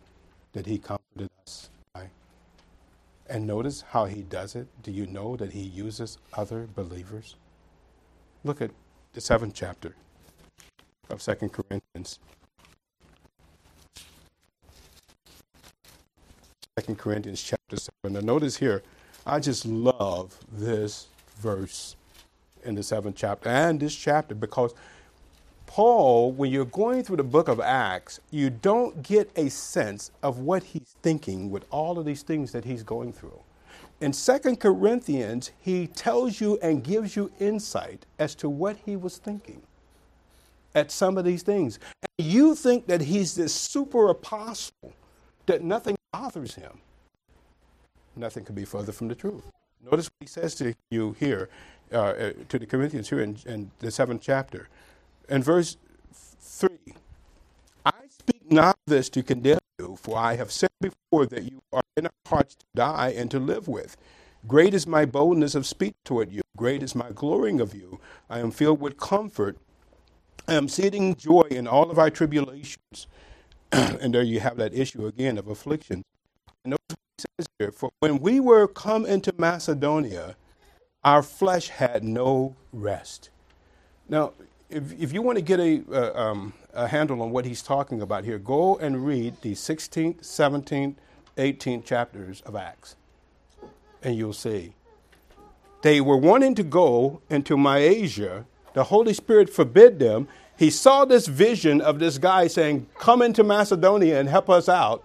that 0.52 0.66
He 0.66 0.78
comforted 0.78 1.28
us 1.44 1.70
by. 1.94 2.08
And 3.28 3.46
notice 3.46 3.82
how 3.90 4.04
He 4.04 4.22
does 4.22 4.54
it. 4.54 4.68
Do 4.82 4.92
you 4.92 5.06
know 5.06 5.36
that 5.36 5.52
He 5.52 5.62
uses 5.62 6.18
other 6.34 6.68
believers? 6.74 7.36
Look 8.44 8.60
at 8.60 8.70
the 9.12 9.20
seventh 9.20 9.54
chapter 9.54 9.94
of 11.10 11.20
Second 11.20 11.50
Corinthians. 11.52 12.18
Second 16.78 16.98
Corinthians 16.98 17.42
chapter 17.42 17.76
7. 17.76 17.90
Now 18.04 18.20
notice 18.20 18.56
here, 18.56 18.82
I 19.26 19.40
just 19.40 19.66
love 19.66 20.38
this 20.50 21.08
verse 21.38 21.96
in 22.64 22.76
the 22.76 22.82
seventh 22.82 23.16
chapter 23.16 23.48
and 23.48 23.80
this 23.80 23.94
chapter 23.94 24.34
because 24.34 24.74
Paul, 25.72 26.32
when 26.32 26.52
you're 26.52 26.66
going 26.66 27.02
through 27.02 27.16
the 27.16 27.22
book 27.22 27.48
of 27.48 27.58
Acts, 27.58 28.20
you 28.30 28.50
don't 28.50 29.02
get 29.02 29.30
a 29.36 29.48
sense 29.48 30.10
of 30.22 30.40
what 30.40 30.62
he's 30.62 30.96
thinking 31.00 31.50
with 31.50 31.64
all 31.70 31.98
of 31.98 32.04
these 32.04 32.20
things 32.20 32.52
that 32.52 32.66
he's 32.66 32.82
going 32.82 33.10
through. 33.10 33.40
In 34.02 34.12
Second 34.12 34.60
Corinthians, 34.60 35.50
he 35.58 35.86
tells 35.86 36.42
you 36.42 36.58
and 36.60 36.84
gives 36.84 37.16
you 37.16 37.32
insight 37.40 38.04
as 38.18 38.34
to 38.34 38.50
what 38.50 38.76
he 38.84 38.96
was 38.96 39.16
thinking 39.16 39.62
at 40.74 40.92
some 40.92 41.16
of 41.16 41.24
these 41.24 41.42
things. 41.42 41.78
And 42.18 42.26
you 42.28 42.54
think 42.54 42.86
that 42.88 43.00
he's 43.00 43.34
this 43.34 43.54
super 43.54 44.10
apostle, 44.10 44.92
that 45.46 45.64
nothing 45.64 45.96
bothers 46.12 46.54
him. 46.54 46.80
Nothing 48.14 48.44
could 48.44 48.56
be 48.56 48.66
further 48.66 48.92
from 48.92 49.08
the 49.08 49.14
truth. 49.14 49.44
Notice 49.82 50.04
what 50.04 50.16
he 50.20 50.26
says 50.26 50.54
to 50.56 50.74
you 50.90 51.16
here, 51.18 51.48
uh, 51.90 51.96
uh, 51.96 52.32
to 52.50 52.58
the 52.58 52.66
Corinthians 52.66 53.08
here 53.08 53.22
in, 53.22 53.38
in 53.46 53.70
the 53.78 53.90
seventh 53.90 54.20
chapter. 54.20 54.68
In 55.28 55.42
verse 55.42 55.76
3 56.14 56.70
I 57.84 57.92
speak 58.08 58.50
not 58.50 58.76
this 58.86 59.08
to 59.10 59.22
condemn 59.22 59.58
you, 59.78 59.96
for 59.96 60.18
I 60.18 60.36
have 60.36 60.52
said 60.52 60.70
before 60.80 61.26
that 61.26 61.44
you 61.44 61.62
are 61.72 61.82
in 61.96 62.06
our 62.06 62.12
hearts 62.28 62.54
to 62.56 62.66
die 62.74 63.14
and 63.16 63.30
to 63.30 63.38
live 63.38 63.68
with. 63.68 63.96
Great 64.46 64.74
is 64.74 64.86
my 64.86 65.04
boldness 65.04 65.54
of 65.54 65.66
speech 65.66 65.94
toward 66.04 66.32
you. 66.32 66.42
Great 66.56 66.82
is 66.82 66.94
my 66.94 67.10
glorying 67.10 67.60
of 67.60 67.74
you. 67.74 68.00
I 68.28 68.40
am 68.40 68.50
filled 68.50 68.80
with 68.80 68.98
comfort 68.98 69.56
I 70.48 70.54
am 70.54 70.68
seeing 70.68 71.14
joy 71.14 71.46
in 71.50 71.68
all 71.68 71.90
of 71.90 71.98
our 71.98 72.10
tribulations. 72.10 73.06
and 73.72 74.12
there 74.12 74.22
you 74.22 74.40
have 74.40 74.56
that 74.56 74.74
issue 74.74 75.06
again 75.06 75.38
of 75.38 75.46
affliction. 75.48 76.02
And 76.64 76.72
notice 76.72 76.82
what 76.90 76.98
he 77.16 77.24
says 77.38 77.48
here 77.58 77.72
For 77.72 77.90
when 78.00 78.18
we 78.18 78.40
were 78.40 78.66
come 78.66 79.06
into 79.06 79.32
Macedonia, 79.38 80.36
our 81.04 81.22
flesh 81.22 81.68
had 81.68 82.02
no 82.04 82.56
rest. 82.72 83.30
Now, 84.08 84.32
if, 84.72 85.00
if 85.00 85.12
you 85.12 85.22
want 85.22 85.38
to 85.38 85.42
get 85.42 85.60
a, 85.60 85.82
uh, 85.92 86.20
um, 86.20 86.52
a 86.72 86.88
handle 86.88 87.22
on 87.22 87.30
what 87.30 87.44
he's 87.44 87.62
talking 87.62 88.00
about 88.00 88.24
here, 88.24 88.38
go 88.38 88.76
and 88.78 89.06
read 89.06 89.40
the 89.42 89.52
16th, 89.52 90.20
17th, 90.20 90.94
18th 91.36 91.84
chapters 91.84 92.40
of 92.42 92.56
Acts, 92.56 92.96
and 94.02 94.16
you'll 94.16 94.32
see. 94.32 94.74
They 95.82 96.00
were 96.00 96.16
wanting 96.16 96.54
to 96.56 96.62
go 96.62 97.20
into 97.28 97.56
Mysia, 97.56 98.46
the 98.74 98.84
Holy 98.84 99.12
Spirit 99.12 99.50
forbid 99.50 99.98
them. 99.98 100.28
He 100.56 100.70
saw 100.70 101.04
this 101.04 101.26
vision 101.26 101.80
of 101.80 101.98
this 101.98 102.18
guy 102.18 102.46
saying, 102.46 102.86
Come 102.98 103.20
into 103.20 103.42
Macedonia 103.42 104.18
and 104.18 104.28
help 104.28 104.48
us 104.48 104.68
out. 104.68 105.04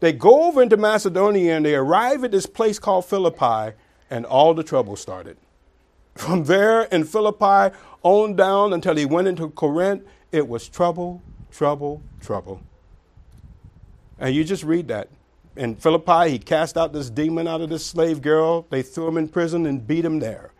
They 0.00 0.12
go 0.12 0.44
over 0.44 0.62
into 0.62 0.76
Macedonia 0.76 1.56
and 1.56 1.64
they 1.64 1.74
arrive 1.74 2.22
at 2.24 2.30
this 2.30 2.46
place 2.46 2.78
called 2.78 3.06
Philippi, 3.06 3.74
and 4.10 4.24
all 4.24 4.54
the 4.54 4.62
trouble 4.62 4.96
started. 4.96 5.36
From 6.18 6.42
there 6.42 6.82
in 6.82 7.04
Philippi 7.04 7.76
on 8.02 8.34
down 8.34 8.72
until 8.72 8.96
he 8.96 9.06
went 9.06 9.28
into 9.28 9.50
Corinth, 9.50 10.02
it 10.32 10.48
was 10.48 10.68
trouble, 10.68 11.22
trouble, 11.52 12.02
trouble. 12.20 12.60
And 14.18 14.34
you 14.34 14.42
just 14.42 14.64
read 14.64 14.88
that. 14.88 15.10
In 15.54 15.76
Philippi, 15.76 16.30
he 16.30 16.38
cast 16.40 16.76
out 16.76 16.92
this 16.92 17.08
demon 17.08 17.46
out 17.46 17.60
of 17.60 17.70
this 17.70 17.86
slave 17.86 18.20
girl. 18.20 18.66
They 18.68 18.82
threw 18.82 19.06
him 19.06 19.16
in 19.16 19.28
prison 19.28 19.64
and 19.64 19.86
beat 19.86 20.04
him 20.04 20.18
there. 20.18 20.50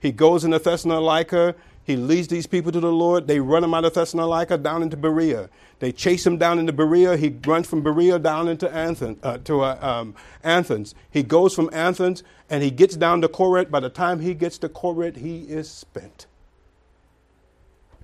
He 0.00 0.12
goes 0.12 0.44
into 0.44 0.58
Thessalonica 0.58 1.56
he 1.84 1.96
leads 1.96 2.28
these 2.28 2.46
people 2.46 2.70
to 2.70 2.80
the 2.80 2.92
Lord. 2.92 3.26
They 3.26 3.40
run 3.40 3.64
him 3.64 3.74
out 3.74 3.84
of 3.84 3.94
Thessalonica 3.94 4.56
down 4.58 4.82
into 4.82 4.96
Berea. 4.96 5.50
They 5.80 5.90
chase 5.90 6.24
him 6.24 6.38
down 6.38 6.60
into 6.60 6.72
Berea. 6.72 7.16
He 7.16 7.28
runs 7.44 7.66
from 7.66 7.82
Berea 7.82 8.20
down 8.20 8.46
into 8.46 8.72
Athens. 8.72 9.18
Uh, 9.22 9.38
to 9.38 9.62
uh, 9.62 9.78
um, 9.80 10.14
Athens. 10.44 10.94
He 11.10 11.24
goes 11.24 11.54
from 11.54 11.68
Athens 11.72 12.22
and 12.48 12.62
he 12.62 12.70
gets 12.70 12.94
down 12.94 13.20
to 13.22 13.28
Corinth. 13.28 13.70
By 13.70 13.80
the 13.80 13.88
time 13.88 14.20
he 14.20 14.32
gets 14.32 14.58
to 14.58 14.68
Corinth, 14.68 15.16
he 15.16 15.40
is 15.42 15.68
spent. 15.68 16.26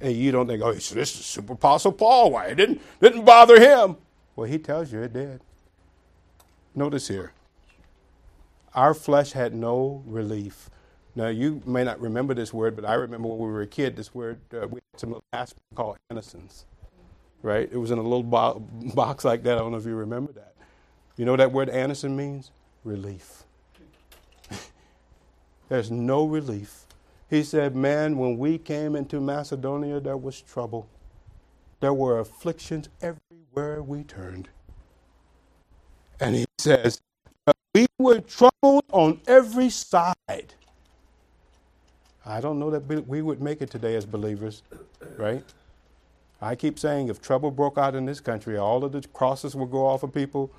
And 0.01 0.14
you 0.14 0.33
don't 0.33 0.49
think, 0.49 0.62
oh, 0.62 0.73
this 0.73 0.93
is 0.93 1.11
super 1.25 1.53
apostle 1.53 1.93
Paul. 1.93 2.33
Why 2.33 2.47
it 2.47 2.57
didn't 2.57 2.81
didn't 3.01 3.25
bother 3.25 3.61
him? 3.61 3.97
Well, 4.35 4.49
he 4.49 4.59
tells 4.59 4.93
you 4.93 5.03
it 5.03 5.12
did. 5.12 5.41
Notice 6.75 7.09
here, 7.09 7.33
our 8.75 8.95
flesh 8.95 9.33
had 9.33 9.55
no 9.55 10.03
relief 10.07 10.71
now, 11.19 11.27
you 11.31 11.61
may 11.67 11.83
not 11.83 12.01
remember 12.01 12.33
this 12.33 12.55
word, 12.55 12.77
but 12.77 12.85
I 12.85 12.95
remember 12.95 13.27
when 13.27 13.39
we 13.39 13.47
were 13.47 13.63
a 13.63 13.67
kid, 13.67 13.97
this 13.97 14.15
word, 14.15 14.39
uh, 14.55 14.69
we 14.69 14.77
had 14.93 15.01
some 15.01 15.11
little 15.11 15.25
aspirin 15.33 15.65
called 15.75 15.97
Anacins, 16.13 16.63
right? 17.43 17.69
It 17.73 17.77
was 17.77 17.91
in 17.91 17.99
a 17.99 18.03
little 18.03 18.23
bo- 18.23 18.61
box 18.95 19.25
like 19.25 19.43
that. 19.43 19.59
I 19.59 19.59
don't 19.59 19.73
know 19.73 19.79
if 19.79 19.85
you 19.85 19.97
remember 19.97 20.31
that. 20.35 20.55
You 21.17 21.25
know 21.25 21.33
what 21.33 21.39
that 21.39 21.51
word 21.51 21.71
anacin 21.71 22.15
means? 22.15 22.53
Relief. 22.85 23.43
There's 25.69 25.91
no 25.91 26.25
relief. 26.25 26.87
He 27.29 27.43
said, 27.43 27.75
Man, 27.75 28.17
when 28.17 28.39
we 28.39 28.57
came 28.57 28.95
into 28.95 29.21
Macedonia, 29.21 29.99
there 29.99 30.17
was 30.17 30.41
trouble. 30.41 30.89
There 31.81 31.95
were 31.95 32.21
afflictions 32.21 32.91
everywhere 33.03 33.83
we 33.83 34.05
turned. 34.05 34.51
And 36.21 36.37
he 36.37 36.47
says, 36.59 37.01
We 37.75 37.89
were 37.99 38.21
troubled 38.21 38.85
on 38.93 39.21
every 39.27 39.71
side. 39.71 40.55
I 42.29 42.43
don't 42.43 42.59
know 42.59 42.71
that 42.71 43.09
we 43.09 43.23
would 43.23 43.41
make 43.41 43.62
it 43.62 43.71
today 43.71 43.97
as 43.97 44.05
believers, 44.05 44.62
right? 45.17 45.43
I 46.43 46.55
keep 46.55 46.79
saying 46.79 47.09
if 47.09 47.23
trouble 47.23 47.51
broke 47.51 47.79
out 47.79 47.95
in 47.95 48.05
this 48.05 48.21
country, 48.21 48.59
all 48.59 48.85
of 48.85 48.93
the 48.93 49.01
crosses 49.14 49.57
would 49.57 49.71
go 49.71 49.87
off 49.87 50.03
of 50.03 50.12
people. 50.12 50.51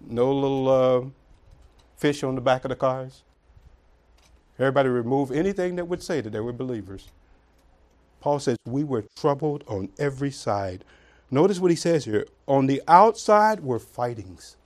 No 0.00 0.32
little 0.32 0.68
uh, 0.68 1.04
fish 1.96 2.22
on 2.22 2.34
the 2.34 2.40
back 2.40 2.64
of 2.64 2.70
the 2.70 2.76
cars. 2.76 3.22
Everybody 4.58 4.88
remove 4.88 5.30
anything 5.30 5.76
that 5.76 5.86
would 5.86 6.02
say 6.02 6.22
that 6.22 6.30
they 6.30 6.40
were 6.40 6.52
believers. 6.52 7.08
Paul 8.20 8.38
says, 8.38 8.56
We 8.64 8.84
were 8.84 9.04
troubled 9.16 9.64
on 9.68 9.90
every 9.98 10.30
side. 10.30 10.82
Notice 11.30 11.60
what 11.60 11.72
he 11.72 11.76
says 11.76 12.06
here. 12.06 12.26
On 12.48 12.66
the 12.66 12.80
outside 12.88 13.60
were 13.60 13.78
fightings. 13.78 14.56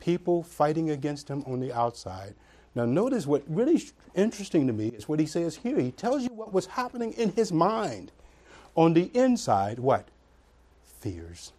People 0.00 0.42
fighting 0.42 0.88
against 0.88 1.28
him 1.28 1.42
on 1.46 1.60
the 1.60 1.72
outside. 1.72 2.34
Now, 2.74 2.84
notice 2.84 3.26
what 3.26 3.42
really 3.46 3.80
interesting 4.14 4.66
to 4.66 4.72
me 4.72 4.88
is 4.88 5.08
what 5.08 5.20
he 5.20 5.26
says 5.26 5.56
here. 5.56 5.78
He 5.78 5.92
tells 5.92 6.22
you 6.24 6.30
what 6.30 6.52
was 6.52 6.66
happening 6.66 7.12
in 7.12 7.32
his 7.32 7.52
mind. 7.52 8.10
On 8.74 8.94
the 8.94 9.10
inside, 9.14 9.78
what? 9.78 10.08
Fears. 11.00 11.52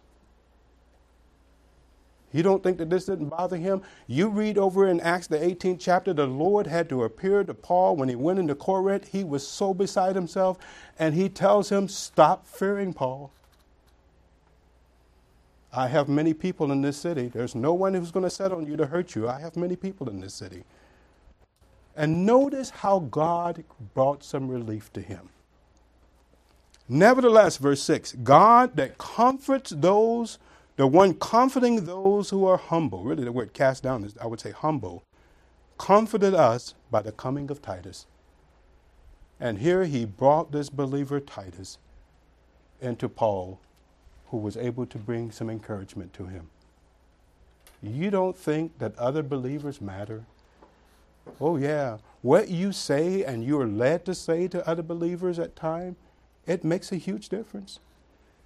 You 2.32 2.42
don't 2.42 2.62
think 2.62 2.76
that 2.78 2.90
this 2.90 3.06
didn't 3.06 3.30
bother 3.30 3.56
him? 3.56 3.80
You 4.06 4.28
read 4.28 4.58
over 4.58 4.86
in 4.86 5.00
Acts, 5.00 5.26
the 5.26 5.38
18th 5.38 5.78
chapter, 5.80 6.12
the 6.12 6.26
Lord 6.26 6.66
had 6.66 6.88
to 6.90 7.04
appear 7.04 7.44
to 7.44 7.54
Paul 7.54 7.96
when 7.96 8.10
he 8.10 8.14
went 8.14 8.38
into 8.38 8.54
Corinth. 8.54 9.08
He 9.12 9.24
was 9.24 9.46
so 9.46 9.72
beside 9.72 10.16
himself, 10.16 10.58
and 10.98 11.14
he 11.14 11.30
tells 11.30 11.70
him, 11.70 11.88
Stop 11.88 12.46
fearing, 12.46 12.92
Paul. 12.92 13.30
I 15.72 15.88
have 15.88 16.08
many 16.08 16.34
people 16.34 16.72
in 16.72 16.82
this 16.82 16.98
city. 16.98 17.28
There's 17.28 17.54
no 17.54 17.72
one 17.72 17.94
who's 17.94 18.10
going 18.10 18.24
to 18.24 18.30
set 18.30 18.52
on 18.52 18.66
you 18.66 18.76
to 18.76 18.86
hurt 18.86 19.14
you. 19.14 19.28
I 19.28 19.40
have 19.40 19.56
many 19.56 19.76
people 19.76 20.10
in 20.10 20.20
this 20.20 20.34
city. 20.34 20.64
And 21.96 22.26
notice 22.26 22.70
how 22.70 23.00
God 23.00 23.64
brought 23.94 24.22
some 24.22 24.48
relief 24.48 24.92
to 24.92 25.00
him. 25.00 25.30
Nevertheless, 26.88 27.56
verse 27.56 27.82
6 27.82 28.12
God 28.22 28.76
that 28.76 28.98
comforts 28.98 29.70
those 29.70 30.38
the 30.76 30.86
one 30.86 31.14
comforting 31.14 31.86
those 31.86 32.30
who 32.30 32.44
are 32.46 32.58
humble. 32.58 33.02
Really, 33.02 33.24
the 33.24 33.32
word 33.32 33.54
cast 33.54 33.82
down 33.82 34.04
is, 34.04 34.14
I 34.20 34.26
would 34.26 34.40
say, 34.40 34.50
humble. 34.50 35.02
Comforted 35.78 36.34
us 36.34 36.74
by 36.90 37.02
the 37.02 37.12
coming 37.12 37.50
of 37.50 37.62
Titus. 37.62 38.06
And 39.40 39.58
here 39.58 39.84
he 39.84 40.04
brought 40.04 40.52
this 40.52 40.70
believer 40.70 41.18
Titus 41.18 41.78
into 42.80 43.08
Paul, 43.08 43.58
who 44.26 44.36
was 44.36 44.56
able 44.56 44.86
to 44.86 44.98
bring 44.98 45.30
some 45.30 45.48
encouragement 45.48 46.12
to 46.14 46.26
him. 46.26 46.50
You 47.82 48.10
don't 48.10 48.36
think 48.36 48.78
that 48.78 48.98
other 48.98 49.22
believers 49.22 49.80
matter? 49.80 50.24
Oh, 51.40 51.56
yeah. 51.56 51.98
What 52.22 52.48
you 52.48 52.72
say 52.72 53.24
and 53.24 53.44
you 53.44 53.60
are 53.60 53.66
led 53.66 54.04
to 54.06 54.14
say 54.14 54.48
to 54.48 54.66
other 54.66 54.82
believers 54.82 55.38
at 55.38 55.54
time, 55.54 55.96
it 56.46 56.64
makes 56.64 56.92
a 56.92 56.96
huge 56.96 57.28
difference. 57.28 57.80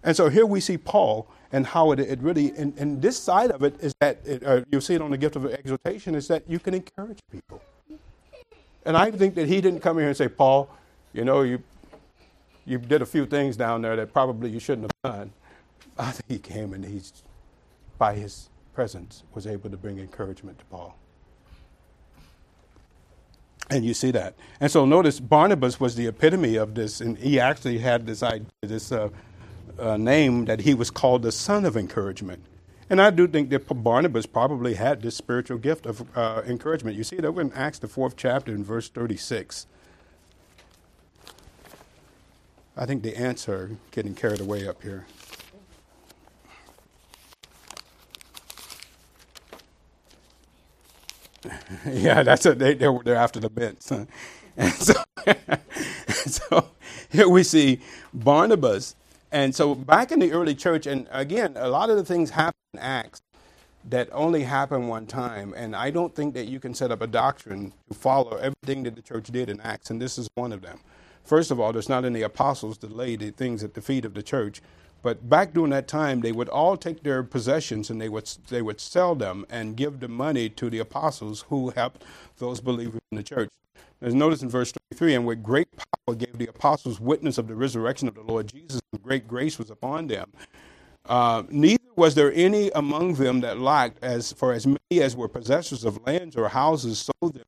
And 0.02 0.16
so 0.16 0.28
here 0.28 0.46
we 0.46 0.60
see 0.60 0.78
Paul 0.78 1.28
and 1.52 1.66
how 1.66 1.92
it, 1.92 2.00
it 2.00 2.20
really, 2.20 2.52
and, 2.56 2.76
and, 2.78 3.02
this 3.02 3.18
side 3.18 3.50
of 3.50 3.62
it 3.62 3.76
is 3.80 3.94
that, 4.00 4.20
it, 4.24 4.44
uh, 4.44 4.62
you 4.70 4.80
see 4.80 4.94
it 4.94 5.02
on 5.02 5.10
the 5.10 5.18
gift 5.18 5.36
of 5.36 5.44
exhortation, 5.46 6.14
is 6.14 6.28
that 6.28 6.42
you 6.48 6.58
can 6.58 6.74
encourage 6.74 7.18
people. 7.30 7.60
And 8.86 8.96
I 8.96 9.10
think 9.10 9.34
that 9.34 9.46
he 9.46 9.60
didn't 9.60 9.80
come 9.80 9.98
here 9.98 10.08
and 10.08 10.16
say, 10.16 10.28
Paul, 10.28 10.70
you 11.12 11.24
know, 11.24 11.42
you, 11.42 11.62
you 12.64 12.78
did 12.78 13.02
a 13.02 13.06
few 13.06 13.26
things 13.26 13.56
down 13.56 13.82
there 13.82 13.96
that 13.96 14.12
probably 14.12 14.48
you 14.48 14.60
shouldn't 14.60 14.90
have 14.90 15.12
done. 15.12 15.32
I 15.98 16.12
think 16.12 16.24
he 16.28 16.38
came 16.38 16.72
and 16.72 16.84
he's, 16.84 17.22
by 17.98 18.14
his 18.14 18.48
presence, 18.74 19.24
was 19.34 19.46
able 19.46 19.68
to 19.68 19.76
bring 19.76 19.98
encouragement 19.98 20.58
to 20.60 20.64
Paul. 20.66 20.96
And 23.70 23.84
you 23.84 23.94
see 23.94 24.10
that. 24.10 24.34
And 24.60 24.70
so 24.70 24.84
notice 24.84 25.20
Barnabas 25.20 25.78
was 25.78 25.94
the 25.94 26.08
epitome 26.08 26.56
of 26.56 26.74
this, 26.74 27.00
and 27.00 27.16
he 27.16 27.38
actually 27.38 27.78
had 27.78 28.04
this 28.04 28.22
idea, 28.22 28.48
this 28.62 28.90
uh, 28.90 29.10
uh, 29.78 29.96
name 29.96 30.46
that 30.46 30.60
he 30.60 30.74
was 30.74 30.90
called 30.90 31.22
the 31.22 31.32
son 31.32 31.64
of 31.64 31.76
encouragement. 31.76 32.42
And 32.90 33.00
I 33.00 33.10
do 33.10 33.28
think 33.28 33.50
that 33.50 33.68
Barnabas 33.84 34.26
probably 34.26 34.74
had 34.74 35.02
this 35.02 35.16
spiritual 35.16 35.58
gift 35.58 35.86
of 35.86 36.04
uh, 36.16 36.42
encouragement. 36.44 36.96
You 36.96 37.04
see 37.04 37.18
over 37.18 37.40
in 37.40 37.52
Acts, 37.52 37.78
the 37.78 37.86
fourth 37.86 38.16
chapter, 38.16 38.52
in 38.52 38.64
verse 38.64 38.88
36. 38.88 39.66
I 42.76 42.86
think 42.86 43.04
the 43.04 43.16
ants 43.16 43.48
are 43.48 43.70
getting 43.92 44.14
carried 44.14 44.40
away 44.40 44.66
up 44.66 44.82
here. 44.82 45.06
yeah, 51.86 52.22
that's 52.22 52.46
it. 52.46 52.58
They, 52.58 52.74
they're, 52.74 52.98
they're 53.04 53.16
after 53.16 53.40
the 53.40 53.50
bents. 53.50 53.90
And 53.90 54.08
so, 54.74 54.94
so 56.08 56.68
here 57.10 57.28
we 57.28 57.42
see 57.42 57.80
Barnabas. 58.12 58.94
And 59.32 59.54
so 59.54 59.74
back 59.74 60.12
in 60.12 60.18
the 60.18 60.32
early 60.32 60.54
church, 60.54 60.86
and 60.86 61.06
again, 61.10 61.54
a 61.56 61.68
lot 61.68 61.90
of 61.90 61.96
the 61.96 62.04
things 62.04 62.30
happen 62.30 62.58
in 62.74 62.80
Acts 62.80 63.20
that 63.88 64.08
only 64.12 64.42
happen 64.42 64.88
one 64.88 65.06
time. 65.06 65.54
And 65.56 65.74
I 65.74 65.90
don't 65.90 66.14
think 66.14 66.34
that 66.34 66.46
you 66.46 66.60
can 66.60 66.74
set 66.74 66.90
up 66.90 67.00
a 67.00 67.06
doctrine 67.06 67.72
to 67.88 67.94
follow 67.94 68.36
everything 68.36 68.82
that 68.84 68.96
the 68.96 69.02
church 69.02 69.28
did 69.28 69.48
in 69.48 69.60
Acts, 69.60 69.90
and 69.90 70.00
this 70.00 70.18
is 70.18 70.28
one 70.34 70.52
of 70.52 70.62
them. 70.62 70.80
First 71.24 71.50
of 71.50 71.60
all, 71.60 71.72
there's 71.72 71.88
not 71.88 72.04
any 72.04 72.22
apostles 72.22 72.78
to 72.78 72.86
lay 72.86 73.16
the 73.16 73.30
things 73.30 73.62
at 73.62 73.74
the 73.74 73.80
feet 73.80 74.04
of 74.04 74.14
the 74.14 74.22
church. 74.22 74.60
But 75.02 75.28
back 75.28 75.52
during 75.54 75.70
that 75.70 75.88
time, 75.88 76.20
they 76.20 76.32
would 76.32 76.48
all 76.48 76.76
take 76.76 77.02
their 77.02 77.22
possessions 77.22 77.90
and 77.90 78.00
they 78.00 78.08
would, 78.08 78.28
they 78.48 78.62
would 78.62 78.80
sell 78.80 79.14
them 79.14 79.46
and 79.48 79.76
give 79.76 80.00
the 80.00 80.08
money 80.08 80.48
to 80.50 80.68
the 80.68 80.78
apostles 80.78 81.44
who 81.48 81.70
helped 81.70 82.04
those 82.38 82.60
believers 82.60 83.00
in 83.10 83.16
the 83.16 83.22
church. 83.22 83.48
As 84.02 84.14
notice 84.14 84.42
in 84.42 84.48
verse 84.48 84.72
33, 84.90 85.14
and 85.14 85.26
with 85.26 85.42
great 85.42 85.68
power 85.76 86.14
gave 86.14 86.38
the 86.38 86.46
apostles 86.46 87.00
witness 87.00 87.38
of 87.38 87.48
the 87.48 87.54
resurrection 87.54 88.08
of 88.08 88.14
the 88.14 88.22
Lord 88.22 88.48
Jesus, 88.48 88.80
and 88.92 89.02
great 89.02 89.28
grace 89.28 89.58
was 89.58 89.70
upon 89.70 90.06
them. 90.06 90.30
Uh, 91.06 91.42
neither 91.50 91.82
was 91.96 92.14
there 92.14 92.32
any 92.32 92.70
among 92.70 93.14
them 93.14 93.40
that 93.40 93.58
lacked, 93.58 94.02
as 94.02 94.32
for 94.32 94.52
as 94.52 94.66
many 94.66 95.02
as 95.02 95.16
were 95.16 95.28
possessors 95.28 95.84
of 95.84 96.04
lands 96.06 96.36
or 96.36 96.48
houses 96.48 97.10
sold 97.20 97.34
them 97.34 97.44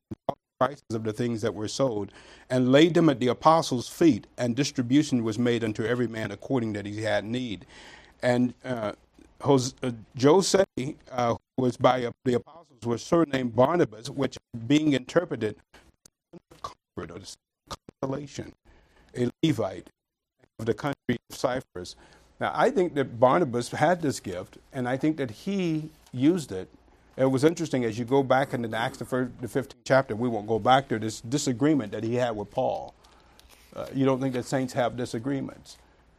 prices 0.62 0.94
of 0.94 1.02
the 1.02 1.12
things 1.12 1.40
that 1.42 1.54
were 1.54 1.68
sold, 1.68 2.12
and 2.48 2.70
laid 2.70 2.94
them 2.94 3.08
at 3.08 3.18
the 3.18 3.28
apostles' 3.28 3.88
feet, 3.88 4.26
and 4.38 4.54
distribution 4.54 5.24
was 5.24 5.38
made 5.38 5.64
unto 5.64 5.82
every 5.84 6.06
man 6.06 6.30
according 6.30 6.72
that 6.74 6.86
he 6.86 7.02
had 7.02 7.24
need. 7.24 7.66
And 8.22 8.54
uh, 8.64 8.92
Jose, 9.40 9.74
uh, 9.82 9.90
Joseph, 10.14 10.66
uh, 11.10 11.34
who 11.56 11.62
was 11.66 11.76
by 11.76 12.04
uh, 12.04 12.12
the 12.24 12.34
apostles, 12.34 12.82
was 12.84 13.02
surnamed 13.02 13.56
Barnabas, 13.56 14.08
which 14.10 14.38
being 14.66 14.92
interpreted, 14.92 15.56
comfort 16.62 17.10
or 17.10 17.20
consolation, 18.00 18.52
a 19.16 19.30
Levite 19.42 19.88
of 20.58 20.66
the 20.66 20.74
country 20.74 21.16
of 21.30 21.36
Cyprus. 21.36 21.96
Now, 22.38 22.52
I 22.54 22.70
think 22.70 22.94
that 22.94 23.18
Barnabas 23.18 23.70
had 23.70 24.02
this 24.02 24.20
gift, 24.20 24.58
and 24.72 24.88
I 24.88 24.96
think 24.96 25.16
that 25.16 25.30
he 25.30 25.90
used 26.12 26.52
it 26.52 26.68
it 27.16 27.26
was 27.26 27.44
interesting 27.44 27.84
as 27.84 27.98
you 27.98 28.04
go 28.04 28.22
back 28.22 28.54
into 28.54 28.68
the 28.68 28.76
Acts, 28.76 28.98
the, 28.98 29.04
first, 29.04 29.32
the 29.40 29.46
15th 29.46 29.74
chapter, 29.84 30.16
we 30.16 30.28
won't 30.28 30.46
go 30.46 30.58
back 30.58 30.88
to 30.88 30.98
this 30.98 31.20
disagreement 31.20 31.92
that 31.92 32.04
he 32.04 32.14
had 32.14 32.34
with 32.34 32.50
Paul. 32.50 32.94
Uh, 33.74 33.86
you 33.94 34.04
don't 34.04 34.20
think 34.20 34.34
that 34.34 34.44
saints 34.44 34.72
have 34.72 34.96
disagreements. 34.96 35.78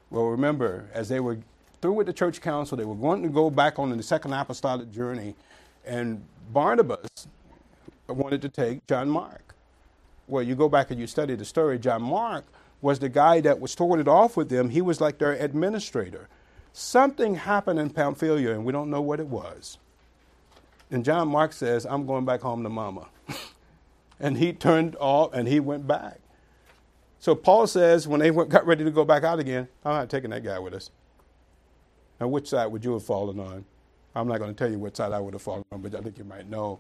Well, 0.10 0.26
remember, 0.26 0.90
as 0.94 1.10
they 1.10 1.20
were 1.20 1.40
through 1.82 1.94
with 1.94 2.08
the 2.08 2.14
church 2.14 2.42
council, 2.42 2.78
they 2.78 2.86
were 2.86 2.96
going 2.96 3.24
to 3.24 3.30
go 3.30 3.50
back 3.50 3.80
on 3.80 3.96
the 3.96 4.04
second 4.04 4.34
apostolic 4.34 4.92
journey, 4.92 5.36
and 5.86 6.24
Barnabas 6.52 7.10
wanted 8.08 8.42
to 8.44 8.50
take 8.50 8.86
John 8.88 9.10
Mark. 9.10 9.56
Well, 10.28 10.44
you 10.44 10.56
go 10.56 10.70
back 10.70 10.92
and 10.92 11.00
you 11.00 11.08
study 11.08 11.36
the 11.36 11.46
story. 11.46 11.80
John 11.80 12.04
Mark 12.04 12.46
was 12.82 13.00
the 13.00 13.10
guy 13.10 13.42
that 13.42 13.60
was 13.60 13.72
started 13.72 14.08
off 14.08 14.38
with 14.38 14.50
them. 14.50 14.70
He 14.70 14.82
was 14.82 15.02
like 15.02 15.18
their 15.18 15.34
administrator. 15.34 16.30
Something 16.74 17.36
happened 17.36 17.80
in 17.80 17.90
Pamphylia, 17.90 18.52
and 18.52 18.66
we 18.66 18.72
don't 18.72 18.90
know 18.90 19.02
what 19.02 19.20
it 19.20 19.28
was. 19.28 19.78
And 20.94 21.04
John 21.04 21.28
Mark 21.28 21.54
says, 21.54 21.88
I'm 21.90 22.06
going 22.06 22.24
back 22.24 22.42
home 22.42 22.62
to 22.62 22.70
mama. 22.70 23.08
and 24.20 24.38
he 24.38 24.54
turned 24.54 24.96
off 25.00 25.34
and 25.34 25.48
he 25.48 25.60
went 25.60 25.88
back. 25.88 26.20
So 27.20 27.34
Paul 27.34 27.66
says, 27.66 28.08
when 28.08 28.20
they 28.20 28.30
went, 28.30 28.50
got 28.50 28.66
ready 28.68 28.84
to 28.84 28.92
go 28.92 29.04
back 29.04 29.24
out 29.24 29.40
again, 29.40 29.68
I'm 29.84 29.94
not 29.94 30.10
taking 30.10 30.30
that 30.30 30.44
guy 30.44 30.60
with 30.60 30.76
us. 30.76 30.92
Now, 32.22 32.28
which 32.28 32.50
side 32.50 32.68
would 32.68 32.86
you 32.86 32.94
have 32.94 33.04
fallen 33.04 33.40
on? 33.40 33.66
I'm 34.14 34.28
not 34.28 34.38
going 34.38 34.54
to 34.54 34.58
tell 34.58 34.70
you 34.70 34.78
which 34.78 34.98
side 34.98 35.14
I 35.14 35.20
would 35.20 35.34
have 35.34 35.42
fallen 35.42 35.66
on, 35.72 35.82
but 35.82 35.96
I 35.96 36.02
think 36.02 36.20
you 36.20 36.26
might 36.26 36.48
know. 36.48 36.80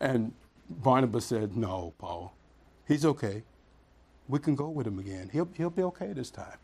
And 0.00 0.32
Barnabas 0.70 1.26
said, 1.26 1.54
No, 1.54 1.92
Paul. 1.98 2.34
He's 2.88 3.04
okay. 3.04 3.42
We 4.28 4.38
can 4.38 4.54
go 4.54 4.70
with 4.70 4.86
him 4.86 4.98
again. 4.98 5.28
He'll, 5.30 5.48
he'll 5.56 5.68
be 5.68 5.82
okay 5.82 6.14
this 6.14 6.30
time. 6.30 6.56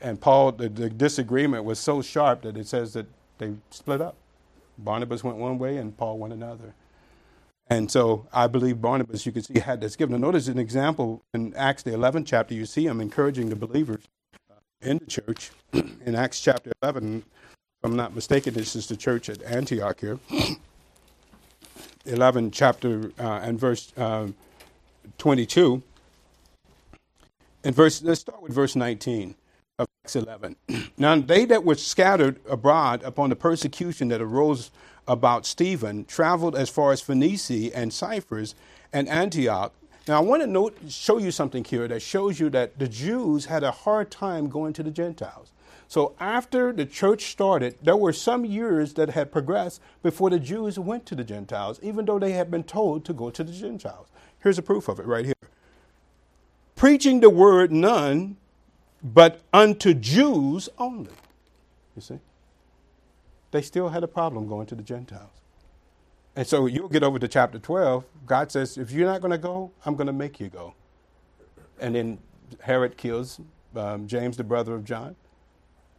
And 0.00 0.18
Paul, 0.18 0.52
the, 0.52 0.70
the 0.70 0.88
disagreement 0.88 1.64
was 1.64 1.78
so 1.78 2.00
sharp 2.00 2.42
that 2.42 2.56
it 2.56 2.66
says 2.66 2.94
that 2.94 3.06
they 3.36 3.52
split 3.70 4.00
up. 4.00 4.16
Barnabas 4.84 5.22
went 5.24 5.38
one 5.38 5.58
way 5.58 5.76
and 5.76 5.96
Paul 5.96 6.18
went 6.18 6.32
another. 6.32 6.74
And 7.68 7.90
so 7.90 8.26
I 8.32 8.48
believe 8.48 8.80
Barnabas, 8.80 9.24
you 9.24 9.32
can 9.32 9.42
see, 9.42 9.58
had 9.58 9.80
this 9.80 9.96
given. 9.96 10.20
Notice 10.20 10.48
an 10.48 10.58
example 10.58 11.22
in 11.32 11.54
Acts, 11.54 11.82
the 11.82 11.92
11th 11.92 12.26
chapter, 12.26 12.54
you 12.54 12.66
see 12.66 12.86
him 12.86 13.00
encouraging 13.00 13.48
the 13.48 13.56
believers 13.56 14.04
uh, 14.50 14.56
in 14.82 14.98
the 14.98 15.06
church. 15.06 15.50
in 15.72 16.14
Acts 16.14 16.40
chapter 16.40 16.72
11, 16.82 17.18
if 17.18 17.24
I'm 17.82 17.96
not 17.96 18.14
mistaken, 18.14 18.54
this 18.54 18.76
is 18.76 18.88
the 18.88 18.96
church 18.96 19.28
at 19.30 19.42
Antioch 19.42 20.00
here. 20.00 20.18
11 22.04 22.50
chapter 22.50 23.12
uh, 23.18 23.40
and 23.42 23.58
verse 23.58 23.92
uh, 23.96 24.26
22. 25.18 25.82
And 27.64 27.74
verse, 27.74 28.02
let's 28.02 28.20
start 28.20 28.42
with 28.42 28.52
verse 28.52 28.74
19 28.74 29.30
of 29.30 29.36
Acts 30.04 30.16
11. 30.16 30.56
now, 30.98 31.14
they 31.20 31.44
that 31.44 31.62
were 31.64 31.76
scattered 31.76 32.40
abroad 32.48 33.04
upon 33.04 33.30
the 33.30 33.36
persecution 33.36 34.08
that 34.08 34.20
arose 34.20 34.72
about 35.06 35.46
Stephen 35.46 36.04
traveled 36.06 36.56
as 36.56 36.68
far 36.68 36.90
as 36.90 37.00
Phoenicia 37.00 37.70
and 37.72 37.92
Cyprus 37.92 38.56
and 38.92 39.08
Antioch. 39.08 39.72
Now, 40.08 40.16
I 40.16 40.24
want 40.24 40.42
to 40.42 40.48
note, 40.48 40.76
show 40.88 41.18
you 41.18 41.30
something 41.30 41.62
here 41.62 41.86
that 41.86 42.02
shows 42.02 42.40
you 42.40 42.50
that 42.50 42.80
the 42.80 42.88
Jews 42.88 43.44
had 43.44 43.62
a 43.62 43.70
hard 43.70 44.10
time 44.10 44.48
going 44.48 44.72
to 44.72 44.82
the 44.82 44.90
Gentiles. 44.90 45.52
So, 45.86 46.16
after 46.18 46.72
the 46.72 46.84
church 46.84 47.30
started, 47.30 47.76
there 47.80 47.96
were 47.96 48.12
some 48.12 48.44
years 48.44 48.94
that 48.94 49.10
had 49.10 49.30
progressed 49.30 49.80
before 50.02 50.30
the 50.30 50.40
Jews 50.40 50.80
went 50.80 51.06
to 51.06 51.14
the 51.14 51.22
Gentiles, 51.22 51.78
even 51.80 52.06
though 52.06 52.18
they 52.18 52.32
had 52.32 52.50
been 52.50 52.64
told 52.64 53.04
to 53.04 53.12
go 53.12 53.30
to 53.30 53.44
the 53.44 53.52
Gentiles. 53.52 54.08
Here's 54.40 54.58
a 54.58 54.62
proof 54.62 54.88
of 54.88 54.98
it 54.98 55.06
right 55.06 55.26
here. 55.26 55.34
Preaching 56.74 57.20
the 57.20 57.30
word, 57.30 57.70
none 57.70 58.36
but 59.02 59.40
unto 59.52 59.94
Jews 59.94 60.68
only. 60.78 61.10
You 61.96 62.02
see? 62.02 62.18
They 63.50 63.62
still 63.62 63.90
had 63.90 64.02
a 64.02 64.08
problem 64.08 64.48
going 64.48 64.66
to 64.66 64.74
the 64.74 64.82
Gentiles. 64.82 65.30
And 66.34 66.46
so 66.46 66.66
you'll 66.66 66.88
get 66.88 67.02
over 67.02 67.18
to 67.18 67.28
chapter 67.28 67.58
12. 67.58 68.04
God 68.26 68.50
says, 68.50 68.78
if 68.78 68.90
you're 68.90 69.06
not 69.06 69.20
going 69.20 69.32
to 69.32 69.38
go, 69.38 69.70
I'm 69.84 69.96
going 69.96 70.06
to 70.06 70.12
make 70.12 70.40
you 70.40 70.48
go. 70.48 70.74
And 71.78 71.94
then 71.94 72.18
Herod 72.60 72.96
kills 72.96 73.40
um, 73.76 74.06
James, 74.06 74.36
the 74.36 74.44
brother 74.44 74.74
of 74.74 74.84
John. 74.84 75.16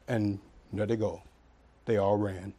And 0.07 0.39
there 0.71 0.87
they 0.87 0.95
go. 0.95 1.21
They 1.85 1.97
all 1.97 2.17
ran. 2.17 2.53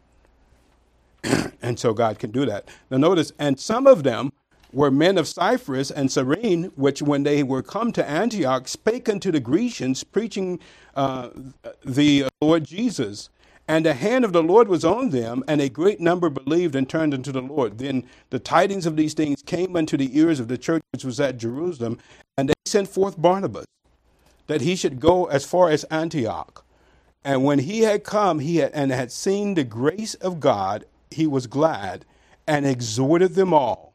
and 1.63 1.79
so 1.79 1.93
God 1.93 2.19
can 2.19 2.31
do 2.31 2.47
that. 2.47 2.69
Now 2.91 2.99
notice, 2.99 3.33
and 3.39 3.59
some 3.59 3.87
of 3.87 4.05
them 4.05 4.33
were 4.75 4.91
men 4.91 5.17
of 5.17 5.29
Cyprus 5.29 5.91
and 5.91 6.11
Cyrene, 6.11 6.65
which 6.75 7.01
when 7.01 7.23
they 7.23 7.43
were 7.43 7.63
come 7.63 7.93
to 7.93 8.09
Antioch 8.09 8.69
spake 8.69 9.09
unto 9.09 9.31
the 9.31 9.41
Grecians, 9.41 10.05
preaching 10.05 10.59
uh, 10.95 11.31
the 11.85 12.27
Lord 12.41 12.65
Jesus. 12.65 13.31
And 13.67 13.87
the 13.87 13.95
hand 13.95 14.27
of 14.27 14.35
the 14.35 14.43
Lord 14.43 14.69
was 14.69 14.85
on 14.85 15.09
them, 15.09 15.43
and 15.49 15.61
a 15.61 15.71
great 15.71 15.99
number 15.99 16.29
believed 16.29 16.77
and 16.77 16.87
turned 16.87 17.15
unto 17.15 17.33
the 17.33 17.41
Lord. 17.41 17.79
Then 17.79 18.05
the 18.29 18.39
tidings 18.39 18.85
of 18.85 18.97
these 18.97 19.15
things 19.15 19.41
came 19.41 19.75
unto 19.75 19.97
the 19.97 20.19
ears 20.19 20.39
of 20.39 20.49
the 20.49 20.59
church 20.59 20.83
which 20.93 21.05
was 21.05 21.19
at 21.19 21.39
Jerusalem, 21.39 21.99
and 22.37 22.51
they 22.51 22.55
sent 22.67 22.89
forth 22.89 23.21
Barnabas, 23.21 23.65
that 24.49 24.61
he 24.61 24.77
should 24.77 25.01
go 25.01 25.25
as 25.27 25.47
far 25.47 25.71
as 25.71 25.85
Antioch. 25.85 26.63
And 27.25 27.43
when 27.43 27.61
he 27.61 27.81
had 27.81 28.05
come, 28.05 28.41
he 28.41 28.59
had, 28.59 28.73
and 28.73 28.91
had 28.93 29.11
seen 29.11 29.55
the 29.55 29.65
grace 29.65 30.13
of 30.17 30.41
God, 30.41 30.85
he 31.11 31.27
was 31.27 31.47
glad, 31.47 32.05
and 32.47 32.67
exhorted 32.67 33.35
them 33.35 33.55
all, 33.55 33.94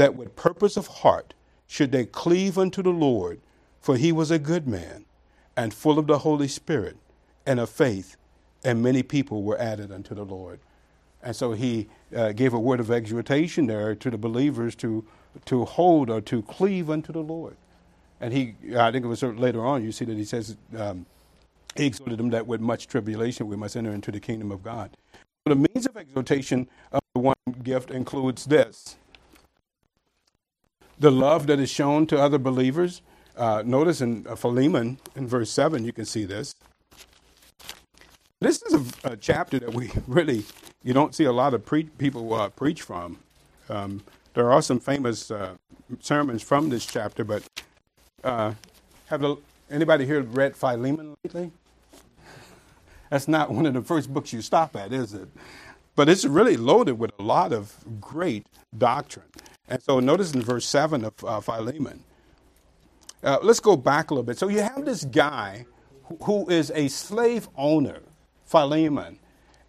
that 0.00 0.16
with 0.16 0.34
purpose 0.34 0.76
of 0.76 0.86
heart 0.86 1.34
should 1.66 1.92
they 1.92 2.06
cleave 2.06 2.58
unto 2.58 2.82
the 2.82 2.90
Lord, 2.90 3.40
for 3.80 3.96
he 3.96 4.12
was 4.12 4.30
a 4.30 4.38
good 4.38 4.66
man, 4.66 5.04
and 5.56 5.72
full 5.72 5.98
of 5.98 6.06
the 6.06 6.18
Holy 6.18 6.48
Spirit, 6.48 6.96
and 7.46 7.60
of 7.60 7.68
faith 7.70 8.16
and 8.64 8.82
many 8.82 9.02
people 9.02 9.42
were 9.42 9.58
added 9.58 9.92
unto 9.92 10.14
the 10.14 10.24
Lord. 10.24 10.60
And 11.22 11.36
so 11.36 11.52
he 11.52 11.88
uh, 12.14 12.32
gave 12.32 12.54
a 12.54 12.58
word 12.58 12.80
of 12.80 12.90
exhortation 12.90 13.66
there 13.66 13.94
to 13.94 14.10
the 14.10 14.18
believers 14.18 14.74
to, 14.76 15.04
to 15.46 15.64
hold 15.64 16.10
or 16.10 16.20
to 16.22 16.42
cleave 16.42 16.90
unto 16.90 17.12
the 17.12 17.22
Lord. 17.22 17.56
And 18.20 18.32
he, 18.32 18.54
I 18.76 18.90
think 18.90 19.04
it 19.04 19.08
was 19.08 19.22
later 19.22 19.64
on, 19.64 19.82
you 19.82 19.92
see 19.92 20.04
that 20.06 20.16
he 20.16 20.24
says, 20.24 20.56
um, 20.76 21.06
he 21.76 21.86
exhorted 21.86 22.18
them 22.18 22.30
that 22.30 22.46
with 22.46 22.60
much 22.60 22.86
tribulation 22.86 23.48
we 23.48 23.56
must 23.56 23.76
enter 23.76 23.92
into 23.92 24.10
the 24.10 24.20
kingdom 24.20 24.50
of 24.50 24.62
God. 24.62 24.90
So 25.46 25.54
the 25.54 25.68
means 25.72 25.86
of 25.86 25.96
exhortation 25.96 26.68
of 26.92 27.00
the 27.14 27.20
one 27.20 27.34
gift 27.62 27.90
includes 27.90 28.44
this 28.44 28.96
the 31.00 31.10
love 31.10 31.46
that 31.46 31.58
is 31.58 31.70
shown 31.70 32.06
to 32.06 32.20
other 32.20 32.38
believers. 32.38 33.00
Uh, 33.36 33.62
notice 33.64 34.02
in 34.02 34.26
uh, 34.28 34.36
Philemon, 34.36 34.98
in 35.16 35.26
verse 35.26 35.50
7, 35.50 35.82
you 35.82 35.92
can 35.92 36.04
see 36.04 36.26
this. 36.26 36.54
This 38.40 38.62
is 38.62 38.74
a, 38.74 39.12
a, 39.12 39.16
chapter 39.16 39.58
that 39.58 39.72
we 39.72 39.90
really 40.06 40.44
you 40.82 40.92
don't 40.92 41.14
see 41.14 41.24
a 41.24 41.32
lot 41.32 41.54
of 41.54 41.64
pre- 41.64 41.84
people 41.84 42.32
uh, 42.34 42.50
preach 42.50 42.82
from. 42.82 43.18
Um, 43.68 44.02
there 44.34 44.52
are 44.52 44.62
some 44.62 44.78
famous 44.78 45.30
uh, 45.30 45.54
sermons 46.00 46.42
from 46.42 46.68
this 46.68 46.84
chapter, 46.84 47.24
but 47.24 47.42
uh, 48.22 48.52
have 49.06 49.20
the, 49.20 49.36
anybody 49.70 50.04
here 50.04 50.20
read 50.20 50.54
Philemon 50.54 51.16
lately? 51.24 51.50
That's 53.10 53.26
not 53.26 53.50
one 53.50 53.64
of 53.64 53.72
the 53.72 53.82
first 53.82 54.12
books 54.12 54.32
you 54.32 54.42
stop 54.42 54.76
at, 54.76 54.92
is 54.92 55.14
it? 55.14 55.28
But 55.96 56.08
it's 56.08 56.24
really 56.24 56.56
loaded 56.56 56.98
with 56.98 57.12
a 57.18 57.22
lot 57.22 57.52
of 57.52 57.74
great 58.00 58.46
doctrine. 58.76 59.26
And 59.70 59.80
so 59.80 60.00
notice 60.00 60.34
in 60.34 60.42
verse 60.42 60.66
7 60.66 61.04
of 61.04 61.24
uh, 61.24 61.40
Philemon. 61.40 62.02
Uh, 63.22 63.38
let's 63.42 63.60
go 63.60 63.76
back 63.76 64.10
a 64.10 64.14
little 64.14 64.24
bit. 64.24 64.36
So 64.36 64.48
you 64.48 64.60
have 64.60 64.84
this 64.84 65.04
guy 65.04 65.66
who 66.24 66.48
is 66.50 66.72
a 66.74 66.88
slave 66.88 67.48
owner 67.56 68.00
Philemon. 68.44 69.20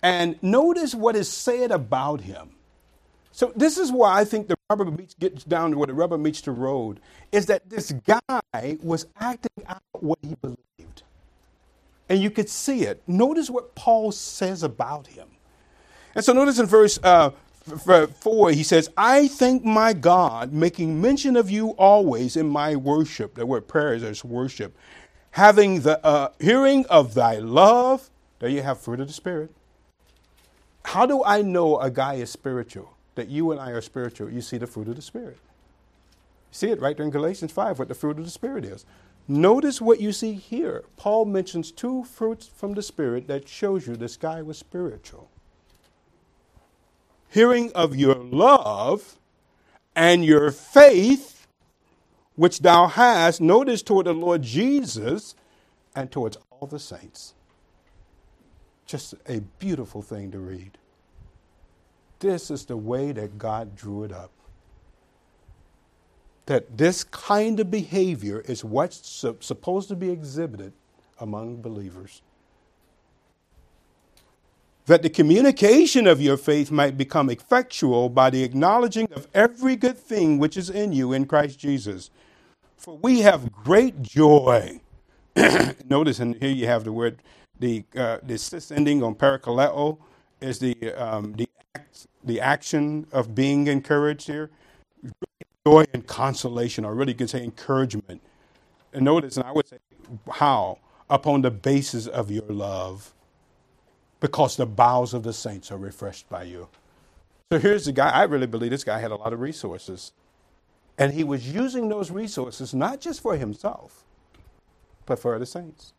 And 0.01 0.41
notice 0.41 0.95
what 0.95 1.15
is 1.15 1.31
said 1.31 1.71
about 1.71 2.21
him. 2.21 2.55
So 3.31 3.53
this 3.55 3.77
is 3.77 3.91
why 3.91 4.19
I 4.19 4.25
think 4.25 4.47
the 4.47 4.55
rubber 4.69 4.85
meets, 4.85 5.13
gets 5.13 5.43
down 5.43 5.71
to 5.71 5.77
where 5.77 5.87
the 5.87 5.93
rubber 5.93 6.17
meets 6.17 6.41
the 6.41 6.51
road, 6.51 6.99
is 7.31 7.45
that 7.45 7.69
this 7.69 7.91
guy 7.91 8.77
was 8.81 9.05
acting 9.19 9.65
out 9.67 9.83
what 9.91 10.17
he 10.21 10.35
believed. 10.41 11.03
And 12.09 12.19
you 12.19 12.31
could 12.31 12.49
see 12.49 12.83
it. 12.83 13.01
Notice 13.07 13.49
what 13.49 13.75
Paul 13.75 14.11
says 14.11 14.63
about 14.63 15.07
him. 15.07 15.29
And 16.15 16.25
so 16.25 16.33
notice 16.33 16.59
in 16.59 16.65
verse 16.65 16.99
uh, 17.03 17.31
4, 17.63 18.51
he 18.51 18.63
says, 18.63 18.89
I 18.97 19.27
thank 19.27 19.63
my 19.63 19.93
God, 19.93 20.51
making 20.51 20.99
mention 20.99 21.35
of 21.35 21.49
you 21.49 21.69
always 21.71 22.35
in 22.35 22.47
my 22.47 22.75
worship. 22.75 23.35
The 23.35 23.45
word 23.45 23.67
prayer 23.67 23.93
is 23.93 24.25
worship. 24.25 24.75
Having 25.31 25.81
the 25.81 26.03
uh, 26.05 26.29
hearing 26.39 26.85
of 26.87 27.13
thy 27.13 27.37
love 27.37 28.09
there 28.41 28.49
you 28.49 28.63
have 28.63 28.79
fruit 28.79 28.99
of 28.99 29.05
the 29.07 29.13
Spirit. 29.13 29.51
How 30.83 31.05
do 31.05 31.23
I 31.23 31.43
know 31.43 31.79
a 31.79 31.91
guy 31.91 32.15
is 32.15 32.31
spiritual? 32.31 32.97
That 33.13 33.29
you 33.29 33.51
and 33.51 33.61
I 33.61 33.69
are 33.69 33.81
spiritual? 33.81 34.31
You 34.31 34.41
see 34.41 34.57
the 34.57 34.65
fruit 34.65 34.87
of 34.87 34.95
the 34.95 35.01
Spirit. 35.03 35.37
You 36.49 36.53
see 36.53 36.69
it 36.71 36.81
right 36.81 36.97
there 36.97 37.05
in 37.05 37.11
Galatians 37.11 37.51
5, 37.51 37.77
what 37.77 37.87
the 37.87 37.93
fruit 37.93 38.17
of 38.17 38.25
the 38.25 38.31
Spirit 38.31 38.65
is. 38.65 38.83
Notice 39.27 39.79
what 39.79 40.01
you 40.01 40.11
see 40.11 40.33
here. 40.33 40.83
Paul 40.97 41.25
mentions 41.25 41.71
two 41.71 42.03
fruits 42.03 42.47
from 42.47 42.73
the 42.73 42.81
Spirit 42.81 43.27
that 43.27 43.47
shows 43.47 43.85
you 43.85 43.95
this 43.95 44.17
guy 44.17 44.41
was 44.41 44.57
spiritual. 44.57 45.29
Hearing 47.31 47.71
of 47.73 47.95
your 47.95 48.15
love 48.15 49.17
and 49.95 50.23
your 50.25 50.51
faith, 50.51 51.47
which 52.35 52.59
thou 52.59 52.87
hast, 52.87 53.39
notice 53.39 53.81
toward 53.81 54.05
the 54.05 54.13
Lord 54.13 54.41
Jesus 54.41 55.33
and 55.95 56.11
towards 56.11 56.37
all 56.49 56.67
the 56.67 56.77
saints. 56.77 57.33
Just 58.85 59.15
a 59.27 59.39
beautiful 59.59 60.01
thing 60.01 60.31
to 60.31 60.39
read. 60.39 60.77
This 62.19 62.51
is 62.51 62.65
the 62.65 62.75
way 62.75 63.13
that 63.13 63.37
God 63.37 63.77
drew 63.77 64.03
it 64.03 64.11
up. 64.11 64.31
That 66.47 66.77
this 66.77 67.05
kind 67.05 67.61
of 67.61 67.71
behavior 67.71 68.41
is 68.41 68.65
what's 68.65 69.25
supposed 69.39 69.87
to 69.87 69.95
be 69.95 70.09
exhibited 70.09 70.73
among 71.17 71.61
believers. 71.61 72.21
That 74.91 75.03
the 75.03 75.09
communication 75.09 76.05
of 76.05 76.19
your 76.19 76.35
faith 76.35 76.69
might 76.69 76.97
become 76.97 77.29
effectual 77.29 78.09
by 78.09 78.29
the 78.29 78.43
acknowledging 78.43 79.07
of 79.13 79.25
every 79.33 79.77
good 79.77 79.97
thing 79.97 80.37
which 80.37 80.57
is 80.57 80.69
in 80.69 80.91
you 80.91 81.13
in 81.13 81.27
Christ 81.27 81.57
Jesus. 81.57 82.09
For 82.75 82.97
we 82.97 83.21
have 83.21 83.53
great 83.53 84.01
joy. 84.01 84.81
Notice, 85.87 86.19
and 86.19 86.35
here 86.35 86.49
you 86.49 86.67
have 86.67 86.83
the 86.83 86.91
word 86.91 87.21
the 87.57 87.85
uh, 87.95 88.17
the 88.21 88.37
cis 88.37 88.69
ending 88.69 89.01
on 89.01 89.15
parakaleo 89.15 89.97
is 90.41 90.59
the 90.59 90.75
um, 91.01 91.35
the 91.37 91.47
act, 91.73 92.07
the 92.25 92.41
action 92.41 93.07
of 93.13 93.33
being 93.33 93.67
encouraged 93.67 94.27
here. 94.27 94.49
Joy 95.65 95.85
and 95.93 96.05
consolation, 96.05 96.83
or 96.83 96.95
really 96.95 97.15
you 97.17 97.27
say 97.27 97.45
encouragement. 97.45 98.21
And 98.91 99.05
notice, 99.05 99.37
and 99.37 99.45
I 99.45 99.53
would 99.53 99.69
say, 99.69 99.77
how 100.33 100.79
upon 101.09 101.43
the 101.43 101.51
basis 101.51 102.07
of 102.07 102.29
your 102.29 102.49
love, 102.49 103.13
because 104.21 104.57
the 104.57 104.67
bowels 104.67 105.13
of 105.13 105.23
the 105.23 105.33
saints 105.33 105.71
are 105.71 105.77
refreshed 105.77 106.29
by 106.29 106.43
you. 106.43 106.69
So 107.51 107.59
here's 107.59 107.85
the 107.85 107.91
guy. 107.91 108.09
I 108.11 108.23
really 108.23 108.47
believe 108.47 108.71
this 108.71 108.85
guy 108.85 108.99
had 108.99 109.11
a 109.11 109.17
lot 109.17 109.33
of 109.33 109.41
resources, 109.41 110.13
and 110.97 111.13
he 111.13 111.25
was 111.25 111.53
using 111.53 111.89
those 111.89 112.11
resources 112.11 112.73
not 112.73 113.01
just 113.01 113.21
for 113.21 113.37
himself, 113.37 114.05
but 115.05 115.19
for 115.19 115.37
the 115.39 115.45
saints 115.45 115.93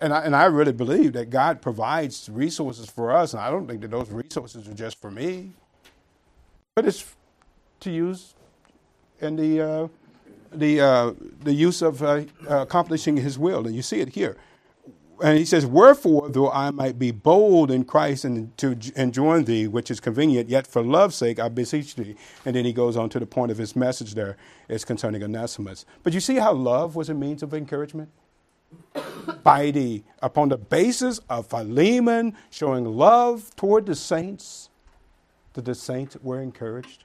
and 0.00 0.12
I, 0.12 0.22
and 0.22 0.36
I 0.36 0.44
really 0.46 0.72
believe 0.72 1.14
that 1.14 1.30
God 1.30 1.62
provides 1.62 2.28
resources 2.30 2.90
for 2.90 3.12
us, 3.12 3.32
and 3.32 3.42
I 3.42 3.50
don't 3.50 3.66
think 3.66 3.80
that 3.82 3.90
those 3.90 4.10
resources 4.10 4.68
are 4.68 4.74
just 4.74 5.00
for 5.00 5.10
me, 5.10 5.52
but 6.74 6.86
it's 6.86 7.16
to 7.80 7.90
use 7.90 8.34
in 9.20 9.36
the 9.36 9.60
uh, 9.62 9.88
the 10.52 10.80
uh, 10.80 11.12
the 11.42 11.54
use 11.54 11.82
of 11.82 12.02
uh, 12.02 12.22
accomplishing 12.48 13.16
His 13.16 13.38
will, 13.38 13.66
and 13.66 13.74
you 13.74 13.82
see 13.82 14.00
it 14.00 14.10
here. 14.10 14.36
And 15.22 15.38
he 15.38 15.44
says, 15.44 15.64
"Wherefore, 15.64 16.28
though 16.28 16.50
I 16.50 16.70
might 16.70 16.98
be 16.98 17.10
bold 17.10 17.70
in 17.70 17.84
Christ 17.84 18.24
and 18.24 18.56
to 18.58 18.76
enjoin 18.96 19.44
thee, 19.44 19.68
which 19.68 19.90
is 19.90 20.00
convenient, 20.00 20.48
yet 20.48 20.66
for 20.66 20.82
love's 20.82 21.16
sake 21.16 21.38
I 21.38 21.48
beseech 21.48 21.94
thee." 21.94 22.16
And 22.44 22.56
then 22.56 22.64
he 22.64 22.72
goes 22.72 22.96
on 22.96 23.08
to 23.10 23.20
the 23.20 23.26
point 23.26 23.52
of 23.52 23.58
his 23.58 23.76
message. 23.76 24.14
There 24.14 24.36
is 24.68 24.84
concerning 24.84 25.22
Onesimus. 25.22 25.86
But 26.02 26.12
you 26.12 26.20
see 26.20 26.36
how 26.36 26.52
love 26.52 26.96
was 26.96 27.08
a 27.08 27.14
means 27.14 27.42
of 27.42 27.54
encouragement 27.54 28.10
by 29.42 29.70
the 29.70 30.02
upon 30.20 30.48
the 30.48 30.58
basis 30.58 31.20
of 31.28 31.46
Philemon 31.46 32.34
showing 32.50 32.84
love 32.84 33.54
toward 33.56 33.86
the 33.86 33.94
saints, 33.94 34.70
that 35.54 35.64
the 35.64 35.74
saints 35.74 36.16
were 36.22 36.40
encouraged. 36.40 37.04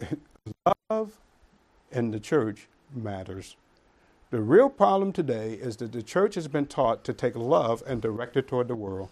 love 0.90 1.18
in 1.92 2.10
the 2.10 2.20
church 2.20 2.68
matters. 2.94 3.56
The 4.30 4.40
real 4.40 4.68
problem 4.68 5.12
today 5.12 5.54
is 5.54 5.76
that 5.78 5.92
the 5.92 6.02
church 6.02 6.34
has 6.34 6.48
been 6.48 6.66
taught 6.66 7.04
to 7.04 7.12
take 7.12 7.36
love 7.36 7.82
and 7.86 8.02
direct 8.02 8.36
it 8.36 8.48
toward 8.48 8.68
the 8.68 8.74
world. 8.74 9.10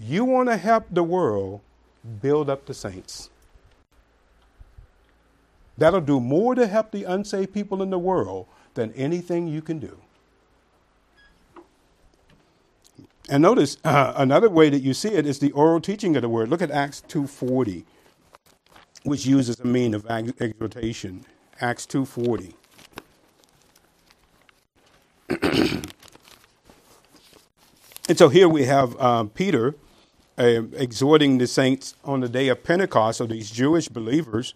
You 0.00 0.24
want 0.24 0.48
to 0.48 0.56
help 0.56 0.86
the 0.90 1.04
world 1.04 1.60
build 2.20 2.50
up 2.50 2.66
the 2.66 2.74
saints. 2.74 3.30
That'll 5.78 6.00
do 6.00 6.20
more 6.20 6.54
to 6.54 6.66
help 6.66 6.90
the 6.90 7.04
unsaved 7.04 7.54
people 7.54 7.82
in 7.82 7.90
the 7.90 7.98
world 7.98 8.46
than 8.74 8.92
anything 8.94 9.46
you 9.48 9.62
can 9.62 9.78
do. 9.78 9.98
And 13.28 13.42
notice 13.42 13.78
uh, 13.84 14.14
another 14.16 14.50
way 14.50 14.70
that 14.70 14.82
you 14.82 14.94
see 14.94 15.10
it 15.10 15.26
is 15.26 15.38
the 15.38 15.52
oral 15.52 15.80
teaching 15.80 16.16
of 16.16 16.22
the 16.22 16.28
word. 16.28 16.48
Look 16.48 16.62
at 16.62 16.70
Acts 16.70 17.02
2:40, 17.08 17.84
which 19.04 19.26
uses 19.26 19.60
a 19.60 19.66
mean 19.66 19.94
of 19.94 20.06
exhortation. 20.06 21.24
Acts 21.60 21.86
2:40. 21.86 22.54
and 28.08 28.18
so 28.18 28.30
here 28.30 28.48
we 28.48 28.64
have 28.64 29.00
um, 29.00 29.30
Peter 29.30 29.76
uh, 30.38 30.62
exhorting 30.74 31.38
the 31.38 31.46
saints 31.46 31.94
on 32.04 32.20
the 32.20 32.28
day 32.28 32.48
of 32.48 32.64
Pentecost, 32.64 33.20
of 33.20 33.30
these 33.30 33.50
Jewish 33.50 33.88
believers, 33.88 34.54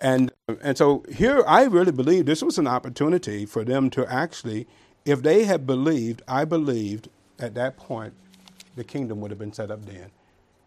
And, 0.00 0.32
and 0.62 0.78
so 0.78 1.04
here, 1.12 1.44
I 1.46 1.64
really 1.64 1.92
believe 1.92 2.26
this 2.26 2.42
was 2.42 2.58
an 2.58 2.66
opportunity 2.68 3.46
for 3.46 3.64
them 3.64 3.90
to 3.90 4.06
actually, 4.12 4.66
if 5.04 5.22
they 5.22 5.44
had 5.44 5.66
believed, 5.66 6.22
I 6.28 6.44
believed 6.46 7.08
at 7.38 7.54
that 7.54 7.76
point, 7.76 8.14
the 8.76 8.84
kingdom 8.84 9.20
would 9.20 9.30
have 9.32 9.38
been 9.40 9.52
set 9.52 9.70
up 9.70 9.86
then. 9.86 10.10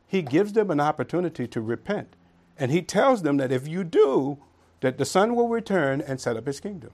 He 0.07 0.21
gives 0.23 0.53
them 0.53 0.71
an 0.71 0.79
opportunity 0.81 1.47
to 1.47 1.61
repent. 1.61 2.15
And 2.59 2.71
he 2.71 2.81
tells 2.83 3.23
them 3.23 3.37
that 3.37 3.51
if 3.51 3.67
you 3.67 3.83
do, 3.83 4.39
that 4.81 4.97
the 4.99 5.05
son 5.05 5.35
will 5.35 5.49
return 5.49 6.01
and 6.01 6.21
set 6.21 6.37
up 6.37 6.47
his 6.47 6.59
kingdom. 6.59 6.91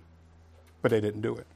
But 0.82 0.92
they 0.92 1.02
didn't 1.02 1.22
do 1.22 1.36
it. 1.36 1.48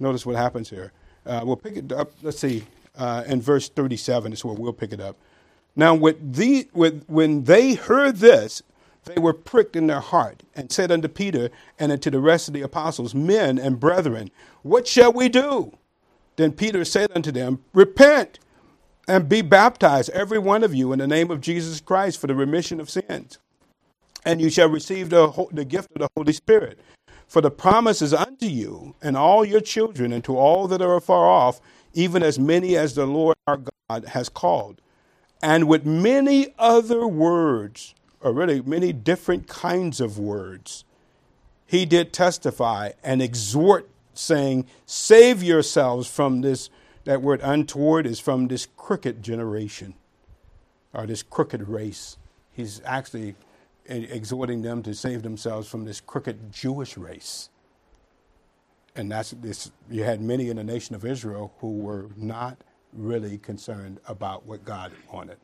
Notice 0.00 0.24
what 0.26 0.36
happens 0.36 0.70
here. 0.70 0.92
Uh, 1.26 1.42
we'll 1.44 1.56
pick 1.56 1.76
it 1.76 1.92
up, 1.92 2.10
let's 2.22 2.40
see, 2.40 2.64
uh, 2.96 3.24
in 3.26 3.40
verse 3.40 3.68
37 3.68 4.32
is 4.32 4.44
where 4.44 4.54
we'll 4.54 4.72
pick 4.72 4.92
it 4.92 5.00
up. 5.00 5.16
Now, 5.76 5.94
with 5.94 6.34
the, 6.34 6.68
with, 6.72 7.04
when 7.06 7.44
they 7.44 7.74
heard 7.74 8.16
this, 8.16 8.62
they 9.04 9.20
were 9.20 9.32
pricked 9.32 9.76
in 9.76 9.86
their 9.86 10.00
heart 10.00 10.42
and 10.54 10.70
said 10.72 10.90
unto 10.90 11.08
Peter 11.08 11.50
and 11.78 11.92
unto 11.92 12.10
the 12.10 12.20
rest 12.20 12.48
of 12.48 12.54
the 12.54 12.62
apostles, 12.62 13.14
Men 13.14 13.58
and 13.58 13.78
brethren, 13.78 14.30
what 14.62 14.86
shall 14.86 15.12
we 15.12 15.28
do? 15.28 15.76
Then 16.36 16.52
Peter 16.52 16.84
said 16.84 17.10
unto 17.14 17.30
them, 17.30 17.62
Repent 17.72 18.38
and 19.06 19.28
be 19.28 19.42
baptized, 19.42 20.10
every 20.10 20.38
one 20.38 20.62
of 20.62 20.74
you, 20.74 20.92
in 20.92 20.98
the 20.98 21.06
name 21.06 21.30
of 21.30 21.40
Jesus 21.40 21.80
Christ 21.80 22.20
for 22.20 22.26
the 22.26 22.34
remission 22.34 22.80
of 22.80 22.90
sins. 22.90 23.38
And 24.24 24.40
you 24.40 24.50
shall 24.50 24.68
receive 24.68 25.10
the, 25.10 25.48
the 25.52 25.64
gift 25.64 25.90
of 25.94 26.00
the 26.00 26.08
Holy 26.16 26.32
Spirit. 26.32 26.78
For 27.30 27.40
the 27.40 27.50
promise 27.52 28.02
is 28.02 28.12
unto 28.12 28.46
you 28.46 28.96
and 29.00 29.16
all 29.16 29.44
your 29.44 29.60
children 29.60 30.12
and 30.12 30.24
to 30.24 30.36
all 30.36 30.66
that 30.66 30.82
are 30.82 30.96
afar 30.96 31.30
off, 31.30 31.60
even 31.94 32.24
as 32.24 32.40
many 32.40 32.76
as 32.76 32.96
the 32.96 33.06
Lord 33.06 33.36
our 33.46 33.60
God 33.88 34.04
has 34.06 34.28
called. 34.28 34.80
And 35.40 35.68
with 35.68 35.86
many 35.86 36.48
other 36.58 37.06
words, 37.06 37.94
or 38.20 38.32
really 38.32 38.60
many 38.62 38.92
different 38.92 39.46
kinds 39.46 40.00
of 40.00 40.18
words, 40.18 40.84
he 41.68 41.86
did 41.86 42.12
testify 42.12 42.90
and 43.04 43.22
exhort, 43.22 43.88
saying, 44.12 44.66
Save 44.84 45.40
yourselves 45.40 46.10
from 46.10 46.40
this. 46.40 46.68
That 47.04 47.22
word 47.22 47.42
untoward 47.44 48.08
is 48.08 48.18
from 48.18 48.48
this 48.48 48.66
crooked 48.76 49.22
generation 49.22 49.94
or 50.92 51.06
this 51.06 51.22
crooked 51.22 51.68
race. 51.68 52.18
He's 52.50 52.82
actually 52.84 53.36
exhorting 53.90 54.62
them 54.62 54.82
to 54.84 54.94
save 54.94 55.22
themselves 55.22 55.68
from 55.68 55.84
this 55.84 56.00
crooked 56.00 56.52
Jewish 56.52 56.96
race. 56.96 57.50
And 58.96 59.10
that's 59.10 59.30
this. 59.30 59.70
You 59.90 60.04
had 60.04 60.20
many 60.20 60.48
in 60.48 60.56
the 60.56 60.64
nation 60.64 60.94
of 60.94 61.04
Israel 61.04 61.52
who 61.58 61.78
were 61.78 62.08
not 62.16 62.58
really 62.92 63.38
concerned 63.38 64.00
about 64.06 64.46
what 64.46 64.64
God 64.64 64.92
wanted. 65.12 65.38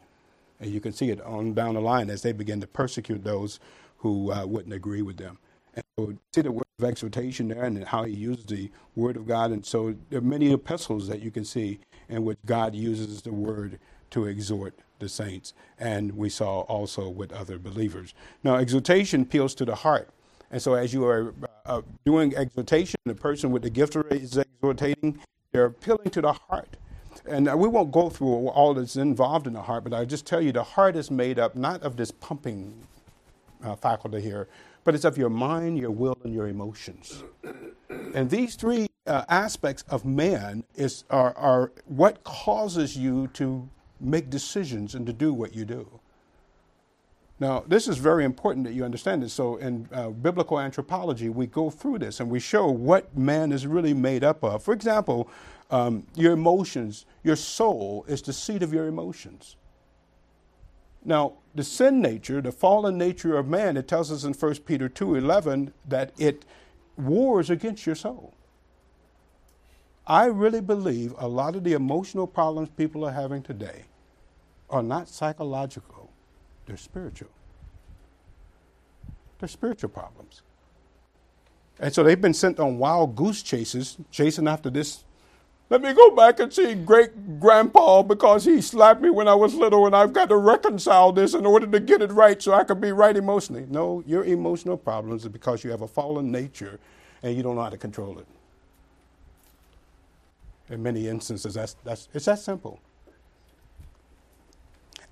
And 0.61 0.71
you 0.71 0.81
can 0.81 0.93
see 0.93 1.11
it 1.11 1.21
on 1.23 1.55
down 1.55 1.75
the 1.75 1.81
line 1.81 2.11
as 2.11 2.23
they 2.23 2.33
begin 2.33 2.61
to 2.61 2.67
persecute 2.67 3.25
those 3.25 3.61
who 3.99 4.33
uh, 4.33 4.47
wouldn't 4.47 4.75
agree 4.75 5.03
with 5.03 5.17
them. 5.17 5.39
And 5.75 5.85
so 5.99 6.15
see 6.35 6.41
the 6.43 6.53
word 6.53 6.65
of 6.79 6.85
exhortation 6.85 7.49
there 7.49 7.65
and 7.65 7.85
how 7.85 8.05
he 8.05 8.15
used 8.15 8.49
the 8.49 8.71
word 8.95 9.17
of 9.17 9.27
God. 9.27 9.51
And 9.51 9.65
so 9.65 9.95
there 10.11 10.19
are 10.19 10.23
many 10.23 10.53
epistles 10.53 11.09
that 11.09 11.21
you 11.21 11.31
can 11.31 11.45
see 11.45 11.81
in 12.09 12.25
which 12.25 12.39
God 12.47 12.75
uses 12.75 13.23
the 13.23 13.33
word 13.33 13.79
to 14.11 14.27
exhort 14.27 14.79
the 14.99 15.09
saints. 15.09 15.55
And 15.79 16.17
we 16.17 16.29
saw 16.29 16.61
also 16.61 17.09
with 17.09 17.33
other 17.33 17.59
believers. 17.59 18.15
Now, 18.43 18.57
exhortation 18.57 19.23
appeals 19.23 19.55
to 19.57 19.65
the 19.65 19.75
heart. 19.75 20.11
And 20.51 20.63
so 20.63 20.75
as 20.75 20.95
you 20.95 21.05
are 21.07 21.35
uh, 21.65 21.83
doing 22.05 22.37
exhortation, 22.37 23.01
the 23.05 23.15
person 23.15 23.51
with 23.51 23.63
the 23.63 23.71
gift 23.71 23.97
is 23.97 24.35
exhortating, 24.35 25.19
they're 25.53 25.67
appealing 25.67 26.11
to 26.11 26.21
the 26.21 26.33
heart. 26.33 26.77
And 27.29 27.53
we 27.59 27.69
won't 27.69 27.91
go 27.91 28.11
through 28.11 28.49
all 28.49 28.75
that's 28.75 28.97
involved 28.97 29.47
in 29.47 29.55
the 29.55 29.63
heart, 29.63 29.85
but 29.85 29.93
I'll 29.93 30.07
just 30.07 30.27
tell 30.27 30.41
you 30.41 30.53
the 30.53 30.63
heart 30.63 30.97
is 30.97 31.11
made 31.11 31.39
up 31.39 31.57
not 31.57 31.83
of 31.83 31.97
this 31.97 32.11
pumping 32.11 32.87
uh, 33.65 33.75
faculty 33.75 34.21
here, 34.21 34.49
but 34.85 34.95
it's 34.95 35.05
of 35.05 35.19
your 35.19 35.31
mind, 35.31 35.79
your 35.79 35.91
will, 35.91 36.17
and 36.23 36.33
your 36.33 36.47
emotions. 36.47 37.25
And 38.15 38.31
these 38.31 38.55
three 38.55 38.87
uh, 39.07 39.25
aspects 39.29 39.83
of 39.89 40.05
man 40.05 40.65
is, 40.75 41.05
are, 41.11 41.37
are 41.37 41.73
what 41.87 42.23
causes 42.23 42.97
you 42.97 43.29
to 43.29 43.69
make 44.01 44.31
decisions 44.31 44.95
and 44.95 45.07
to 45.07 45.13
do 45.13 45.33
what 45.33 45.55
you 45.55 45.65
do. 45.65 46.01
Now, 47.39 47.65
this 47.67 47.87
is 47.87 47.99
very 47.99 48.25
important 48.25 48.65
that 48.65 48.73
you 48.73 48.85
understand 48.85 49.23
this. 49.23 49.33
So, 49.33 49.57
in 49.57 49.89
uh, 49.93 50.09
biblical 50.09 50.59
anthropology, 50.59 51.29
we 51.29 51.47
go 51.47 51.69
through 51.69 51.99
this 51.99 52.21
and 52.21 52.31
we 52.31 52.41
show 52.41 52.69
what 52.69 53.17
man 53.17 53.53
is 53.53 53.67
really 53.67 53.93
made 53.93 54.25
up 54.25 54.43
of. 54.43 54.63
For 54.63 54.73
example, 54.73 55.29
um, 55.71 56.07
your 56.15 56.33
emotions, 56.33 57.05
your 57.23 57.37
soul 57.37 58.07
is 58.09 58.23
the 58.23 58.33
seat 58.33 58.63
of 58.63 58.73
your 58.73 58.87
emotions. 58.87 59.57
Now, 61.05 61.35
the 61.55 61.63
sin 61.63 62.01
nature, 62.01 62.41
the 62.41 62.53
fallen 62.53 62.97
nature 62.97 63.37
of 63.37 63.47
man, 63.47 63.77
it 63.77 63.87
tells 63.87 64.11
us 64.11 64.25
in 64.25 64.33
1 64.33 64.65
Peter 64.65 64.89
2:11 64.89 65.73
that 65.87 66.13
it 66.19 66.45
wars 66.97 67.51
against 67.51 67.85
your 67.85 67.95
soul. 67.95 68.33
I 70.07 70.27
really 70.27 70.61
believe 70.61 71.15
a 71.19 71.27
lot 71.27 71.57
of 71.57 71.65
the 71.65 71.73
emotional 71.73 72.27
problems 72.27 72.69
people 72.77 73.05
are 73.05 73.13
having 73.13 73.43
today 73.43 73.85
are 74.71 74.83
not 74.83 75.09
psychological, 75.09 76.11
they're 76.67 76.77
spiritual. 76.77 77.31
They're 79.39 79.49
spiritual 79.49 79.91
problems. 79.91 80.43
And 81.79 81.95
so 81.95 82.03
they've 82.03 82.21
been 82.21 82.35
sent 82.35 82.59
on 82.59 82.79
wild 82.79 83.17
goose 83.17 83.43
chases, 83.43 83.99
chasing 84.11 84.49
after 84.49 84.71
this 84.71 85.05
let 85.69 85.83
me 85.83 85.93
go 85.95 86.11
back 86.13 86.39
and 86.39 86.53
see 86.53 86.75
great 86.75 87.41
grandpa 87.41 88.03
because 88.03 88.45
he 88.45 88.61
slapped 88.61 89.01
me 89.01 89.11
when 89.11 89.27
I 89.27 89.35
was 89.35 89.53
little 89.55 89.87
and 89.87 89.97
I've 89.97 90.13
got 90.13 90.29
to 90.29 90.37
reconcile 90.37 91.11
this 91.11 91.35
in 91.35 91.45
order 91.45 91.67
to 91.67 91.81
get 91.81 92.03
it 92.03 92.13
right 92.13 92.41
so 92.41 92.53
I 92.53 92.63
can 92.63 92.81
be 92.81 92.93
right 92.93 93.17
emotionally. 93.17 93.67
No, 93.69 94.03
your 94.07 94.25
emotional 94.25 94.77
problems 94.77 95.27
are 95.27 95.31
because 95.31 95.65
you 95.65 95.71
have 95.73 95.83
a 95.83 95.89
fallen 95.89 96.31
nature 96.31 96.79
and 97.25 97.37
you 97.37 97.43
don't 97.43 97.57
know 97.57 97.63
how 97.63 97.71
to 97.71 97.77
control 97.77 98.17
it. 98.21 98.27
In 100.69 100.83
many 100.83 101.09
instances, 101.09 101.55
that's, 101.55 101.77
that's, 101.85 102.09
it's 102.13 102.25
that 102.25 102.39
simple. 102.39 102.81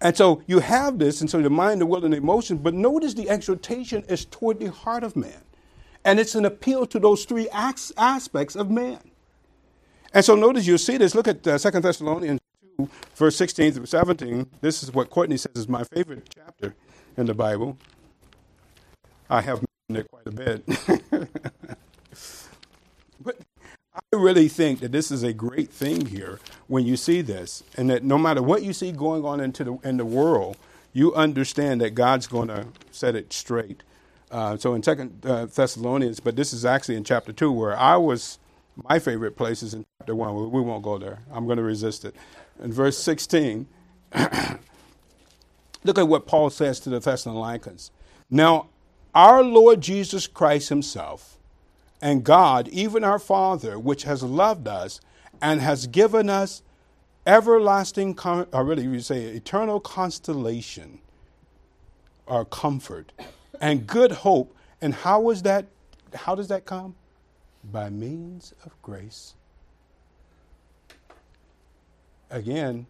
And 0.01 0.17
so 0.17 0.43
you 0.47 0.59
have 0.59 0.99
this, 0.99 1.21
and 1.21 1.31
so 1.31 1.41
the 1.41 1.49
mind, 1.49 1.81
the 1.81 1.87
will, 1.87 2.05
and 2.05 2.13
the 2.13 2.19
emotions, 2.19 2.61
but 2.63 2.75
notice 2.75 3.15
the 3.15 3.31
exhortation 3.31 4.03
is 4.09 4.25
toward 4.25 4.61
the 4.61 4.71
heart 4.71 5.05
of 5.05 5.17
man. 5.17 5.43
And 6.05 6.21
it's 6.21 6.35
an 6.35 6.45
appeal 6.45 6.87
to 6.87 6.99
those 6.99 7.25
three 7.25 7.49
aspects 7.51 8.57
of 8.57 8.71
man. 8.71 8.99
And 10.13 10.25
so 10.25 10.35
notice 10.35 10.67
you'll 10.67 10.79
see 10.79 10.97
this. 10.97 11.15
Look 11.15 11.27
at 11.27 11.47
uh, 11.47 11.59
2 11.59 11.81
Thessalonians 11.81 12.41
2, 12.79 12.89
verse 13.17 13.37
16 13.37 13.73
through 13.73 13.87
17. 13.87 14.47
This 14.61 14.83
is 14.83 14.93
what 14.93 15.09
Courtney 15.11 15.37
says 15.37 15.53
is 15.57 15.69
my 15.69 15.85
favorite 15.85 16.29
chapter 16.35 16.75
in 17.17 17.27
the 17.27 17.35
Bible. 17.35 17.79
I 19.31 19.41
have 19.41 19.65
mentioned 19.89 20.07
it 20.07 20.11
quite 20.11 20.27
a 20.27 20.31
bit. 20.31 21.29
but 23.21 23.39
I 24.15 24.17
really 24.17 24.47
think 24.47 24.79
that 24.79 24.93
this 24.93 25.11
is 25.11 25.25
a 25.25 25.33
great 25.33 25.71
thing 25.71 26.07
here 26.07 26.39
when 26.69 26.87
you 26.87 26.97
see 26.97 27.21
this, 27.21 27.65
and 27.77 27.91
that 27.91 28.05
no 28.05 28.17
matter 28.17 28.41
what 28.41 28.63
you 28.63 28.73
see 28.73 28.93
going 28.93 29.25
on 29.25 29.41
into 29.41 29.65
the, 29.65 29.79
in 29.83 29.97
the 29.97 30.05
world, 30.05 30.57
you 30.93 31.13
understand 31.17 31.81
that 31.81 31.97
God's 31.97 32.29
going 32.29 32.47
to 32.47 32.69
set 32.93 33.17
it 33.17 33.33
straight. 33.33 33.83
Uh, 34.31 34.57
so 34.57 34.73
in 34.75 34.85
Second 34.85 35.27
uh, 35.27 35.47
Thessalonians, 35.47 36.21
but 36.21 36.37
this 36.37 36.53
is 36.53 36.65
actually 36.65 36.95
in 36.95 37.03
chapter 37.03 37.33
two, 37.33 37.51
where 37.51 37.77
I 37.77 37.97
was 37.97 38.39
my 38.85 39.01
favorite 39.01 39.37
place 39.37 39.65
is 39.65 39.75
in 39.75 39.85
chapter 39.99 40.15
1. 40.15 40.53
We 40.53 40.61
won't 40.61 40.85
go 40.85 40.97
there. 40.97 41.19
I'm 41.33 41.47
going 41.47 41.59
to 41.59 41.65
resist 41.65 42.05
it. 42.05 42.15
In 42.63 42.73
verse 42.73 42.97
16, 42.99 43.67
look 45.85 45.99
at 45.99 46.07
what 46.07 46.27
Paul 46.27 46.51
says 46.51 46.79
to 46.81 46.91
the 46.91 47.01
Thessalonians. 47.01 47.91
Now, 48.31 48.69
our 49.13 49.43
Lord 49.43 49.81
Jesus 49.81 50.29
Christ 50.29 50.69
Himself 50.69 51.37
and 52.05 52.25
God, 52.25 52.69
even 52.69 53.05
our 53.05 53.19
Father, 53.19 53.81
which 53.81 54.05
has 54.05 54.23
loved 54.23 54.69
us 54.69 55.01
and 55.43 55.61
has 55.63 55.89
given 55.89 56.31
us 56.31 56.63
everlasting, 57.27 58.19
or 58.25 58.65
really 58.65 58.85
you 58.85 59.01
say 59.01 59.25
eternal 59.25 59.81
constellation 59.81 61.01
or 62.27 62.45
comfort 62.45 63.13
and 63.61 63.89
good 63.89 64.13
hope. 64.13 64.57
And 64.83 64.95
how 64.95 65.31
is 65.31 65.43
that? 65.43 65.67
How 66.15 66.37
does 66.37 66.49
that 66.49 66.67
come? 66.67 66.95
by 67.73 67.91
means 67.91 68.55
of 68.65 68.81
grace. 68.83 69.35
Again, 72.31 72.87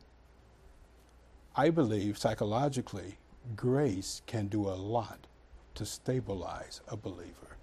I 1.56 1.70
believe 1.70 2.18
psychologically, 2.18 3.18
grace 3.56 4.22
can 4.26 4.48
do 4.48 4.68
a 4.68 4.74
lot 4.74 5.26
to 5.74 5.86
stabilize 5.86 6.80
a 6.88 6.96
believer. 6.96 7.53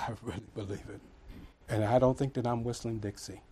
I 0.08 0.12
really 0.22 0.42
believe 0.54 0.88
it. 0.88 1.00
And 1.68 1.84
I 1.84 1.98
don't 1.98 2.18
think 2.18 2.34
that 2.34 2.46
I'm 2.46 2.64
whistling 2.64 2.98
Dixie. 2.98 3.42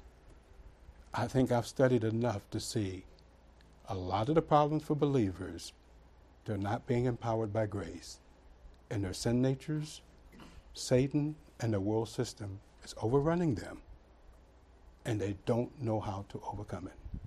I 1.15 1.27
think 1.27 1.53
I've 1.53 1.67
studied 1.67 2.05
enough 2.05 2.49
to 2.51 2.61
see 2.61 3.05
a 3.89 3.95
lot 3.95 4.29
of 4.29 4.35
the 4.35 4.43
problems 4.43 4.83
for 4.83 4.95
believers, 4.95 5.73
they're 6.45 6.59
not 6.59 6.87
being 6.87 7.07
empowered 7.07 7.53
by 7.53 7.67
grace. 7.67 8.19
And 8.91 9.03
their 9.03 9.15
sin 9.15 9.41
natures, 9.41 10.03
Satan 10.75 11.37
and 11.61 11.73
the 11.73 11.81
world 11.81 12.09
system 12.09 12.61
is 12.85 12.95
overrunning 13.03 13.55
them, 13.55 13.79
and 15.05 15.21
they 15.21 15.37
don't 15.47 15.81
know 15.83 16.01
how 16.01 16.25
to 16.31 16.41
overcome 16.51 16.87
it. 16.87 17.21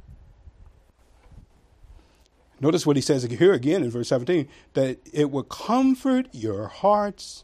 Notice 2.60 2.86
what 2.86 2.96
he 2.96 3.02
says 3.02 3.24
here 3.24 3.54
again 3.54 3.84
in 3.84 3.90
verse 3.90 4.10
17 4.10 4.48
that 4.74 5.00
it 5.12 5.32
will 5.32 5.44
comfort 5.44 6.28
your 6.32 6.68
hearts 6.68 7.44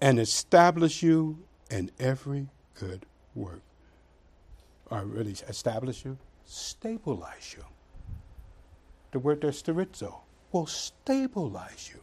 and 0.00 0.18
establish 0.18 1.02
you 1.02 1.38
in 1.70 1.90
every 1.98 2.48
good 2.78 3.06
work. 3.34 3.62
Or 4.90 5.04
really 5.04 5.32
establish 5.48 6.04
you, 6.04 6.18
stabilize 6.44 7.54
you. 7.56 7.64
The 9.12 9.18
word 9.18 9.40
there, 9.40 9.50
sterizo, 9.50 10.20
will 10.52 10.66
stabilize 10.66 11.90
you. 11.92 12.00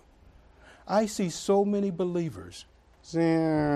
I 0.88 1.06
see 1.06 1.30
so 1.30 1.66
many 1.66 1.92
believers. 1.92 2.66
They're 3.14 3.72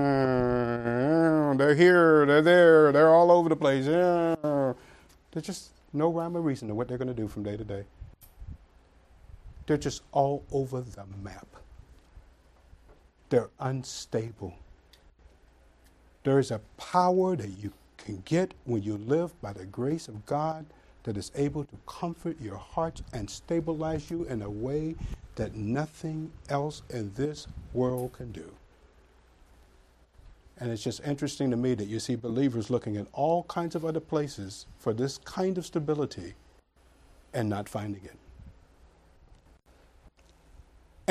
here, 1.75 2.25
they're 2.25 2.41
there, 2.41 2.91
they're 2.91 3.09
all 3.09 3.31
over 3.31 3.49
the 3.49 3.55
place. 3.55 3.85
There's 3.85 4.75
just 5.41 5.71
no 5.93 6.09
rhyme 6.11 6.35
or 6.35 6.41
reason 6.41 6.67
to 6.67 6.75
what 6.75 6.87
they're 6.87 6.97
going 6.97 7.07
to 7.07 7.13
do 7.13 7.27
from 7.27 7.43
day 7.43 7.55
to 7.57 7.63
day. 7.63 7.85
They're 9.67 9.77
just 9.77 10.03
all 10.11 10.43
over 10.51 10.81
the 10.81 11.05
map. 11.23 11.47
They're 13.31 13.49
unstable. 13.61 14.53
There 16.25 16.37
is 16.37 16.51
a 16.51 16.59
power 16.77 17.37
that 17.37 17.49
you 17.49 17.71
can 17.97 18.21
get 18.25 18.53
when 18.65 18.83
you 18.83 18.97
live 18.97 19.39
by 19.41 19.53
the 19.53 19.65
grace 19.65 20.09
of 20.09 20.25
God 20.25 20.65
that 21.03 21.15
is 21.15 21.31
able 21.33 21.63
to 21.63 21.75
comfort 21.87 22.39
your 22.41 22.57
hearts 22.57 23.01
and 23.13 23.29
stabilize 23.29 24.11
you 24.11 24.25
in 24.25 24.41
a 24.41 24.49
way 24.49 24.95
that 25.35 25.55
nothing 25.55 26.29
else 26.49 26.81
in 26.89 27.13
this 27.15 27.47
world 27.73 28.11
can 28.11 28.33
do. 28.33 28.51
And 30.59 30.69
it's 30.69 30.83
just 30.83 30.99
interesting 31.05 31.49
to 31.51 31.57
me 31.57 31.73
that 31.75 31.87
you 31.87 32.01
see 32.01 32.15
believers 32.15 32.69
looking 32.69 32.95
in 32.95 33.07
all 33.13 33.43
kinds 33.43 33.75
of 33.75 33.85
other 33.85 34.01
places 34.01 34.65
for 34.77 34.93
this 34.93 35.17
kind 35.19 35.57
of 35.57 35.65
stability 35.65 36.33
and 37.33 37.49
not 37.49 37.69
finding 37.69 38.03
it. 38.03 38.20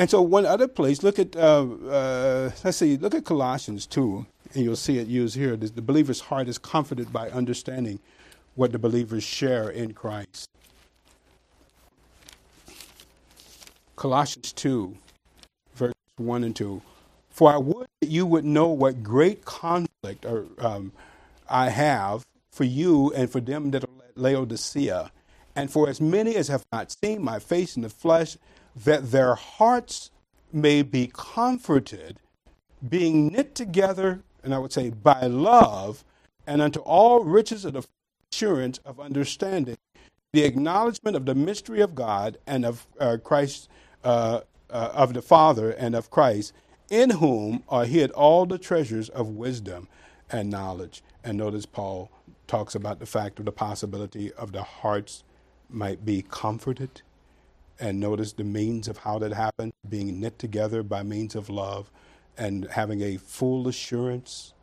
And 0.01 0.09
so, 0.09 0.19
one 0.19 0.47
other 0.47 0.67
place, 0.67 1.03
look 1.03 1.19
at, 1.19 1.35
uh, 1.35 1.61
uh, 1.61 2.51
let's 2.63 2.77
see, 2.77 2.97
look 2.97 3.13
at 3.13 3.23
Colossians 3.23 3.85
2, 3.85 4.25
and 4.55 4.63
you'll 4.63 4.75
see 4.75 4.97
it 4.97 5.05
used 5.05 5.35
here. 5.35 5.55
The, 5.55 5.79
believer's 5.79 6.21
heart 6.21 6.47
is 6.47 6.57
comforted 6.57 7.13
by 7.13 7.29
understanding 7.29 7.99
what 8.55 8.71
the 8.71 8.79
believers 8.79 9.23
share 9.23 9.69
in 9.69 9.93
Christ. 9.93 10.49
Colossians 13.95 14.51
2, 14.53 14.97
verse 15.75 15.93
1 16.17 16.45
and 16.45 16.55
2. 16.55 16.81
For 17.29 17.53
I 17.53 17.57
would 17.57 17.85
that 17.99 18.09
you 18.09 18.25
would 18.25 18.43
know 18.43 18.69
what 18.69 19.03
great 19.03 19.45
conflict 19.45 20.25
or, 20.25 20.47
um, 20.57 20.93
I 21.47 21.69
have 21.69 22.25
for 22.51 22.63
you 22.63 23.13
and 23.13 23.31
for 23.31 23.39
them 23.39 23.69
that 23.69 23.83
are 23.83 24.05
at 24.09 24.17
Laodicea, 24.17 25.11
and 25.55 25.69
for 25.69 25.87
as 25.87 26.01
many 26.01 26.35
as 26.35 26.47
have 26.47 26.63
not 26.73 26.91
seen 27.03 27.23
my 27.23 27.37
face 27.37 27.75
in 27.75 27.83
the 27.83 27.89
flesh, 27.89 28.35
that 28.75 29.11
their 29.11 29.35
hearts 29.35 30.11
may 30.51 30.81
be 30.81 31.09
comforted, 31.13 32.17
being 32.87 33.27
knit 33.27 33.55
together, 33.55 34.23
and 34.43 34.53
I 34.53 34.59
would 34.59 34.73
say 34.73 34.89
by 34.89 35.21
love, 35.21 36.03
and 36.47 36.61
unto 36.61 36.79
all 36.79 37.23
riches 37.23 37.65
of 37.65 37.73
the 37.73 37.85
assurance 38.31 38.79
of 38.79 38.99
understanding, 38.99 39.77
the 40.33 40.43
acknowledgement 40.43 41.15
of 41.15 41.25
the 41.25 41.35
mystery 41.35 41.81
of 41.81 41.95
God 41.95 42.37
and 42.47 42.65
of 42.65 42.87
uh, 42.99 43.17
Christ 43.23 43.69
uh, 44.03 44.41
uh, 44.69 44.89
of 44.93 45.13
the 45.13 45.21
Father 45.21 45.71
and 45.71 45.95
of 45.95 46.09
Christ, 46.09 46.53
in 46.89 47.09
whom 47.11 47.63
are 47.69 47.85
hid 47.85 48.11
all 48.11 48.45
the 48.45 48.57
treasures 48.57 49.09
of 49.09 49.27
wisdom 49.27 49.87
and 50.29 50.49
knowledge. 50.49 51.03
And 51.23 51.37
notice 51.37 51.65
Paul 51.65 52.09
talks 52.47 52.75
about 52.75 52.99
the 52.99 53.05
fact 53.05 53.39
of 53.39 53.45
the 53.45 53.51
possibility 53.51 54.33
of 54.33 54.51
the 54.51 54.63
hearts 54.63 55.23
might 55.69 56.05
be 56.05 56.23
comforted. 56.29 57.01
And 57.81 57.99
notice 57.99 58.33
the 58.33 58.43
means 58.43 58.87
of 58.87 58.99
how 58.99 59.17
that 59.19 59.33
happened 59.33 59.73
being 59.89 60.19
knit 60.19 60.37
together 60.37 60.83
by 60.83 61.01
means 61.01 61.33
of 61.35 61.49
love 61.49 61.89
and 62.37 62.65
having 62.69 63.01
a 63.01 63.17
full 63.17 63.67
assurance. 63.67 64.53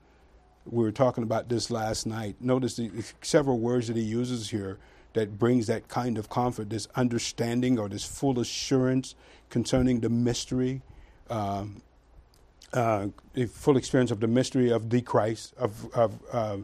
We 0.65 0.85
were 0.85 0.93
talking 0.93 1.25
about 1.25 1.49
this 1.49 1.69
last 1.69 2.07
night. 2.07 2.37
Notice 2.41 2.77
the 2.77 2.91
several 3.21 3.59
words 3.59 3.89
that 3.89 3.97
he 3.97 4.05
uses 4.05 4.51
here 4.51 4.79
that 5.15 5.37
brings 5.37 5.67
that 5.67 5.89
kind 5.89 6.17
of 6.17 6.31
comfort, 6.31 6.71
this 6.71 6.87
understanding 6.95 7.77
or 7.77 7.89
this 7.89 8.05
full 8.05 8.39
assurance 8.39 9.17
concerning 9.51 9.99
the 9.99 10.09
mystery, 10.09 10.81
um, 11.29 11.83
uh, 12.73 13.09
the 13.35 13.47
full 13.47 13.77
experience 13.77 14.13
of 14.13 14.21
the 14.21 14.29
mystery 14.29 14.71
of 14.71 14.91
the 14.91 15.01
Christ, 15.01 15.55
of, 15.59 15.93
of 15.93 16.21
uh, 16.33 16.59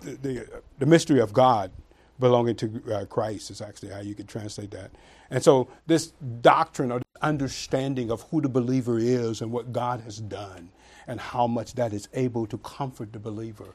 the, 0.00 0.48
the 0.78 0.86
mystery 0.86 1.20
of 1.20 1.34
God 1.34 1.70
belonging 2.18 2.56
to 2.56 2.82
uh, 2.92 3.04
Christ 3.06 3.50
is 3.50 3.60
actually 3.60 3.90
how 3.90 4.00
you 4.00 4.14
could 4.14 4.28
translate 4.28 4.70
that. 4.70 4.90
And 5.30 5.42
so 5.42 5.68
this 5.86 6.12
doctrine 6.40 6.92
or 6.92 7.02
understanding 7.22 8.10
of 8.10 8.22
who 8.22 8.40
the 8.40 8.48
believer 8.48 8.98
is 8.98 9.40
and 9.40 9.50
what 9.50 9.72
God 9.72 10.00
has 10.02 10.18
done 10.18 10.68
and 11.06 11.20
how 11.20 11.46
much 11.46 11.74
that 11.74 11.92
is 11.92 12.08
able 12.14 12.46
to 12.46 12.58
comfort 12.58 13.12
the 13.12 13.18
believer. 13.18 13.74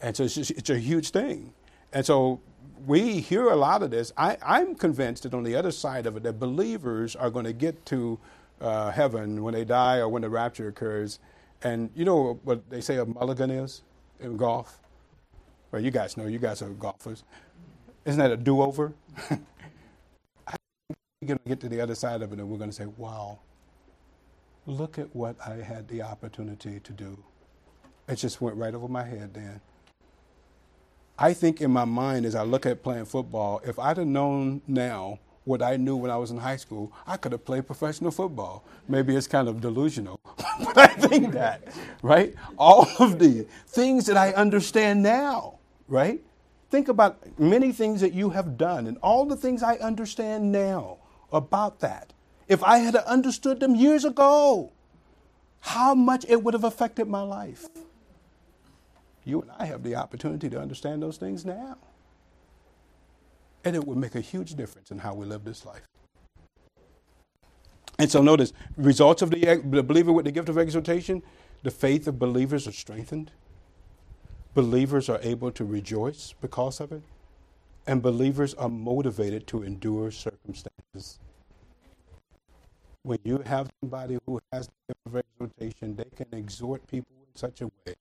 And 0.00 0.16
so 0.16 0.24
it's, 0.24 0.34
just, 0.34 0.50
it's 0.52 0.70
a 0.70 0.78
huge 0.78 1.10
thing. 1.10 1.52
And 1.92 2.04
so 2.04 2.40
we 2.86 3.20
hear 3.20 3.48
a 3.48 3.56
lot 3.56 3.82
of 3.82 3.90
this. 3.90 4.12
I, 4.16 4.36
am 4.42 4.74
convinced 4.74 5.22
that 5.22 5.34
on 5.34 5.44
the 5.44 5.56
other 5.56 5.70
side 5.70 6.06
of 6.06 6.16
it, 6.16 6.22
that 6.24 6.38
believers 6.38 7.16
are 7.16 7.30
going 7.30 7.44
to 7.44 7.52
get 7.52 7.84
to 7.86 8.18
uh, 8.60 8.90
heaven 8.90 9.42
when 9.42 9.54
they 9.54 9.64
die 9.64 9.98
or 9.98 10.08
when 10.08 10.22
the 10.22 10.28
rapture 10.28 10.68
occurs. 10.68 11.18
And 11.62 11.90
you 11.94 12.04
know 12.04 12.38
what 12.44 12.68
they 12.70 12.80
say 12.80 12.96
a 12.96 13.04
mulligan 13.04 13.50
is 13.50 13.82
in 14.20 14.36
golf? 14.36 14.80
Well, 15.74 15.82
you 15.82 15.90
guys 15.90 16.16
know, 16.16 16.26
you 16.26 16.38
guys 16.38 16.62
are 16.62 16.68
golfers. 16.68 17.24
Isn't 18.04 18.20
that 18.20 18.30
a 18.30 18.36
do 18.36 18.62
over? 18.62 18.92
we're 19.28 19.38
going 21.26 21.38
to 21.38 21.48
get 21.48 21.58
to 21.62 21.68
the 21.68 21.80
other 21.80 21.96
side 21.96 22.22
of 22.22 22.32
it 22.32 22.38
and 22.38 22.48
we're 22.48 22.58
going 22.58 22.70
to 22.70 22.76
say, 22.76 22.86
wow, 22.96 23.40
look 24.66 25.00
at 25.00 25.16
what 25.16 25.34
I 25.44 25.54
had 25.54 25.88
the 25.88 26.02
opportunity 26.02 26.78
to 26.78 26.92
do. 26.92 27.18
It 28.06 28.14
just 28.14 28.40
went 28.40 28.56
right 28.56 28.72
over 28.72 28.86
my 28.86 29.02
head 29.02 29.34
then. 29.34 29.60
I 31.18 31.32
think 31.32 31.60
in 31.60 31.72
my 31.72 31.84
mind, 31.84 32.24
as 32.24 32.36
I 32.36 32.44
look 32.44 32.66
at 32.66 32.84
playing 32.84 33.06
football, 33.06 33.60
if 33.64 33.76
I'd 33.80 33.96
have 33.96 34.06
known 34.06 34.62
now 34.68 35.18
what 35.42 35.60
I 35.60 35.76
knew 35.76 35.96
when 35.96 36.12
I 36.12 36.16
was 36.18 36.30
in 36.30 36.38
high 36.38 36.56
school, 36.56 36.92
I 37.04 37.16
could 37.16 37.32
have 37.32 37.44
played 37.44 37.66
professional 37.66 38.12
football. 38.12 38.62
Maybe 38.86 39.16
it's 39.16 39.26
kind 39.26 39.48
of 39.48 39.60
delusional, 39.60 40.20
but 40.36 40.78
I 40.78 40.86
think 40.86 41.32
that, 41.32 41.66
right? 42.00 42.32
All 42.56 42.88
of 43.00 43.18
the 43.18 43.48
things 43.66 44.06
that 44.06 44.16
I 44.16 44.30
understand 44.34 45.02
now, 45.02 45.58
right? 45.88 46.20
Think 46.70 46.88
about 46.88 47.38
many 47.38 47.72
things 47.72 48.00
that 48.00 48.12
you 48.12 48.30
have 48.30 48.56
done 48.56 48.86
and 48.86 48.96
all 48.98 49.26
the 49.26 49.36
things 49.36 49.62
I 49.62 49.76
understand 49.76 50.50
now 50.50 50.98
about 51.32 51.80
that. 51.80 52.12
If 52.48 52.62
I 52.62 52.78
had 52.78 52.96
understood 52.96 53.60
them 53.60 53.74
years 53.74 54.04
ago, 54.04 54.72
how 55.60 55.94
much 55.94 56.26
it 56.28 56.42
would 56.42 56.54
have 56.54 56.64
affected 56.64 57.08
my 57.08 57.22
life. 57.22 57.68
You 59.24 59.40
and 59.42 59.50
I 59.58 59.64
have 59.66 59.82
the 59.82 59.94
opportunity 59.96 60.50
to 60.50 60.60
understand 60.60 61.02
those 61.02 61.16
things 61.16 61.44
now. 61.44 61.78
And 63.64 63.74
it 63.74 63.86
will 63.86 63.96
make 63.96 64.14
a 64.14 64.20
huge 64.20 64.54
difference 64.54 64.90
in 64.90 64.98
how 64.98 65.14
we 65.14 65.24
live 65.24 65.44
this 65.44 65.64
life. 65.64 65.86
And 67.98 68.10
so 68.10 68.20
notice, 68.20 68.52
results 68.76 69.22
of 69.22 69.30
the, 69.30 69.62
the 69.64 69.82
believer 69.82 70.12
with 70.12 70.26
the 70.26 70.32
gift 70.32 70.48
of 70.48 70.58
exhortation, 70.58 71.22
the 71.62 71.70
faith 71.70 72.06
of 72.06 72.18
believers 72.18 72.68
are 72.68 72.72
strengthened. 72.72 73.30
Believers 74.54 75.08
are 75.08 75.18
able 75.22 75.50
to 75.50 75.64
rejoice 75.64 76.34
because 76.40 76.80
of 76.80 76.92
it. 76.92 77.02
And 77.86 78.00
believers 78.00 78.54
are 78.54 78.68
motivated 78.68 79.46
to 79.48 79.62
endure 79.62 80.10
circumstances. 80.10 81.18
When 83.02 83.18
you 83.24 83.42
have 83.44 83.68
somebody 83.80 84.18
who 84.24 84.40
has 84.52 84.68
the 84.68 84.94
gift 84.94 85.00
of 85.06 85.16
exhortation, 85.16 85.96
they 85.96 86.06
can 86.16 86.38
exhort 86.38 86.86
people 86.86 87.12
in 87.20 87.38
such 87.38 87.60
a 87.60 87.66
way 87.66 87.94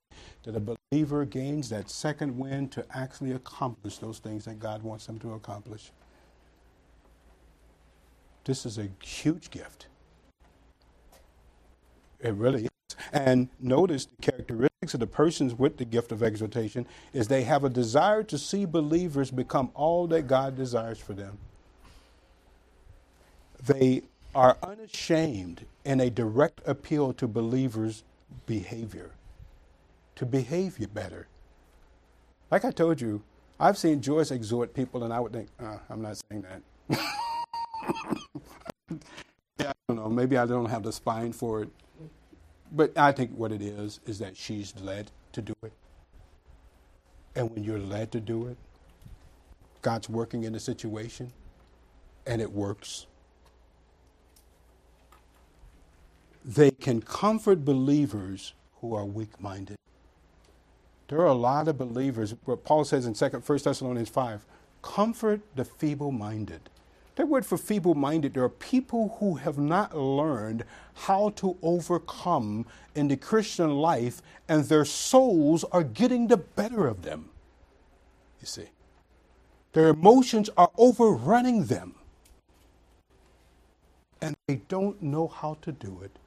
that 0.44 0.56
a 0.56 0.76
believer 0.92 1.26
gains 1.26 1.70
that 1.70 1.90
second 1.90 2.38
wind 2.38 2.72
to 2.74 2.86
actually 2.96 3.32
accomplish 3.32 3.98
those 3.98 4.20
things 4.20 4.46
that 4.46 4.60
God 4.60 4.84
wants 4.84 5.06
them 5.08 5.20
to 5.20 5.34
accomplish. 5.34 5.92
This 8.46 8.66
is 8.66 8.78
a 8.78 8.88
huge 9.04 9.50
gift. 9.50 9.88
It 12.22 12.34
really 12.36 12.66
is. 12.66 12.70
And 13.14 13.50
notice 13.60 14.06
the 14.06 14.22
characteristics 14.22 14.94
of 14.94 15.00
the 15.00 15.08
persons 15.08 15.54
with 15.56 15.78
the 15.78 15.86
gift 15.86 16.12
of 16.12 16.24
exhortation 16.24 16.86
is 17.14 17.28
they 17.28 17.44
have 17.44 17.64
a 17.64 17.70
desire 17.70 18.24
to 18.24 18.38
see 18.38 18.66
believers 18.66 19.32
become 19.32 19.72
all 19.76 20.08
that 20.08 20.24
God 20.28 20.58
desires 20.58 21.00
for 21.00 21.14
them. 21.14 21.38
They 23.64 24.04
are 24.36 24.58
unashamed 24.64 25.66
in 25.86 26.00
a 26.02 26.10
direct 26.10 26.62
appeal 26.66 27.14
to 27.14 27.28
believers' 27.28 28.04
behavior 28.46 29.12
to 30.16 30.26
behave 30.26 30.80
you 30.80 30.88
better. 30.88 31.28
Like 32.52 32.66
I 32.66 32.72
told 32.72 33.02
you, 33.02 33.24
I've 33.60 33.78
seen 33.78 34.02
Joyce 34.02 34.32
exhort 34.32 34.74
people, 34.74 35.04
and 35.04 35.14
I 35.14 35.20
would 35.20 35.34
think, 35.34 35.50
uh, 35.60 35.78
I'm 35.90 36.02
not 36.02 36.22
saying 36.30 36.44
that. 36.44 36.62
yeah, 39.60 39.70
I 39.70 39.74
don't 39.88 39.98
know. 39.98 40.10
Maybe 40.10 40.38
I 40.38 40.46
don't 40.46 40.70
have 40.70 40.84
the 40.84 40.92
spine 40.92 41.34
for 41.34 41.64
it. 41.64 41.70
But 42.74 42.98
I 42.98 43.12
think 43.12 43.32
what 43.38 43.52
it 43.52 43.62
is 43.62 44.00
is 44.06 44.18
that 44.20 44.36
she's 44.36 44.74
led 44.82 45.12
to 45.34 45.42
do 45.42 45.54
it. 45.64 45.74
And 47.36 47.52
when 47.52 47.64
you're 47.64 47.80
led 47.80 48.12
to 48.14 48.20
do 48.20 48.48
it, 48.48 48.58
God's 49.82 50.10
working 50.10 50.44
in 50.44 50.54
the 50.54 50.60
situation, 50.60 51.32
and 52.26 52.42
it 52.42 52.52
works. 52.52 53.06
They 56.44 56.72
can 56.72 57.02
comfort 57.02 57.64
believers 57.64 58.54
who 58.82 58.96
are 58.96 59.06
weak 59.06 59.40
minded. 59.40 59.78
There 61.10 61.20
are 61.20 61.28
a 61.28 61.34
lot 61.34 61.68
of 61.68 61.78
believers, 61.78 62.34
what 62.46 62.64
Paul 62.64 62.86
says 62.86 63.06
in 63.06 63.14
2, 63.14 63.26
1 63.26 63.60
Thessalonians 63.64 64.10
5 64.10 64.46
comfort 64.82 65.42
the 65.56 65.64
feeble 65.64 66.12
minded. 66.12 66.70
That 67.16 67.28
word 67.28 67.46
for 67.46 67.58
feeble 67.58 67.94
minded, 67.94 68.34
there 68.34 68.44
are 68.44 68.50
people 68.50 69.18
who 69.20 69.36
have 69.36 69.58
not 69.58 69.96
learned 69.96 70.64
how 70.96 71.30
to 71.32 71.58
overcome 71.62 72.66
in 72.96 73.08
the 73.08 73.18
Christian 73.18 73.70
life, 73.76 74.22
and 74.50 74.64
their 74.66 74.86
souls 74.86 75.64
are 75.66 75.84
getting 75.84 76.28
the 76.28 76.38
better 76.38 76.88
of 76.88 77.04
them. 77.04 77.30
You 78.42 78.48
see, 78.48 78.70
their 79.74 79.90
emotions 79.90 80.50
are 80.58 80.72
overrunning 80.78 81.66
them, 81.66 81.96
and 84.20 84.36
they 84.48 84.58
don't 84.68 85.02
know 85.02 85.28
how 85.28 85.58
to 85.62 85.72
do 85.72 86.02
it. 86.04 86.18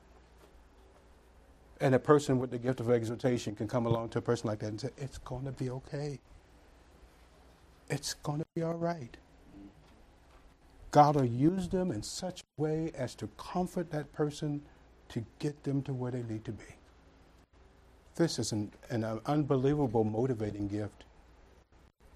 And 1.81 1.95
a 1.95 1.99
person 1.99 2.39
with 2.39 2.51
the 2.51 2.59
gift 2.59 2.81
of 2.81 2.91
exhortation 2.91 3.55
can 3.55 3.69
come 3.69 3.87
along 3.87 4.11
to 4.11 4.19
a 4.19 4.23
person 4.23 4.49
like 4.49 4.61
that 4.61 4.69
and 4.69 4.81
say, 4.81 4.91
It's 4.97 5.19
going 5.19 5.45
to 5.45 5.53
be 5.53 5.69
okay. 5.69 6.21
It's 7.91 8.15
going 8.15 8.39
to 8.39 8.47
be 8.55 8.63
all 8.63 8.75
right. 8.75 9.17
God 10.97 11.17
will 11.17 11.27
use 11.27 11.69
them 11.69 11.91
in 11.91 12.03
such 12.03 12.41
a 12.41 12.63
way 12.63 12.91
as 12.97 13.15
to 13.17 13.27
comfort 13.37 13.91
that 13.91 14.11
person 14.15 14.63
to 15.11 15.23
get 15.39 15.63
them 15.63 15.83
to 15.83 15.93
where 15.93 16.11
they 16.11 16.23
need 16.23 16.43
to 16.47 16.53
be. 16.53 16.65
This 18.15 18.39
is 18.39 18.53
an, 18.53 18.73
an 18.89 19.05
unbelievable 19.27 20.05
motivating 20.05 20.69
gift. 20.69 21.05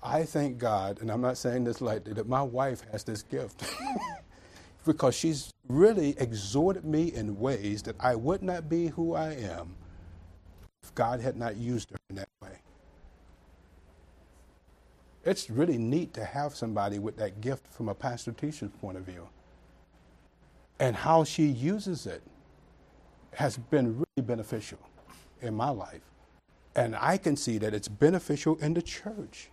I 0.03 0.23
thank 0.23 0.57
God, 0.57 1.03
and 1.03 1.11
I'm 1.11 1.21
not 1.21 1.37
saying 1.37 1.65
this 1.65 1.83
lightly, 1.83 2.15
that 2.15 2.27
my 2.27 2.41
wife 2.41 2.81
has 2.91 3.05
this 3.05 3.23
gift. 3.23 3.63
because 4.87 5.15
she's 5.15 5.53
really 5.69 6.19
exhorted 6.19 6.87
me 6.87 7.13
in 7.13 7.39
ways 7.39 7.83
that 7.83 7.97
I 8.01 8.15
would 8.15 8.43
not 8.43 8.71
be 8.71 8.87
who 8.87 9.13
I 9.13 9.33
am 9.33 9.75
if 10.83 10.95
God 10.95 11.21
had 11.21 11.37
not 11.37 11.59
used 11.59 11.91
her 11.91 11.99
in 12.09 12.17
that 12.17 12.31
way. 12.41 12.57
It's 15.25 15.51
really 15.51 15.79
neat 15.79 16.15
to 16.15 16.25
have 16.25 16.55
somebody 16.55 16.99
with 16.99 17.17
that 17.17 17.41
gift 17.41 17.67
from 17.67 17.89
a 17.89 17.95
pastor 17.95 18.33
teacher's 18.33 18.71
point 18.81 18.97
of 18.97 19.05
view. 19.05 19.29
And 20.79 20.97
how 20.97 21.25
she 21.25 21.47
uses 21.47 22.07
it 22.07 22.23
has 23.35 23.57
been 23.57 23.97
really 23.97 24.27
beneficial 24.27 24.79
in 25.43 25.55
my 25.55 25.69
life. 25.69 26.03
And 26.75 26.97
I 26.97 27.19
can 27.19 27.37
see 27.37 27.59
that 27.59 27.75
it's 27.75 27.89
beneficial 27.89 28.57
in 28.57 28.75
the 28.75 28.83
church 28.83 29.51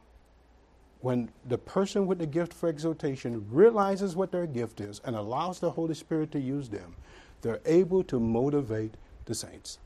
when 1.08 1.30
the 1.48 1.58
person 1.58 2.06
with 2.06 2.20
the 2.20 2.28
gift 2.28 2.54
for 2.54 2.68
exhortation 2.68 3.48
realizes 3.50 4.14
what 4.14 4.30
their 4.30 4.46
gift 4.46 4.82
is 4.82 5.00
and 5.06 5.16
allows 5.16 5.58
the 5.58 5.72
Holy 5.72 5.94
Spirit 5.94 6.34
to 6.34 6.40
use 6.40 6.68
them, 6.68 6.98
they're 7.42 7.62
able 7.66 8.04
to 8.04 8.20
motivate 8.20 8.96
the 9.24 9.34
saints. 9.34 9.80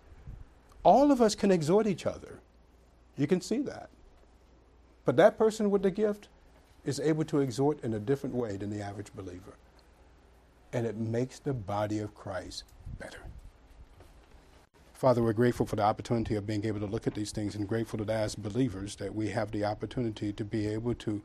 All 0.82 1.12
of 1.12 1.22
us 1.22 1.36
can 1.36 1.52
exhort 1.52 1.86
each 1.86 2.08
other. 2.08 2.40
You 3.18 3.28
can 3.28 3.40
see 3.40 3.60
that. 3.60 3.91
But 5.06 5.18
that 5.18 5.38
person 5.38 5.72
with 5.72 5.84
the 5.84 5.92
gift 5.92 6.28
is 6.86 7.00
able 7.00 7.24
to 7.26 7.40
exhort 7.40 7.84
in 7.84 7.94
a 7.94 8.00
different 8.00 8.36
way 8.36 8.58
than 8.58 8.70
the 8.70 8.82
average 8.82 9.14
believer. 9.14 9.54
And 10.74 10.86
it 10.86 10.98
makes 10.98 11.40
the 11.40 11.54
body 11.54 12.00
of 12.00 12.16
Christ 12.16 12.64
better. 13.00 13.20
Father, 14.94 15.24
we're 15.24 15.34
grateful 15.34 15.66
for 15.66 15.76
the 15.76 15.82
opportunity 15.82 16.36
of 16.36 16.46
being 16.46 16.64
able 16.64 16.80
to 16.80 16.86
look 16.86 17.08
at 17.08 17.16
these 17.16 17.32
things 17.32 17.56
and 17.56 17.68
grateful 17.68 17.98
that 17.98 18.10
as 18.10 18.36
believers 18.36 18.96
that 18.98 19.16
we 19.16 19.30
have 19.30 19.52
the 19.52 19.66
opportunity 19.66 20.32
to 20.32 20.46
be 20.46 20.68
able 20.68 20.94
to 20.94 21.22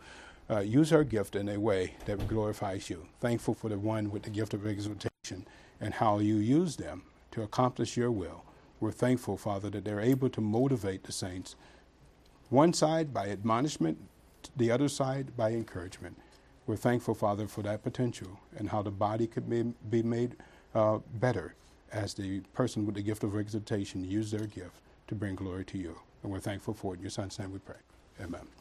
uh, 0.49 0.61
use 0.61 0.93
our 0.93 1.05
gift 1.05 1.37
in 1.37 1.49
a 1.49 1.61
way 1.61 1.95
that 2.07 2.27
glorifies 2.27 2.89
you. 2.89 3.07
Thankful 3.21 3.55
for 3.55 3.69
the 3.69 3.79
one 3.79 4.11
with 4.11 4.23
the 4.23 4.31
gift 4.31 4.55
of 4.55 4.67
exhortation 4.67 5.47
and 5.81 5.95
how 5.95 6.19
you 6.21 6.37
use 6.37 6.77
them 6.77 7.03
to 7.33 7.43
accomplish 7.43 7.97
your 7.97 8.11
will. 8.11 8.45
We're 8.81 8.93
thankful, 8.93 9.37
Father, 9.37 9.69
that 9.71 9.85
they're 9.85 10.01
able 10.01 10.31
to 10.31 10.41
motivate 10.41 11.05
the 11.05 11.13
saints, 11.13 11.55
one 12.51 12.73
side 12.73 13.13
by 13.13 13.29
admonishment, 13.29 13.99
the 14.57 14.71
other 14.71 14.89
side 14.89 15.37
by 15.37 15.51
encouragement. 15.51 16.17
We're 16.67 16.77
thankful, 16.77 17.15
Father, 17.15 17.47
for 17.47 17.63
that 17.63 17.83
potential 17.83 18.41
and 18.57 18.71
how 18.71 18.83
the 18.83 18.91
body 18.91 19.27
could 19.27 19.49
be, 19.49 19.63
be 19.89 20.03
made 20.03 20.37
uh, 20.75 20.99
better 21.15 21.55
as 21.93 22.15
the 22.15 22.41
person 22.53 22.87
with 22.87 22.97
the 22.97 23.03
gift 23.03 23.23
of 23.23 23.37
exhortation 23.37 24.05
use 24.05 24.31
their 24.31 24.47
gift 24.47 24.81
to 25.09 25.15
bring 25.15 25.37
glory 25.37 25.65
to 25.65 25.79
you. 25.79 25.99
And 26.23 26.33
we're 26.33 26.41
thankful 26.41 26.75
for 26.75 26.95
it. 26.95 26.97
In 26.97 27.03
your 27.03 27.11
son's 27.11 27.39
name 27.39 27.53
we 27.53 27.59
pray. 27.59 27.77
Amen. 28.21 28.47